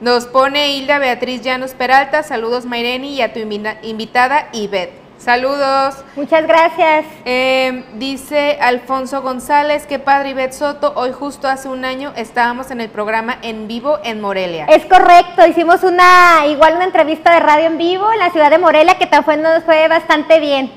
Nos 0.00 0.24
pone 0.26 0.70
Hilda 0.70 0.98
Beatriz 0.98 1.42
Llanos 1.42 1.74
Peralta. 1.74 2.22
Saludos, 2.22 2.64
Maireni, 2.64 3.16
y 3.16 3.22
a 3.22 3.34
tu 3.34 3.40
invitada, 3.40 4.48
Ivette. 4.52 5.00
Saludos. 5.18 5.96
Muchas 6.16 6.46
gracias. 6.46 7.04
Eh, 7.26 7.84
dice 7.96 8.56
Alfonso 8.62 9.20
González, 9.20 9.84
qué 9.86 9.98
padre 9.98 10.30
Ivette 10.30 10.54
Soto. 10.54 10.94
Hoy 10.96 11.12
justo 11.12 11.46
hace 11.46 11.68
un 11.68 11.84
año 11.84 12.14
estábamos 12.16 12.70
en 12.70 12.80
el 12.80 12.88
programa 12.88 13.36
en 13.42 13.68
vivo 13.68 13.98
en 14.02 14.22
Morelia. 14.22 14.64
Es 14.64 14.86
correcto, 14.86 15.46
hicimos 15.46 15.82
una 15.82 16.46
igual 16.46 16.76
una 16.76 16.84
entrevista 16.84 17.34
de 17.34 17.40
radio 17.40 17.66
en 17.66 17.76
vivo 17.76 18.10
en 18.10 18.18
la 18.18 18.30
ciudad 18.30 18.50
de 18.50 18.56
Morelia 18.56 18.96
que 18.96 19.06
también 19.06 19.42
nos 19.42 19.62
fue 19.64 19.86
bastante 19.88 20.40
bien. 20.40 20.72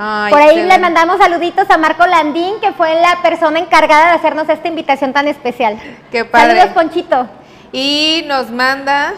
Ay, 0.00 0.30
Por 0.32 0.40
ahí 0.40 0.56
le 0.56 0.66
bueno. 0.66 0.78
mandamos 0.78 1.18
saluditos 1.18 1.68
a 1.70 1.76
Marco 1.76 2.06
Landín, 2.06 2.60
que 2.60 2.72
fue 2.72 2.94
la 3.00 3.20
persona 3.20 3.58
encargada 3.58 4.10
de 4.10 4.12
hacernos 4.12 4.48
esta 4.48 4.68
invitación 4.68 5.12
tan 5.12 5.26
especial. 5.26 5.76
Qué 6.12 6.24
padre. 6.24 6.56
Saludos, 6.56 6.74
Ponchito. 6.74 7.28
Y 7.72 8.24
nos 8.28 8.50
manda 8.50 9.14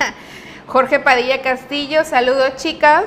Jorge 0.68 1.00
Padilla 1.00 1.42
Castillo, 1.42 2.04
saludos 2.04 2.54
chicas, 2.56 3.04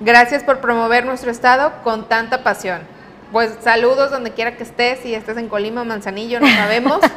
gracias 0.00 0.44
por 0.44 0.60
promover 0.60 1.04
nuestro 1.04 1.30
estado 1.30 1.72
con 1.82 2.08
tanta 2.08 2.42
pasión. 2.44 2.80
Pues 3.32 3.56
saludos 3.62 4.10
donde 4.10 4.32
quiera 4.32 4.56
que 4.58 4.62
estés, 4.62 5.00
si 5.00 5.14
estés 5.14 5.38
en 5.38 5.48
Colima 5.48 5.80
o 5.80 5.84
Manzanillo, 5.86 6.38
no 6.38 6.46
sabemos. 6.46 6.98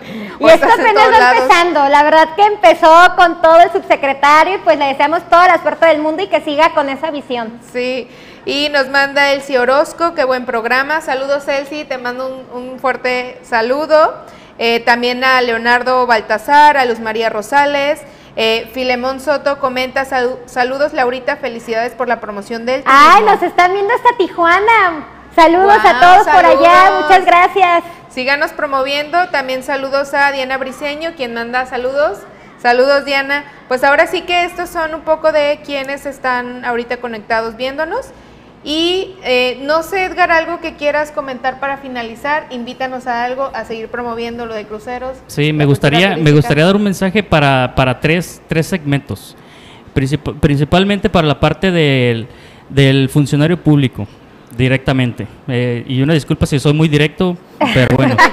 Y 0.40 0.48
esto 0.48 0.66
apenas 0.66 1.08
va 1.12 1.30
empezando. 1.32 1.88
La 1.88 2.02
verdad 2.02 2.28
que 2.34 2.42
empezó 2.44 2.92
con 3.16 3.40
todo 3.40 3.60
el 3.60 3.70
subsecretario 3.70 4.56
y 4.56 4.58
pues 4.58 4.78
le 4.78 4.86
deseamos 4.86 5.22
toda 5.28 5.46
la 5.46 5.62
suerte 5.62 5.86
del 5.86 6.00
mundo 6.00 6.22
y 6.22 6.26
que 6.28 6.40
siga 6.40 6.72
con 6.74 6.88
esa 6.88 7.10
visión. 7.10 7.60
Sí, 7.72 8.08
y 8.46 8.68
nos 8.70 8.88
manda 8.88 9.30
Elsie 9.32 9.58
Orozco, 9.58 10.14
qué 10.14 10.24
buen 10.24 10.44
programa. 10.46 11.00
Saludos 11.02 11.46
Elsie, 11.46 11.84
te 11.84 11.98
mando 11.98 12.44
un, 12.52 12.62
un 12.72 12.78
fuerte 12.80 13.38
saludo. 13.42 14.14
Eh, 14.58 14.80
también 14.80 15.22
a 15.24 15.40
Leonardo 15.40 16.06
Baltasar, 16.06 16.76
a 16.78 16.84
Luz 16.84 16.98
María 17.00 17.30
Rosales. 17.30 18.00
Eh, 18.36 18.70
Filemón 18.74 19.20
Soto 19.20 19.58
comenta, 19.58 20.04
"Salu- 20.04 20.38
saludos 20.46 20.92
Laurita, 20.94 21.36
felicidades 21.36 21.92
por 21.92 22.08
la 22.08 22.20
promoción 22.20 22.66
del 22.66 22.82
Ay, 22.86 23.20
turismo". 23.20 23.34
nos 23.34 23.42
están 23.42 23.72
viendo 23.72 23.92
hasta 23.94 24.16
Tijuana. 24.18 25.19
Saludos 25.34 25.78
a 25.84 26.00
todos 26.00 26.26
por 26.26 26.44
allá, 26.44 27.02
muchas 27.02 27.24
gracias. 27.24 27.84
Síganos 28.10 28.50
promoviendo. 28.52 29.28
También 29.28 29.62
saludos 29.62 30.12
a 30.14 30.32
Diana 30.32 30.58
Briseño, 30.58 31.12
quien 31.16 31.34
manda 31.34 31.66
saludos. 31.66 32.18
Saludos, 32.60 33.04
Diana. 33.04 33.44
Pues 33.68 33.84
ahora 33.84 34.06
sí 34.06 34.22
que 34.22 34.44
estos 34.44 34.68
son 34.68 34.94
un 34.94 35.00
poco 35.02 35.32
de 35.32 35.60
quienes 35.64 36.04
están 36.04 36.64
ahorita 36.64 36.98
conectados 36.98 37.56
viéndonos. 37.56 38.08
Y 38.62 39.16
eh, 39.22 39.58
no 39.62 39.82
sé, 39.82 40.04
Edgar, 40.04 40.30
algo 40.30 40.60
que 40.60 40.74
quieras 40.74 41.12
comentar 41.12 41.60
para 41.60 41.78
finalizar. 41.78 42.46
Invítanos 42.50 43.06
a 43.06 43.24
algo, 43.24 43.50
a 43.54 43.64
seguir 43.64 43.88
promoviendo 43.88 44.44
lo 44.44 44.54
de 44.54 44.66
cruceros. 44.66 45.16
Sí, 45.28 45.54
me 45.54 45.64
gustaría, 45.64 46.16
me 46.16 46.32
gustaría 46.32 46.66
dar 46.66 46.76
un 46.76 46.82
mensaje 46.82 47.22
para, 47.22 47.72
para 47.74 48.00
tres, 48.00 48.42
tres 48.48 48.66
segmentos. 48.66 49.36
Princip- 49.94 50.38
principalmente 50.40 51.08
para 51.08 51.26
la 51.26 51.40
parte 51.40 51.70
del, 51.70 52.28
del 52.68 53.08
funcionario 53.08 53.56
público, 53.56 54.06
directamente. 54.60 55.26
Eh, 55.48 55.84
y 55.88 56.02
una 56.02 56.14
disculpa 56.14 56.46
si 56.46 56.58
soy 56.60 56.72
muy 56.72 56.88
directo, 56.88 57.36
pero 57.74 57.96
bueno. 57.96 58.16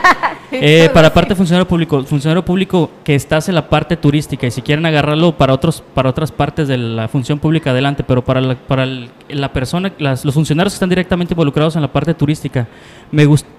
Eh, 0.49 0.89
para 0.93 1.13
parte 1.13 1.35
funcionario 1.35 1.67
público, 1.67 2.05
funcionario 2.05 2.43
público 2.43 2.89
que 3.03 3.15
estás 3.15 3.49
en 3.49 3.55
la 3.55 3.67
parte 3.67 3.97
turística 3.97 4.47
y 4.47 4.51
si 4.51 4.61
quieren 4.61 4.85
agarrarlo 4.85 5.33
para 5.37 5.51
otros 5.53 5.83
para 5.93 6.09
otras 6.09 6.31
partes 6.31 6.69
de 6.69 6.77
la 6.77 7.09
función 7.09 7.37
pública 7.37 7.71
adelante, 7.71 8.01
pero 8.05 8.23
para 8.23 8.39
la, 8.39 8.55
para 8.55 8.83
el- 8.83 9.09
la 9.27 9.51
persona, 9.51 9.91
las- 9.99 10.23
los 10.23 10.33
funcionarios 10.33 10.71
que 10.71 10.75
están 10.77 10.87
directamente 10.87 11.33
involucrados 11.33 11.75
en 11.75 11.81
la 11.81 11.91
parte 11.91 12.13
turística, 12.13 12.65
me 13.11 13.25
gusta 13.25 13.49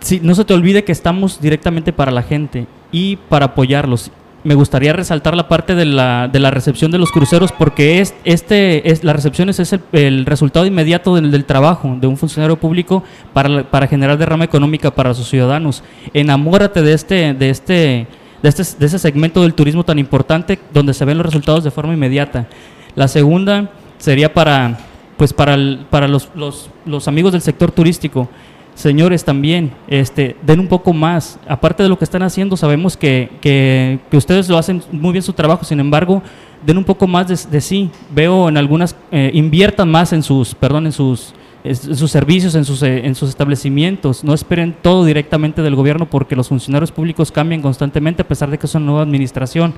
Sí, 0.00 0.20
no 0.22 0.34
se 0.34 0.44
te 0.44 0.54
olvide 0.54 0.82
que 0.84 0.90
estamos 0.92 1.40
directamente 1.40 1.92
para 1.92 2.10
la 2.10 2.22
gente 2.22 2.66
y 2.90 3.14
para 3.16 3.46
apoyarlos. 3.46 4.10
Me 4.46 4.54
gustaría 4.54 4.92
resaltar 4.92 5.36
la 5.36 5.48
parte 5.48 5.74
de 5.74 5.84
la, 5.84 6.28
de 6.28 6.38
la 6.38 6.52
recepción 6.52 6.92
de 6.92 6.98
los 6.98 7.10
cruceros 7.10 7.50
porque 7.50 8.00
es, 8.00 8.14
este, 8.24 8.88
es, 8.92 9.02
la 9.02 9.12
recepción 9.12 9.48
es, 9.48 9.58
el, 9.72 9.80
el 9.90 10.24
resultado 10.24 10.66
inmediato 10.66 11.16
del, 11.16 11.32
del 11.32 11.44
trabajo 11.44 11.96
de 12.00 12.06
un 12.06 12.16
funcionario 12.16 12.56
público 12.56 13.02
para, 13.32 13.64
para 13.68 13.88
generar 13.88 14.16
derrama 14.18 14.44
económica 14.44 14.92
para 14.94 15.14
sus 15.14 15.28
ciudadanos. 15.28 15.82
Enamórate 16.14 16.80
de 16.82 16.92
este, 16.92 17.34
de 17.34 17.50
este, 17.50 18.06
de 18.40 18.48
este, 18.48 18.62
de 18.78 18.86
ese 18.86 19.00
segmento 19.00 19.42
del 19.42 19.52
turismo 19.54 19.82
tan 19.82 19.98
importante 19.98 20.60
donde 20.72 20.94
se 20.94 21.04
ven 21.04 21.18
los 21.18 21.26
resultados 21.26 21.64
de 21.64 21.72
forma 21.72 21.94
inmediata. 21.94 22.46
La 22.94 23.08
segunda 23.08 23.68
sería 23.98 24.32
para, 24.32 24.78
pues 25.16 25.32
para, 25.32 25.54
el- 25.54 25.86
para 25.90 26.06
los, 26.06 26.28
los, 26.36 26.70
los 26.84 27.08
amigos 27.08 27.32
del 27.32 27.40
sector 27.42 27.72
turístico. 27.72 28.28
Señores, 28.76 29.24
también, 29.24 29.72
este, 29.88 30.36
den 30.42 30.60
un 30.60 30.68
poco 30.68 30.92
más. 30.92 31.38
Aparte 31.48 31.82
de 31.82 31.88
lo 31.88 31.96
que 31.96 32.04
están 32.04 32.22
haciendo, 32.22 32.58
sabemos 32.58 32.94
que, 32.94 33.30
que, 33.40 33.98
ustedes 34.12 34.50
lo 34.50 34.58
hacen 34.58 34.82
muy 34.92 35.12
bien 35.12 35.22
su 35.22 35.32
trabajo, 35.32 35.64
sin 35.64 35.80
embargo, 35.80 36.22
den 36.64 36.76
un 36.76 36.84
poco 36.84 37.06
más 37.06 37.26
de, 37.26 37.50
de 37.50 37.62
sí. 37.62 37.90
Veo 38.14 38.50
en 38.50 38.58
algunas, 38.58 38.94
eh, 39.10 39.30
inviertan 39.32 39.90
más 39.90 40.12
en 40.12 40.22
sus, 40.22 40.54
perdón, 40.54 40.84
en 40.84 40.92
sus, 40.92 41.32
en 41.64 41.96
sus 41.96 42.10
servicios, 42.10 42.54
en 42.54 42.66
sus, 42.66 42.82
eh, 42.82 43.06
en 43.06 43.14
sus 43.14 43.30
establecimientos. 43.30 44.22
No 44.22 44.34
esperen 44.34 44.76
todo 44.82 45.06
directamente 45.06 45.62
del 45.62 45.74
gobierno 45.74 46.04
porque 46.04 46.36
los 46.36 46.48
funcionarios 46.48 46.92
públicos 46.92 47.32
cambian 47.32 47.62
constantemente 47.62 48.20
a 48.20 48.28
pesar 48.28 48.50
de 48.50 48.58
que 48.58 48.66
es 48.66 48.74
una 48.74 48.84
nueva 48.84 49.02
administración. 49.04 49.72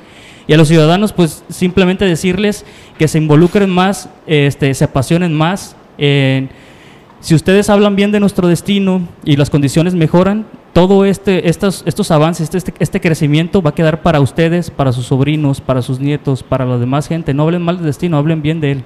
Y 0.48 0.54
a 0.54 0.56
los 0.56 0.66
ciudadanos, 0.66 1.12
pues 1.12 1.44
simplemente 1.48 2.04
decirles 2.04 2.66
que 2.98 3.06
se 3.06 3.18
involucren 3.18 3.70
más, 3.70 4.08
este, 4.26 4.74
se 4.74 4.82
apasionen 4.82 5.32
más. 5.34 5.76
en 5.98 6.50
si 7.20 7.34
ustedes 7.34 7.68
hablan 7.68 7.96
bien 7.96 8.12
de 8.12 8.20
nuestro 8.20 8.46
destino 8.46 9.02
y 9.24 9.36
las 9.36 9.50
condiciones 9.50 9.94
mejoran, 9.94 10.46
todo 10.72 11.04
este, 11.04 11.48
estos, 11.48 11.82
estos 11.86 12.10
avances, 12.12 12.54
este, 12.54 12.72
este 12.78 13.00
crecimiento 13.00 13.60
va 13.60 13.70
a 13.70 13.74
quedar 13.74 14.02
para 14.02 14.20
ustedes, 14.20 14.70
para 14.70 14.92
sus 14.92 15.06
sobrinos, 15.06 15.60
para 15.60 15.82
sus 15.82 15.98
nietos, 15.98 16.42
para 16.42 16.64
la 16.64 16.78
demás 16.78 17.08
gente. 17.08 17.34
No 17.34 17.42
hablen 17.42 17.62
mal 17.62 17.76
del 17.78 17.86
destino, 17.86 18.16
hablen 18.16 18.42
bien 18.42 18.60
de 18.60 18.72
él. 18.72 18.84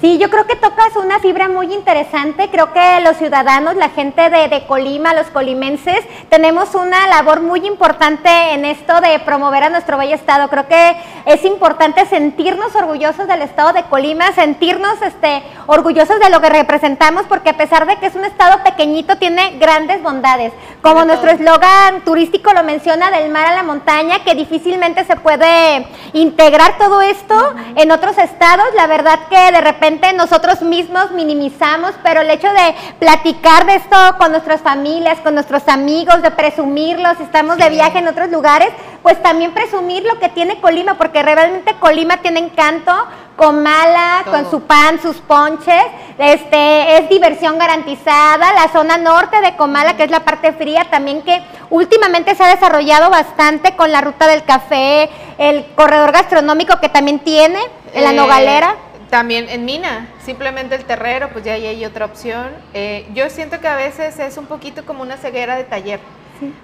Sí, 0.00 0.16
yo 0.18 0.30
creo 0.30 0.46
que 0.46 0.54
tocas 0.54 0.94
una 0.94 1.18
fibra 1.18 1.48
muy 1.48 1.74
interesante. 1.74 2.48
Creo 2.50 2.72
que 2.72 3.00
los 3.00 3.16
ciudadanos, 3.16 3.74
la 3.74 3.88
gente 3.88 4.30
de, 4.30 4.46
de 4.46 4.64
Colima, 4.66 5.12
los 5.12 5.26
colimenses, 5.26 5.98
tenemos 6.28 6.76
una 6.76 7.08
labor 7.08 7.40
muy 7.40 7.66
importante 7.66 8.30
en 8.52 8.64
esto 8.64 9.00
de 9.00 9.18
promover 9.18 9.64
a 9.64 9.70
nuestro 9.70 9.98
bello 9.98 10.14
estado. 10.14 10.48
Creo 10.48 10.68
que 10.68 10.96
es 11.26 11.44
importante 11.44 12.06
sentirnos 12.06 12.76
orgullosos 12.76 13.26
del 13.26 13.42
estado 13.42 13.72
de 13.72 13.82
Colima, 13.82 14.30
sentirnos 14.32 15.02
este, 15.02 15.42
orgullosos 15.66 16.20
de 16.20 16.30
lo 16.30 16.40
que 16.40 16.48
representamos, 16.48 17.24
porque 17.28 17.50
a 17.50 17.56
pesar 17.56 17.84
de 17.86 17.96
que 17.96 18.06
es 18.06 18.14
un 18.14 18.24
estado 18.24 18.62
pequeñito, 18.62 19.18
tiene 19.18 19.58
grandes 19.58 20.00
bondades. 20.00 20.52
Como 20.80 21.04
nuestro 21.04 21.32
eslogan 21.32 22.02
turístico 22.04 22.52
lo 22.52 22.62
menciona, 22.62 23.10
del 23.10 23.32
mar 23.32 23.46
a 23.46 23.56
la 23.56 23.64
montaña, 23.64 24.22
que 24.22 24.36
difícilmente 24.36 25.04
se 25.04 25.16
puede 25.16 25.88
integrar 26.12 26.78
todo 26.78 27.02
esto 27.02 27.54
en 27.74 27.90
otros 27.90 28.16
estados. 28.18 28.66
La 28.76 28.86
verdad 28.86 29.18
que 29.28 29.50
de 29.50 29.60
repente 29.60 29.72
nosotros 29.90 30.62
mismos 30.62 31.10
minimizamos, 31.10 31.92
pero 32.04 32.20
el 32.20 32.30
hecho 32.30 32.46
de 32.46 32.74
platicar 33.00 33.66
de 33.66 33.74
esto 33.74 33.96
con 34.16 34.30
nuestras 34.30 34.60
familias, 34.60 35.18
con 35.20 35.34
nuestros 35.34 35.66
amigos, 35.66 36.22
de 36.22 36.30
presumirlos, 36.30 37.16
si 37.16 37.24
estamos 37.24 37.56
de 37.56 37.68
viaje 37.68 37.98
en 37.98 38.06
otros 38.06 38.30
lugares, 38.30 38.68
pues 39.02 39.20
también 39.22 39.52
presumir 39.52 40.04
lo 40.04 40.20
que 40.20 40.28
tiene 40.28 40.60
Colima, 40.60 40.94
porque 40.94 41.22
realmente 41.22 41.74
Colima 41.80 42.18
tiene 42.18 42.38
encanto. 42.40 42.92
Comala, 43.34 44.20
Todo. 44.24 44.34
con 44.34 44.50
su 44.50 44.60
pan, 44.60 45.00
sus 45.00 45.16
ponches, 45.16 45.82
este, 46.18 46.98
es 46.98 47.08
diversión 47.08 47.58
garantizada. 47.58 48.52
La 48.52 48.68
zona 48.70 48.98
norte 48.98 49.40
de 49.40 49.56
Comala, 49.56 49.96
que 49.96 50.04
es 50.04 50.10
la 50.10 50.20
parte 50.20 50.52
fría, 50.52 50.86
también 50.90 51.22
que 51.22 51.42
últimamente 51.70 52.34
se 52.36 52.44
ha 52.44 52.48
desarrollado 52.48 53.10
bastante 53.10 53.74
con 53.74 53.90
la 53.90 54.02
ruta 54.02 54.28
del 54.28 54.44
café, 54.44 55.08
el 55.38 55.64
corredor 55.74 56.12
gastronómico 56.12 56.78
que 56.78 56.90
también 56.90 57.18
tiene, 57.20 57.58
en 57.94 58.04
la 58.04 58.10
Eh, 58.10 58.14
Nogalera. 58.14 58.76
También 59.12 59.50
en 59.50 59.66
Mina, 59.66 60.08
simplemente 60.24 60.74
el 60.74 60.86
terrero, 60.86 61.28
pues 61.34 61.44
ya 61.44 61.52
ahí 61.52 61.66
hay 61.66 61.84
otra 61.84 62.06
opción. 62.06 62.48
Eh, 62.72 63.06
yo 63.12 63.28
siento 63.28 63.60
que 63.60 63.68
a 63.68 63.76
veces 63.76 64.18
es 64.18 64.38
un 64.38 64.46
poquito 64.46 64.86
como 64.86 65.02
una 65.02 65.18
ceguera 65.18 65.54
de 65.54 65.64
taller. 65.64 66.00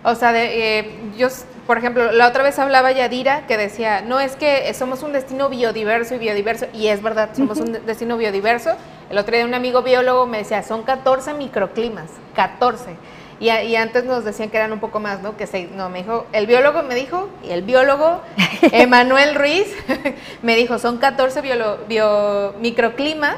O 0.03 0.14
sea, 0.14 0.32
de, 0.32 0.78
eh, 0.78 0.90
yo, 1.18 1.28
por 1.66 1.76
ejemplo, 1.76 2.11
la 2.11 2.26
otra 2.26 2.42
vez 2.42 2.59
hablaba 2.59 2.90
Yadira 2.90 3.46
que 3.46 3.59
decía, 3.59 4.01
no 4.01 4.18
es 4.18 4.34
que 4.34 4.72
somos 4.72 5.03
un 5.03 5.12
destino 5.12 5.51
biodiverso 5.51 6.14
y 6.14 6.18
biodiverso, 6.18 6.68
y 6.72 6.86
es 6.86 7.03
verdad, 7.03 7.28
somos 7.36 7.59
un 7.59 7.72
de- 7.74 7.80
destino 7.80 8.16
biodiverso. 8.16 8.70
El 9.11 9.18
otro 9.18 9.36
día 9.36 9.44
un 9.44 9.53
amigo 9.53 9.82
biólogo 9.82 10.24
me 10.24 10.38
decía, 10.38 10.62
son 10.62 10.84
14 10.84 11.34
microclimas, 11.34 12.07
14. 12.34 12.96
Y, 13.41 13.51
a- 13.51 13.62
y 13.62 13.76
antes 13.76 14.05
nos 14.05 14.24
decían 14.24 14.51
que 14.51 14.57
eran 14.57 14.72
un 14.72 14.80
poco 14.80 14.99
más, 15.01 15.20
¿no? 15.22 15.36
Que 15.36 15.47
se, 15.47 15.64
no, 15.68 15.89
me 15.91 15.99
dijo, 16.03 16.26
el 16.32 16.47
biólogo 16.47 16.82
me 16.82 16.95
dijo, 16.97 17.28
y 17.45 17.51
el 17.53 17.62
biólogo, 17.62 18.20
Emanuel 18.72 19.34
Ruiz, 19.36 19.66
me 20.43 20.57
dijo, 20.57 20.78
son 20.78 20.99
14 20.99 21.43
biolo- 21.43 21.78
bio- 21.89 22.55
microclimas 22.61 23.36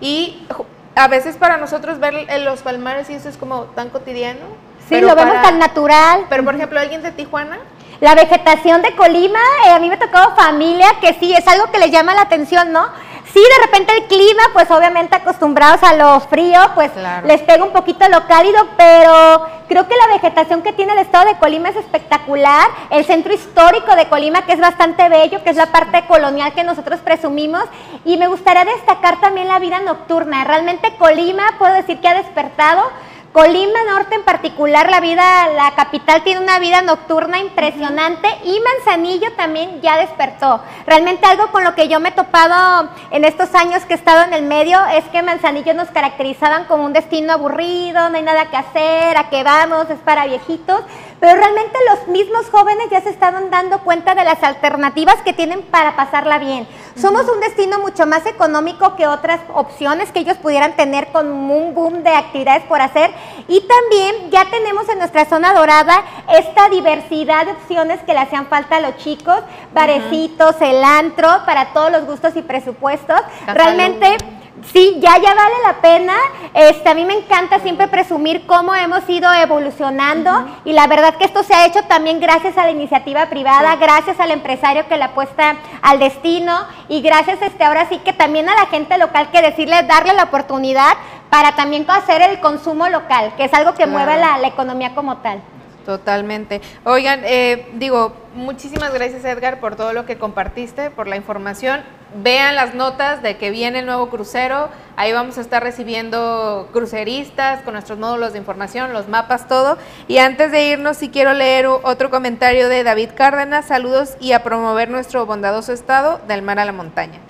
y 0.00 0.46
a 0.94 1.08
veces 1.08 1.36
para 1.36 1.56
nosotros 1.58 2.00
ver 2.00 2.14
en 2.28 2.44
los 2.44 2.62
palmares 2.62 3.08
y 3.10 3.14
eso 3.14 3.28
es 3.28 3.36
como 3.36 3.64
tan 3.76 3.90
cotidiano. 3.90 4.40
Sí, 4.88 5.00
lo 5.00 5.14
vemos 5.16 5.34
tan 5.42 5.58
natural. 5.58 6.26
Pero 6.28 6.44
por 6.44 6.54
ejemplo, 6.54 6.78
alguien 6.80 7.02
de 7.02 7.10
Tijuana, 7.12 7.58
La 8.00 8.14
vegetación 8.14 8.82
de 8.82 8.94
Colima, 8.94 9.40
eh, 9.66 9.70
a 9.70 9.78
mí 9.78 9.88
me 9.88 9.96
tocó 9.96 10.34
familia 10.36 10.86
que 11.00 11.14
sí, 11.14 11.32
es 11.34 11.46
algo 11.48 11.70
que 11.72 11.78
les 11.78 11.90
llama 11.90 12.14
la 12.14 12.22
atención, 12.22 12.72
¿no? 12.72 12.86
Sí, 13.32 13.40
de 13.42 13.66
repente 13.66 13.92
el 13.96 14.04
clima, 14.06 14.42
pues 14.52 14.70
obviamente 14.70 15.16
acostumbrados 15.16 15.82
a 15.82 15.94
lo 15.94 16.20
frío, 16.20 16.60
pues 16.74 16.90
Claro. 16.92 17.26
les 17.26 17.42
pega 17.42 17.64
un 17.64 17.72
poquito 17.72 18.08
lo 18.08 18.26
cálido, 18.26 18.66
pero 18.76 19.46
creo 19.68 19.86
que 19.88 19.94
la 19.96 20.14
vegetación 20.14 20.62
que 20.62 20.72
tiene 20.72 20.92
el 20.92 21.00
estado 21.00 21.26
de 21.26 21.36
Colima 21.38 21.68
es 21.68 21.76
espectacular. 21.76 22.68
El 22.90 23.04
centro 23.04 23.34
histórico 23.34 23.94
de 23.96 24.08
Colima, 24.08 24.42
que 24.46 24.52
es 24.52 24.60
bastante 24.60 25.08
bello, 25.08 25.42
que 25.42 25.50
es 25.50 25.56
la 25.56 25.66
parte 25.66 26.06
colonial 26.06 26.54
que 26.54 26.64
nosotros 26.64 27.00
presumimos. 27.00 27.64
Y 28.04 28.16
me 28.16 28.28
gustaría 28.28 28.64
destacar 28.64 29.20
también 29.20 29.48
la 29.48 29.58
vida 29.58 29.80
nocturna. 29.80 30.44
Realmente 30.44 30.96
Colima, 30.96 31.42
puedo 31.58 31.74
decir 31.74 32.00
que 32.00 32.08
ha 32.08 32.14
despertado. 32.14 32.84
Colima 33.32 33.84
Norte 33.86 34.14
en 34.14 34.22
particular, 34.22 34.88
la 34.88 35.00
vida, 35.00 35.48
la 35.48 35.74
capital 35.74 36.22
tiene 36.24 36.40
una 36.40 36.58
vida 36.58 36.80
nocturna 36.80 37.38
impresionante 37.38 38.28
y 38.44 38.58
Manzanillo 38.60 39.30
también 39.34 39.82
ya 39.82 39.98
despertó. 39.98 40.62
Realmente 40.86 41.26
algo 41.26 41.48
con 41.52 41.62
lo 41.62 41.74
que 41.74 41.88
yo 41.88 42.00
me 42.00 42.08
he 42.08 42.12
topado 42.12 42.88
en 43.10 43.24
estos 43.24 43.54
años 43.54 43.84
que 43.84 43.92
he 43.92 43.96
estado 43.96 44.22
en 44.22 44.32
el 44.32 44.42
medio 44.42 44.78
es 44.86 45.04
que 45.06 45.22
Manzanillo 45.22 45.74
nos 45.74 45.90
caracterizaban 45.90 46.64
como 46.64 46.86
un 46.86 46.94
destino 46.94 47.34
aburrido, 47.34 48.08
no 48.08 48.16
hay 48.16 48.22
nada 48.22 48.46
que 48.46 48.56
hacer, 48.56 49.18
a 49.18 49.28
qué 49.28 49.42
vamos, 49.42 49.90
es 49.90 49.98
para 49.98 50.26
viejitos, 50.26 50.80
pero 51.20 51.34
realmente 51.38 51.78
los 51.90 52.08
mismos 52.08 52.46
jóvenes 52.50 52.88
ya 52.90 53.02
se 53.02 53.10
estaban 53.10 53.50
dando 53.50 53.80
cuenta 53.80 54.14
de 54.14 54.24
las 54.24 54.42
alternativas 54.42 55.16
que 55.22 55.34
tienen 55.34 55.60
para 55.62 55.94
pasarla 55.94 56.38
bien. 56.38 56.66
Somos 56.96 57.28
un 57.28 57.40
destino 57.40 57.78
mucho 57.78 58.06
más 58.06 58.24
económico 58.24 58.96
que 58.96 59.06
otras 59.06 59.40
opciones 59.52 60.12
que 60.12 60.20
ellos 60.20 60.38
pudieran 60.38 60.76
tener 60.76 61.08
con 61.08 61.28
un 61.28 61.74
boom 61.74 62.02
de 62.02 62.10
actividades 62.10 62.64
por 62.64 62.80
hacer. 62.80 63.10
Y 63.48 63.60
también 63.60 64.30
ya 64.30 64.50
tenemos 64.50 64.88
en 64.88 64.98
nuestra 64.98 65.24
zona 65.24 65.54
dorada 65.54 66.02
esta 66.38 66.68
diversidad 66.68 67.46
de 67.46 67.52
opciones 67.52 68.00
que 68.02 68.12
le 68.12 68.20
hacían 68.20 68.46
falta 68.46 68.76
a 68.76 68.80
los 68.80 68.96
chicos, 68.96 69.38
barecitos, 69.72 70.56
el 70.60 70.82
antro, 70.82 71.28
para 71.46 71.72
todos 71.72 71.90
los 71.92 72.04
gustos 72.06 72.36
y 72.36 72.42
presupuestos. 72.42 73.20
Realmente... 73.46 74.35
Sí, 74.72 74.96
ya, 75.00 75.16
ya 75.18 75.34
vale 75.34 75.54
la 75.64 75.74
pena. 75.80 76.14
Este, 76.54 76.88
a 76.88 76.94
mí 76.94 77.04
me 77.04 77.14
encanta 77.14 77.60
siempre 77.60 77.88
presumir 77.88 78.46
cómo 78.46 78.74
hemos 78.74 79.08
ido 79.08 79.32
evolucionando 79.34 80.30
y 80.64 80.72
la 80.72 80.86
verdad 80.86 81.14
que 81.16 81.24
esto 81.24 81.42
se 81.42 81.54
ha 81.54 81.66
hecho 81.66 81.82
también 81.82 82.20
gracias 82.20 82.56
a 82.58 82.64
la 82.64 82.70
iniciativa 82.70 83.26
privada, 83.26 83.76
gracias 83.76 84.18
al 84.18 84.30
empresario 84.30 84.88
que 84.88 84.96
le 84.96 85.04
apuesta 85.04 85.56
al 85.82 85.98
destino 85.98 86.58
y 86.88 87.02
gracias 87.02 87.40
este, 87.42 87.64
ahora 87.64 87.86
sí 87.88 87.98
que 87.98 88.12
también 88.12 88.48
a 88.48 88.54
la 88.54 88.66
gente 88.66 88.96
local 88.98 89.30
que 89.30 89.42
decirle, 89.42 89.82
darle 89.84 90.14
la 90.14 90.24
oportunidad 90.24 90.94
para 91.30 91.54
también 91.54 91.84
hacer 91.88 92.22
el 92.22 92.40
consumo 92.40 92.88
local, 92.88 93.34
que 93.36 93.44
es 93.44 93.54
algo 93.54 93.72
que 93.72 93.84
Claro. 93.84 93.92
mueve 93.92 94.16
la, 94.16 94.38
la 94.38 94.48
economía 94.48 94.94
como 94.94 95.18
tal. 95.18 95.40
Totalmente. 95.86 96.60
Oigan, 96.82 97.20
eh, 97.22 97.68
digo, 97.74 98.12
muchísimas 98.34 98.92
gracias 98.92 99.24
Edgar 99.24 99.60
por 99.60 99.76
todo 99.76 99.92
lo 99.92 100.04
que 100.04 100.18
compartiste, 100.18 100.90
por 100.90 101.06
la 101.06 101.14
información. 101.14 101.80
Vean 102.24 102.56
las 102.56 102.74
notas 102.74 103.22
de 103.22 103.36
que 103.36 103.50
viene 103.50 103.78
el 103.78 103.86
nuevo 103.86 104.10
crucero. 104.10 104.68
Ahí 104.96 105.12
vamos 105.12 105.38
a 105.38 105.42
estar 105.42 105.62
recibiendo 105.62 106.70
cruceristas 106.72 107.62
con 107.62 107.74
nuestros 107.74 108.00
módulos 108.00 108.32
de 108.32 108.40
información, 108.40 108.92
los 108.92 109.06
mapas, 109.06 109.46
todo. 109.46 109.78
Y 110.08 110.18
antes 110.18 110.50
de 110.50 110.66
irnos, 110.66 110.96
sí 110.96 111.08
quiero 111.08 111.34
leer 111.34 111.66
otro 111.66 112.10
comentario 112.10 112.68
de 112.68 112.82
David 112.82 113.10
Cárdenas. 113.14 113.66
Saludos 113.66 114.16
y 114.18 114.32
a 114.32 114.42
promover 114.42 114.90
nuestro 114.90 115.24
bondadoso 115.24 115.72
estado 115.72 116.20
del 116.26 116.42
mar 116.42 116.58
a 116.58 116.64
la 116.64 116.72
montaña. 116.72 117.20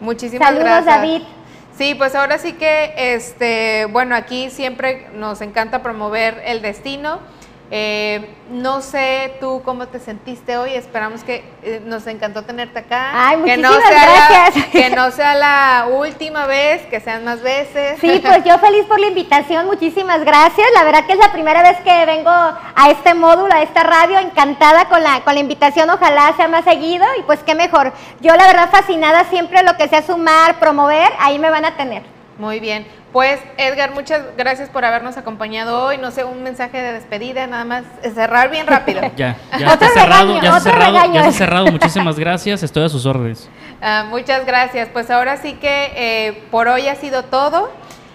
Muchísimas 0.00 0.46
Saludos, 0.46 0.64
gracias. 0.66 0.94
David. 0.94 1.22
Sí, 1.78 1.94
pues 1.94 2.14
ahora 2.14 2.36
sí 2.36 2.52
que, 2.52 3.14
este, 3.14 3.86
bueno, 3.86 4.14
aquí 4.14 4.50
siempre 4.50 5.08
nos 5.14 5.40
encanta 5.40 5.82
promover 5.82 6.42
el 6.44 6.60
destino. 6.60 7.20
Eh, 7.70 8.28
no 8.50 8.82
sé 8.82 9.36
tú 9.40 9.62
cómo 9.64 9.88
te 9.88 9.98
sentiste 9.98 10.56
hoy. 10.56 10.74
Esperamos 10.74 11.24
que 11.24 11.44
eh, 11.62 11.80
nos 11.84 12.06
encantó 12.06 12.42
tenerte 12.42 12.78
acá. 12.80 13.10
Ay, 13.14 13.38
que 13.42 13.56
no 13.56 13.68
muchísimas 13.70 13.88
sea 13.88 14.06
la- 14.06 14.28
gracias. 14.28 14.64
que 14.72 14.90
no 14.90 15.10
sea 15.10 15.34
la 15.34 15.86
última 15.90 16.46
vez, 16.46 16.82
que 16.82 17.00
sean 17.00 17.24
más 17.24 17.40
veces. 17.42 17.98
Sí, 18.00 18.20
pues 18.24 18.44
yo 18.44 18.58
feliz 18.58 18.84
por 18.86 19.00
la 19.00 19.06
invitación, 19.06 19.66
muchísimas 19.66 20.24
gracias. 20.24 20.66
La 20.74 20.84
verdad 20.84 21.06
que 21.06 21.14
es 21.14 21.18
la 21.18 21.32
primera 21.32 21.62
vez 21.62 21.78
que 21.80 22.04
vengo 22.06 22.30
a 22.30 22.90
este 22.90 23.14
módulo, 23.14 23.52
a 23.54 23.62
esta 23.62 23.82
radio, 23.82 24.18
encantada 24.18 24.84
con 24.88 25.02
la, 25.02 25.20
con 25.22 25.34
la 25.34 25.40
invitación, 25.40 25.88
ojalá 25.90 26.32
sea 26.36 26.48
más 26.48 26.64
seguido 26.64 27.04
y 27.18 27.22
pues 27.22 27.40
qué 27.44 27.54
mejor. 27.54 27.92
Yo 28.20 28.34
la 28.36 28.46
verdad 28.46 28.68
fascinada 28.70 29.24
siempre 29.30 29.62
lo 29.62 29.76
que 29.76 29.88
sea 29.88 30.02
sumar, 30.02 30.58
promover, 30.60 31.10
ahí 31.18 31.38
me 31.38 31.50
van 31.50 31.64
a 31.64 31.76
tener. 31.76 32.02
Muy 32.38 32.60
bien. 32.60 32.86
Pues 33.14 33.38
Edgar, 33.58 33.92
muchas 33.92 34.22
gracias 34.36 34.68
por 34.68 34.84
habernos 34.84 35.16
acompañado 35.16 35.84
hoy. 35.84 35.98
No 35.98 36.10
sé, 36.10 36.24
un 36.24 36.42
mensaje 36.42 36.82
de 36.82 36.94
despedida, 36.94 37.46
nada 37.46 37.64
más 37.64 37.84
cerrar 38.12 38.50
bien 38.50 38.66
rápido. 38.66 39.02
Ya, 39.16 39.36
ya 39.56 39.74
está 39.74 39.88
cerrado, 39.90 40.34
regaño, 40.34 40.42
ya 40.42 40.48
está 40.48 40.60
cerrado, 40.60 40.94
ya 40.94 41.02
regaño. 41.02 41.20
está 41.20 41.30
cerrado. 41.30 41.66
Muchísimas 41.66 42.18
gracias, 42.18 42.64
estoy 42.64 42.86
a 42.86 42.88
sus 42.88 43.06
órdenes. 43.06 43.48
Ah, 43.80 44.04
muchas 44.10 44.44
gracias. 44.44 44.88
Pues 44.92 45.12
ahora 45.12 45.36
sí 45.36 45.52
que 45.52 45.92
eh, 45.94 46.42
por 46.50 46.66
hoy 46.66 46.88
ha 46.88 46.96
sido 46.96 47.22
todo. 47.22 47.70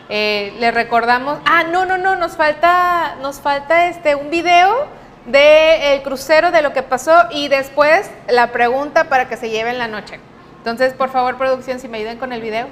Eh, 0.10 0.54
les 0.60 0.74
recordamos. 0.74 1.40
Ah, 1.46 1.64
no, 1.64 1.86
no, 1.86 1.98
no, 1.98 2.18
nos 2.18 2.36
falta, 2.36 3.16
nos 3.22 3.40
falta 3.40 3.88
este 3.88 4.16
un 4.16 4.30
video 4.30 4.86
de 5.28 5.96
el 5.96 6.02
crucero 6.02 6.52
de 6.52 6.62
lo 6.62 6.74
que 6.74 6.84
pasó 6.84 7.16
y 7.32 7.48
después 7.48 8.12
la 8.28 8.48
pregunta 8.48 9.06
para 9.06 9.30
que 9.30 9.38
se 9.38 9.50
lleven 9.50 9.78
la 9.78 9.88
noche. 9.88 10.20
Entonces, 10.58 10.92
por 10.92 11.10
favor, 11.10 11.38
producción, 11.38 11.80
si 11.80 11.88
me 11.88 12.00
ayudan 12.00 12.18
con 12.18 12.34
el 12.34 12.42
video. 12.42 12.68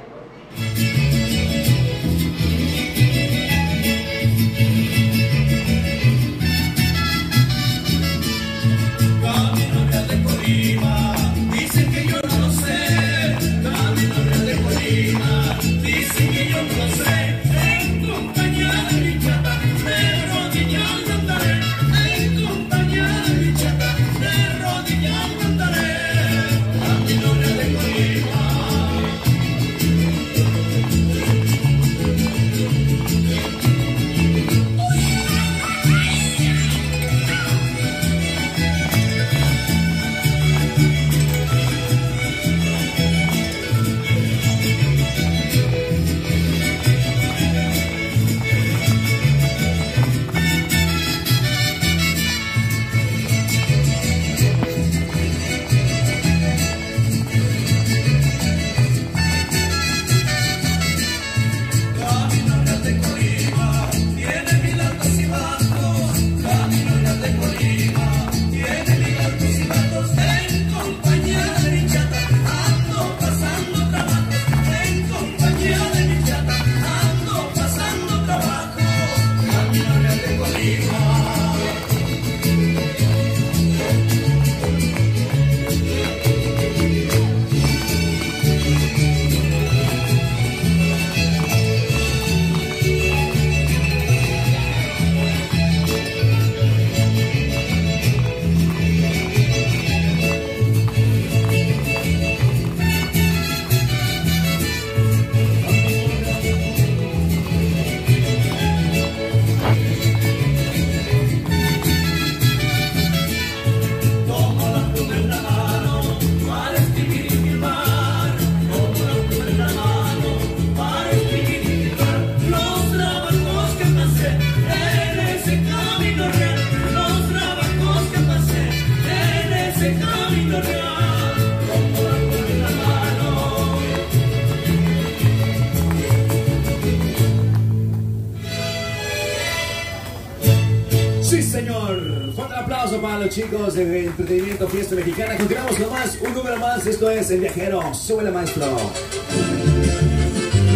Fiesta 144.69 144.95
Mexicana. 144.95 145.37
Continuamos 145.37 145.75
con 145.77 145.89
más, 145.91 146.17
un 146.21 146.33
número 146.33 146.57
más. 146.57 146.85
Esto 146.85 147.09
es 147.09 147.31
El 147.31 147.41
Viajero. 147.41 147.93
Súbele, 147.93 148.31
maestro. 148.31 148.65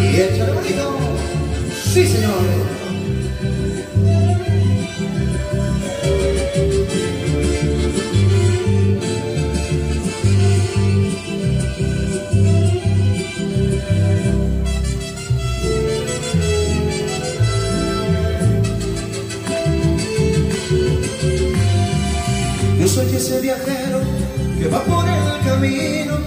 Y 0.02 0.20
échale 0.20 0.52
bonito. 0.54 0.98
Sí, 1.94 2.08
señor. 2.08 2.81
Que 24.62 24.68
va 24.68 24.80
por 24.84 25.04
el 25.08 25.44
camino, 25.44 26.18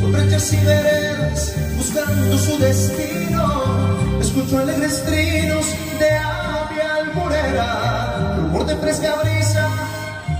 por 0.00 0.10
brechas 0.10 0.52
y 0.52 0.56
veredas, 0.66 1.54
buscando 1.76 2.36
su 2.36 2.58
destino. 2.58 4.18
Escucho 4.20 4.58
alegres 4.58 5.04
trinos 5.04 5.66
de 6.00 6.10
ave 6.10 6.82
alburera, 6.82 8.36
rumor 8.38 8.66
de 8.66 8.76
fresca 8.78 9.14
brisa 9.22 9.68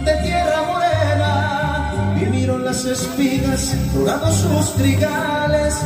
de 0.04 0.14
tierra 0.24 0.62
morena. 0.62 2.16
Y 2.20 2.24
miro 2.26 2.58
las 2.58 2.84
espigas, 2.84 3.72
dorados 3.94 4.34
sus 4.38 4.74
trigales, 4.74 5.76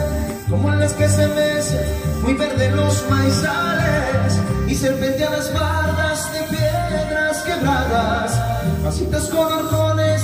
como 0.49 0.73
en 0.73 0.81
las 0.81 0.95
que 0.95 1.07
se 1.07 1.27
mecen 1.29 1.87
muy 2.23 2.33
verdes 2.33 2.73
los 2.73 3.11
maizales, 3.11 4.41
y 4.69 4.75
serpenteadas 4.75 5.53
bardas 5.53 6.33
de 6.33 6.41
piedras 6.57 7.43
quebradas 7.43 8.41
Casitas 8.83 9.29
con 9.29 9.53
arcones 9.53 10.23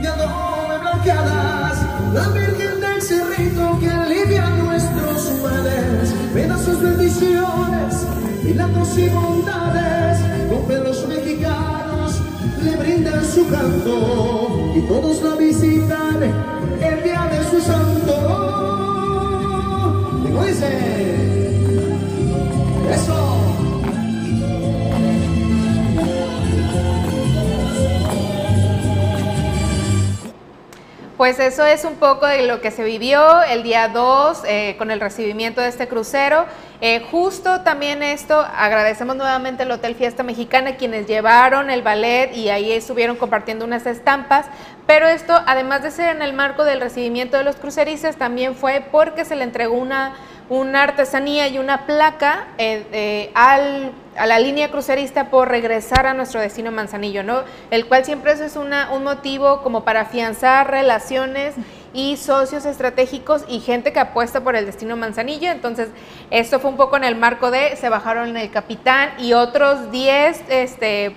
de 0.00 0.08
adobe 0.08 0.78
blanqueadas, 0.80 1.78
la 2.12 2.28
Virgen 2.28 2.80
del 2.80 3.02
Cerrito 3.02 3.78
que 3.80 3.90
alivia 3.90 4.48
nuestros 4.50 5.32
males, 5.42 6.48
da 6.48 6.58
sus 6.58 6.80
bendiciones, 6.80 8.06
milagros 8.44 8.98
y 8.98 9.08
bondades, 9.08 10.18
con 10.48 10.84
los 10.84 11.08
mexicanos 11.08 12.20
le 12.62 12.76
brindan 12.76 13.24
su 13.24 13.46
canto 13.48 14.72
y 14.74 14.80
todos 14.82 15.22
la 15.22 15.34
visitan 15.36 16.22
el 16.80 17.02
día 17.02 17.28
de 17.32 17.50
su 17.50 17.60
santo. 17.60 18.14
Digo, 20.24 20.44
dice, 20.44 20.68
eso. 22.92 23.37
Pues 31.18 31.40
eso 31.40 31.64
es 31.64 31.84
un 31.84 31.96
poco 31.96 32.28
de 32.28 32.46
lo 32.46 32.60
que 32.60 32.70
se 32.70 32.84
vivió 32.84 33.42
el 33.42 33.64
día 33.64 33.88
2 33.88 34.42
eh, 34.46 34.76
con 34.78 34.92
el 34.92 35.00
recibimiento 35.00 35.60
de 35.60 35.66
este 35.66 35.88
crucero. 35.88 36.46
Eh, 36.80 37.02
justo 37.10 37.62
también 37.62 38.04
esto, 38.04 38.38
agradecemos 38.38 39.16
nuevamente 39.16 39.64
al 39.64 39.72
Hotel 39.72 39.96
Fiesta 39.96 40.22
Mexicana 40.22 40.76
quienes 40.76 41.08
llevaron 41.08 41.70
el 41.70 41.82
ballet 41.82 42.30
y 42.36 42.50
ahí 42.50 42.70
estuvieron 42.70 43.16
compartiendo 43.16 43.64
unas 43.64 43.84
estampas, 43.84 44.46
pero 44.86 45.08
esto 45.08 45.34
además 45.44 45.82
de 45.82 45.90
ser 45.90 46.14
en 46.14 46.22
el 46.22 46.34
marco 46.34 46.62
del 46.62 46.80
recibimiento 46.80 47.36
de 47.36 47.42
los 47.42 47.56
cruceristas, 47.56 48.14
también 48.14 48.54
fue 48.54 48.86
porque 48.92 49.24
se 49.24 49.34
le 49.34 49.42
entregó 49.42 49.74
una 49.74 50.14
una 50.48 50.82
artesanía 50.82 51.48
y 51.48 51.58
una 51.58 51.86
placa 51.86 52.48
eh, 52.56 52.84
eh, 52.92 53.30
al, 53.34 53.92
a 54.16 54.26
la 54.26 54.38
línea 54.38 54.70
crucerista 54.70 55.30
por 55.30 55.48
regresar 55.48 56.06
a 56.06 56.14
nuestro 56.14 56.40
destino 56.40 56.70
Manzanillo, 56.70 57.22
¿no? 57.22 57.42
El 57.70 57.86
cual 57.86 58.04
siempre 58.04 58.32
eso 58.32 58.44
es 58.44 58.56
una, 58.56 58.90
un 58.92 59.04
motivo 59.04 59.62
como 59.62 59.84
para 59.84 60.02
afianzar 60.02 60.70
relaciones 60.70 61.54
y 61.92 62.16
socios 62.16 62.64
estratégicos 62.64 63.44
y 63.48 63.60
gente 63.60 63.92
que 63.92 64.00
apuesta 64.00 64.42
por 64.42 64.56
el 64.56 64.64
destino 64.66 64.96
Manzanillo. 64.96 65.50
Entonces, 65.50 65.88
esto 66.30 66.60
fue 66.60 66.70
un 66.70 66.76
poco 66.76 66.96
en 66.96 67.04
el 67.04 67.16
marco 67.16 67.50
de, 67.50 67.76
se 67.76 67.88
bajaron 67.88 68.36
el 68.36 68.50
capitán 68.50 69.10
y 69.18 69.34
otros 69.34 69.90
10 69.90 70.44
este, 70.48 71.14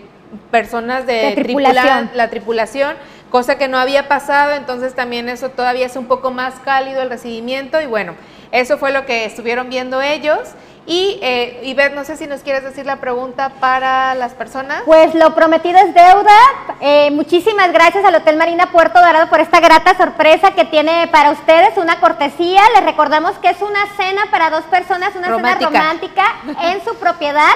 personas 0.49 1.05
de, 1.05 1.33
tripulación. 1.35 2.11
la 2.13 2.29
tripulación 2.29 2.95
cosa 3.31 3.57
que 3.57 3.67
no 3.67 3.77
había 3.77 4.07
pasado, 4.07 4.53
entonces 4.53 4.93
también 4.93 5.29
eso 5.29 5.49
todavía 5.49 5.85
es 5.87 5.95
un 5.95 6.05
poco 6.05 6.31
más 6.31 6.55
cálido 6.63 7.01
el 7.01 7.09
recibimiento 7.09 7.81
y 7.81 7.87
bueno, 7.87 8.13
eso 8.51 8.77
fue 8.77 8.91
lo 8.91 9.05
que 9.05 9.25
estuvieron 9.25 9.69
viendo 9.69 10.01
ellos. 10.01 10.39
Y 10.87 11.19
eh, 11.21 11.61
Ivette, 11.63 11.93
no 11.93 12.03
sé 12.03 12.17
si 12.17 12.25
nos 12.25 12.41
quieres 12.41 12.63
decir 12.63 12.85
la 12.85 12.95
pregunta 12.95 13.49
para 13.59 14.15
las 14.15 14.33
personas. 14.33 14.81
Pues 14.85 15.13
lo 15.13 15.35
prometido 15.35 15.77
es 15.77 15.93
deuda. 15.93 16.37
Eh, 16.79 17.11
muchísimas 17.11 17.71
gracias 17.71 18.03
al 18.03 18.15
Hotel 18.15 18.35
Marina 18.35 18.71
Puerto 18.71 18.99
Dorado 18.99 19.29
por 19.29 19.39
esta 19.39 19.59
grata 19.59 19.95
sorpresa 19.95 20.51
que 20.51 20.65
tiene 20.65 21.07
para 21.11 21.31
ustedes, 21.31 21.77
una 21.77 21.99
cortesía. 21.99 22.61
Les 22.75 22.83
recordamos 22.83 23.37
que 23.37 23.49
es 23.49 23.61
una 23.61 23.85
cena 23.95 24.23
para 24.31 24.49
dos 24.49 24.63
personas, 24.63 25.15
una 25.15 25.27
cena 25.27 25.55
romántica 25.59 26.25
en 26.63 26.83
su 26.83 26.95
propiedad. 26.95 27.53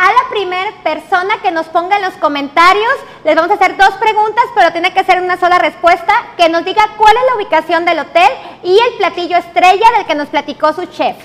A 0.00 0.12
la 0.12 0.30
primera 0.30 0.70
persona 0.84 1.42
que 1.42 1.50
nos 1.50 1.66
ponga 1.66 1.96
en 1.96 2.02
los 2.02 2.14
comentarios, 2.14 2.94
les 3.24 3.34
vamos 3.34 3.50
a 3.50 3.54
hacer 3.54 3.76
dos 3.76 3.90
preguntas, 3.94 4.44
pero 4.54 4.70
tiene 4.70 4.92
que 4.92 5.02
ser 5.02 5.20
una 5.20 5.36
sola 5.40 5.58
respuesta, 5.58 6.14
que 6.36 6.48
nos 6.48 6.64
diga 6.64 6.90
cuál 6.96 7.16
es 7.16 7.22
la 7.28 7.34
ubicación 7.34 7.84
del 7.84 7.98
hotel 7.98 8.28
y 8.62 8.78
el 8.78 8.96
platillo 8.98 9.36
estrella 9.36 9.90
del 9.96 10.06
que 10.06 10.14
nos 10.14 10.28
platicó 10.28 10.72
su 10.72 10.86
chef. 10.86 11.16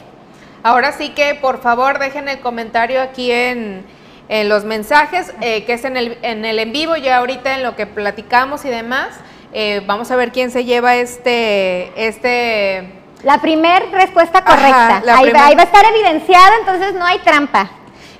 Ahora 0.64 0.92
sí 0.92 1.10
que 1.10 1.36
por 1.36 1.62
favor 1.62 2.00
dejen 2.00 2.28
el 2.28 2.40
comentario 2.40 3.04
aquí 3.04 3.32
en, 3.32 3.86
los 4.28 4.64
mensajes, 4.64 5.32
eh, 5.42 5.66
que 5.66 5.74
es 5.74 5.86
en 5.86 5.96
el, 5.96 6.18
en 6.24 6.44
el 6.44 6.58
en 6.58 6.72
vivo, 6.72 6.96
ya 6.96 7.18
ahorita 7.18 7.54
en 7.54 7.62
lo 7.62 7.76
que 7.76 7.86
platicamos 7.86 8.66
y 8.66 8.70
demás. 8.70 9.10
Eh, 9.52 9.84
vamos 9.86 10.10
a 10.10 10.16
ver 10.16 10.32
quién 10.32 10.50
se 10.50 10.66
lleva 10.66 10.96
este, 10.96 11.92
este 11.96 12.92
la 13.22 13.38
primera 13.38 13.86
respuesta 13.92 14.44
correcta. 14.44 15.04
ahí, 15.16 15.32
ahí, 15.36 15.54
va 15.54 15.62
a 15.62 15.66
estar 15.66 15.86
evidenciado, 15.86 16.54
entonces 16.62 16.96
no 16.96 17.06
hay 17.06 17.20
trampa. 17.20 17.70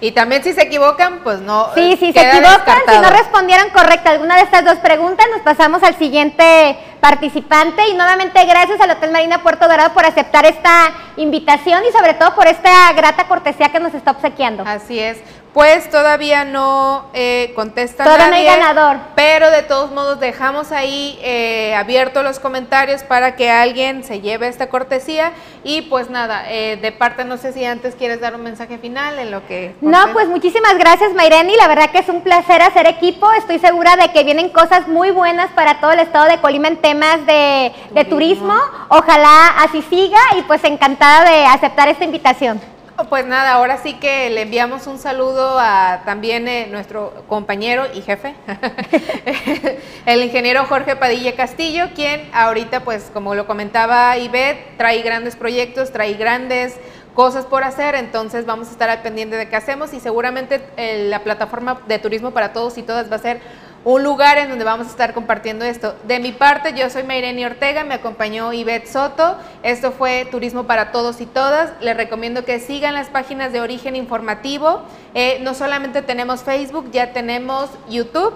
Y 0.04 0.12
también 0.12 0.44
si 0.44 0.52
se 0.52 0.64
equivocan, 0.64 1.20
pues 1.24 1.40
no. 1.40 1.70
Sí, 1.76 1.96
si 1.98 2.12
se 2.12 2.20
equivocan, 2.20 2.80
si 2.90 2.98
no 3.00 3.10
respondieron 3.10 3.70
correcta 3.70 4.10
alguna 4.10 4.36
de 4.36 4.42
estas 4.42 4.66
dos 4.66 4.76
preguntas, 4.80 5.26
nos 5.32 5.40
pasamos 5.44 5.82
al 5.82 5.98
siguiente 5.98 6.78
participante. 7.00 7.88
Y 7.88 7.94
nuevamente 7.94 8.44
gracias 8.44 8.82
al 8.82 8.92
Hotel 8.92 9.12
Marina 9.12 9.42
Puerto 9.42 9.66
Dorado 9.66 9.94
por 9.94 10.06
aceptar 10.06 10.46
esta 10.46 10.92
invitación 11.16 11.84
y 11.88 11.98
sobre 11.98 12.16
todo 12.16 12.36
por 12.36 12.48
esta 12.48 12.92
grata 12.92 13.30
cortesía 13.30 13.70
que 13.70 13.80
nos 13.80 13.94
está 13.94 14.12
obsequiando. 14.12 14.64
Así 14.68 15.00
es. 15.00 15.20
Pues 15.54 15.88
todavía 15.92 16.46
no 16.46 17.06
eh, 17.14 17.52
contesta 17.56 18.04
Todavía 18.04 18.28
no 18.28 18.36
hay 18.36 18.46
ganador. 18.46 18.98
Pero 19.16 19.52
de 19.52 19.62
todos 19.62 19.92
modos 19.92 20.20
dejamos 20.20 20.72
ahí 20.72 21.20
eh, 21.22 21.76
abiertos 21.76 22.24
los 22.24 22.40
comentarios 22.40 23.04
para 23.04 23.36
que 23.36 23.52
alguien 23.52 24.04
se 24.04 24.20
lleve 24.20 24.48
esta 24.48 24.70
cortesía. 24.70 25.32
Y 25.64 25.84
pues 25.84 26.10
nada, 26.10 26.46
eh, 26.50 26.78
de 26.78 26.92
parte 26.92 27.24
no 27.24 27.38
sé 27.38 27.54
si 27.54 27.64
antes 27.66 27.94
quieres 27.94 28.20
dar 28.20 28.34
un 28.34 28.42
mensaje 28.42 28.80
final 28.80 29.20
en 29.20 29.30
lo 29.30 29.46
que... 29.46 29.76
No, 29.82 30.12
pues 30.12 30.28
muchísimas 30.28 30.76
gracias 30.78 31.14
Mayreni, 31.14 31.56
la 31.56 31.68
verdad 31.68 31.92
que 31.92 32.00
es 32.00 32.10
un 32.10 32.22
placer 32.22 32.64
hacer 32.64 32.88
equipo. 32.88 33.32
Estoy 33.34 33.60
segura 33.60 33.96
de 33.96 34.12
que 34.12 34.24
vienen 34.24 34.50
cosas 34.50 34.88
muy 34.88 35.12
buenas 35.12 35.52
para 35.52 35.80
todo 35.80 35.92
el 35.92 36.00
estado 36.00 36.26
de 36.26 36.40
Colima 36.40 36.68
en 36.68 36.78
temas 36.78 37.24
de, 37.28 37.72
de 37.92 38.06
turismo. 38.06 38.56
Ojalá 38.90 39.50
así 39.60 39.84
siga 39.84 40.20
y 40.36 40.42
pues 40.42 40.64
encantada 40.64 41.30
de 41.30 41.46
aceptar 41.46 41.90
esta 41.90 42.06
invitación. 42.06 42.73
Pues 43.10 43.26
nada, 43.26 43.54
ahora 43.54 43.78
sí 43.78 43.96
que 43.96 44.30
le 44.30 44.44
enviamos 44.44 44.86
un 44.86 45.00
saludo 45.00 45.58
a 45.58 46.04
también 46.06 46.48
eh, 46.48 46.68
nuestro 46.70 47.24
compañero 47.28 47.86
y 47.92 48.02
jefe, 48.02 48.36
el 50.06 50.24
ingeniero 50.24 50.66
Jorge 50.66 50.96
Padilla 50.96 51.36
Castillo, 51.36 51.86
quien 51.96 52.30
ahorita, 52.34 52.82
pues 52.82 53.10
como 53.12 53.34
lo 53.34 53.48
comentaba 53.48 54.16
Ivette, 54.20 54.78
trae 54.78 55.02
grandes 55.02 55.36
proyectos, 55.36 55.92
trae 55.92 56.14
grandes 56.14 56.76
cosas 57.16 57.46
por 57.46 57.64
hacer, 57.64 57.96
entonces 57.96 58.46
vamos 58.46 58.68
a 58.68 58.72
estar 58.72 58.92
al 58.92 59.02
pendiente 59.02 59.38
de 59.38 59.50
qué 59.50 59.56
hacemos 59.56 59.92
y 59.94 60.00
seguramente 60.00 60.62
eh, 60.78 61.08
la 61.10 61.24
plataforma 61.24 61.82
de 61.88 61.98
turismo 61.98 62.30
para 62.30 62.54
todos 62.54 62.78
y 62.78 62.84
todas 62.84 63.12
va 63.12 63.16
a 63.16 63.20
ser 63.20 63.42
un 63.86 64.04
lugar 64.04 64.38
en 64.38 64.50
donde 64.50 64.64
vamos 64.64 64.88
a 64.88 64.90
estar 64.90 65.14
compartiendo 65.14 65.66
esto. 65.66 65.96
De 66.04 66.20
mi 66.20 66.32
parte, 66.32 66.74
yo 66.74 66.90
soy 66.90 67.04
Mayreni 67.04 67.44
Ortega, 67.46 67.84
me 67.84 67.96
acompañó 67.96 68.54
Ivette 68.54 68.88
Soto. 68.88 69.38
Esto 69.62 69.92
fue 69.92 70.26
Turismo 70.32 70.64
para 70.64 70.92
Todos 70.92 71.20
y 71.20 71.26
Todas. 71.26 71.72
Les 71.82 71.98
recomiendo 71.98 72.46
que 72.46 72.60
sigan 72.60 72.94
las 72.94 73.10
páginas 73.10 73.52
de 73.52 73.60
Origen 73.60 73.96
Informativo. 73.96 74.84
Eh, 75.14 75.40
no 75.42 75.54
solamente 75.54 76.02
tenemos 76.02 76.44
Facebook, 76.44 76.92
ya 76.92 77.12
tenemos 77.12 77.70
YouTube. 77.90 78.34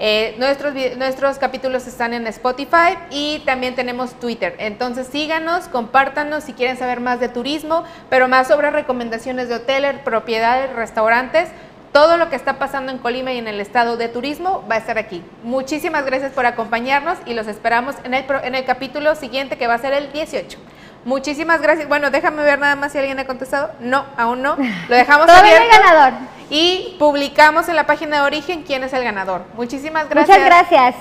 Eh, 0.00 0.34
nuestros, 0.38 0.74
nuestros 0.96 1.38
capítulos 1.38 1.86
están 1.86 2.14
en 2.14 2.26
Spotify 2.26 2.98
y 3.10 3.40
también 3.44 3.74
tenemos 3.76 4.18
Twitter. 4.18 4.54
Entonces 4.58 5.06
síganos, 5.06 5.68
compártanos 5.68 6.44
si 6.44 6.52
quieren 6.52 6.76
saber 6.76 7.00
más 7.00 7.20
de 7.20 7.28
turismo, 7.28 7.84
pero 8.10 8.26
más 8.26 8.48
sobre 8.48 8.70
recomendaciones 8.70 9.48
de 9.48 9.56
hoteles, 9.56 10.00
propiedades, 10.04 10.74
restaurantes 10.74 11.48
todo 11.94 12.16
lo 12.16 12.28
que 12.28 12.34
está 12.34 12.58
pasando 12.58 12.90
en 12.90 12.98
Colima 12.98 13.32
y 13.32 13.38
en 13.38 13.46
el 13.46 13.60
estado 13.60 13.96
de 13.96 14.08
turismo 14.08 14.64
va 14.68 14.74
a 14.74 14.78
estar 14.78 14.98
aquí. 14.98 15.22
Muchísimas 15.44 16.04
gracias 16.04 16.32
por 16.32 16.44
acompañarnos 16.44 17.18
y 17.24 17.34
los 17.34 17.46
esperamos 17.46 17.94
en 18.02 18.14
el, 18.14 18.24
en 18.42 18.56
el 18.56 18.64
capítulo 18.64 19.14
siguiente 19.14 19.56
que 19.56 19.68
va 19.68 19.74
a 19.74 19.78
ser 19.78 19.92
el 19.92 20.10
18. 20.10 20.58
Muchísimas 21.04 21.62
gracias. 21.62 21.88
Bueno, 21.88 22.10
déjame 22.10 22.42
ver 22.42 22.58
nada 22.58 22.74
más 22.74 22.90
si 22.90 22.98
alguien 22.98 23.20
ha 23.20 23.26
contestado. 23.28 23.70
No, 23.78 24.06
aún 24.16 24.42
no. 24.42 24.56
Lo 24.88 24.96
dejamos 24.96 25.26
Todavía 25.28 25.56
abierto. 25.56 25.76
ganador. 25.84 26.14
Y 26.50 26.96
publicamos 26.98 27.68
en 27.68 27.76
la 27.76 27.86
página 27.86 28.16
de 28.16 28.22
origen 28.22 28.64
quién 28.64 28.82
es 28.82 28.92
el 28.92 29.04
ganador. 29.04 29.42
Muchísimas 29.54 30.08
gracias. 30.08 30.36
Muchas 30.36 30.46
gracias. 30.46 30.96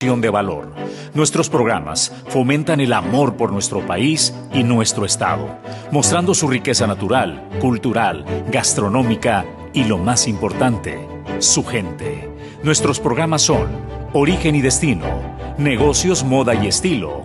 de 0.00 0.30
valor. 0.30 0.72
Nuestros 1.14 1.48
programas 1.48 2.12
fomentan 2.28 2.80
el 2.80 2.92
amor 2.92 3.36
por 3.36 3.52
nuestro 3.52 3.86
país 3.86 4.34
y 4.52 4.62
nuestro 4.62 5.04
Estado, 5.04 5.58
mostrando 5.90 6.34
su 6.34 6.48
riqueza 6.48 6.86
natural, 6.86 7.48
cultural, 7.60 8.24
gastronómica 8.50 9.44
y 9.72 9.84
lo 9.84 9.98
más 9.98 10.28
importante, 10.28 10.98
su 11.38 11.64
gente. 11.64 12.28
Nuestros 12.62 13.00
programas 13.00 13.42
son 13.42 13.68
Origen 14.12 14.54
y 14.54 14.60
Destino, 14.60 15.06
Negocios, 15.56 16.24
Moda 16.24 16.54
y 16.54 16.66
Estilo, 16.66 17.24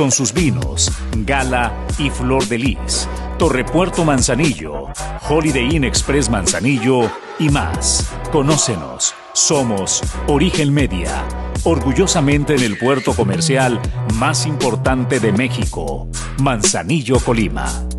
con 0.00 0.10
sus 0.10 0.32
vinos, 0.32 0.90
Gala 1.26 1.74
y 1.98 2.08
Flor 2.08 2.48
de 2.48 2.56
Lis, 2.56 3.06
Torrepuerto 3.38 4.02
Manzanillo, 4.02 4.86
Holiday 5.28 5.76
Inn 5.76 5.84
Express 5.84 6.30
Manzanillo 6.30 7.02
y 7.38 7.50
más. 7.50 8.10
Conócenos. 8.32 9.14
Somos 9.34 10.00
Origen 10.26 10.72
Media, 10.72 11.22
orgullosamente 11.64 12.54
en 12.54 12.62
el 12.62 12.78
puerto 12.78 13.12
comercial 13.12 13.78
más 14.14 14.46
importante 14.46 15.20
de 15.20 15.32
México, 15.32 16.08
Manzanillo, 16.38 17.20
Colima. 17.20 17.89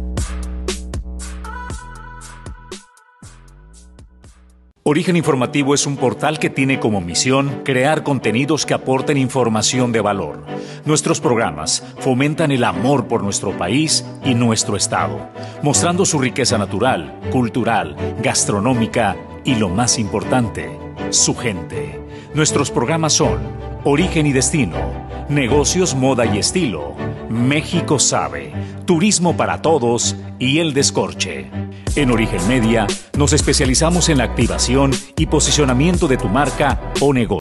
Origen 4.84 5.16
Informativo 5.16 5.76
es 5.76 5.86
un 5.86 5.96
portal 5.96 6.40
que 6.40 6.50
tiene 6.50 6.80
como 6.80 7.02
misión 7.02 7.62
crear 7.64 8.02
contenidos 8.02 8.66
que 8.66 8.74
aporten 8.74 9.16
información 9.16 9.92
de 9.92 10.02
valor. 10.02 10.44
Nuestros 10.86 11.22
programas 11.22 11.84
fomentan 12.00 12.52
el 12.52 12.64
amor 12.64 13.08
por 13.08 13.22
nuestro 13.22 13.56
país 13.56 14.04
y 14.26 14.34
nuestro 14.34 14.76
Estado, 14.76 15.30
mostrando 15.62 16.04
su 16.04 16.18
riqueza 16.18 16.58
natural, 16.58 17.20
cultural, 17.32 17.96
gastronómica 18.24 19.16
y 19.44 19.54
lo 19.54 19.70
más 19.70 20.00
importante, 20.00 20.76
su 21.12 21.36
gente. 21.36 22.00
Nuestros 22.34 22.72
programas 22.72 23.14
son 23.14 23.38
Origen 23.84 24.26
y 24.26 24.32
Destino, 24.32 25.11
Negocios, 25.32 25.96
Moda 25.96 26.26
y 26.26 26.40
Estilo, 26.40 26.94
México 27.30 28.00
Sabe, 28.00 28.52
Turismo 28.84 29.38
para 29.38 29.62
Todos 29.62 30.18
y 30.40 30.60
El 30.60 30.74
Descorche. 30.74 31.50
En 31.96 32.12
Origen 32.12 32.46
Media 32.50 32.86
nos 33.18 33.32
especializamos 33.32 34.10
en 34.10 34.18
la 34.18 34.26
activación 34.26 34.92
y 35.16 35.28
posicionamiento 35.28 36.10
de 36.10 36.18
tu 36.18 36.28
marca 36.28 36.82
o 37.00 37.14
negocio. 37.14 37.40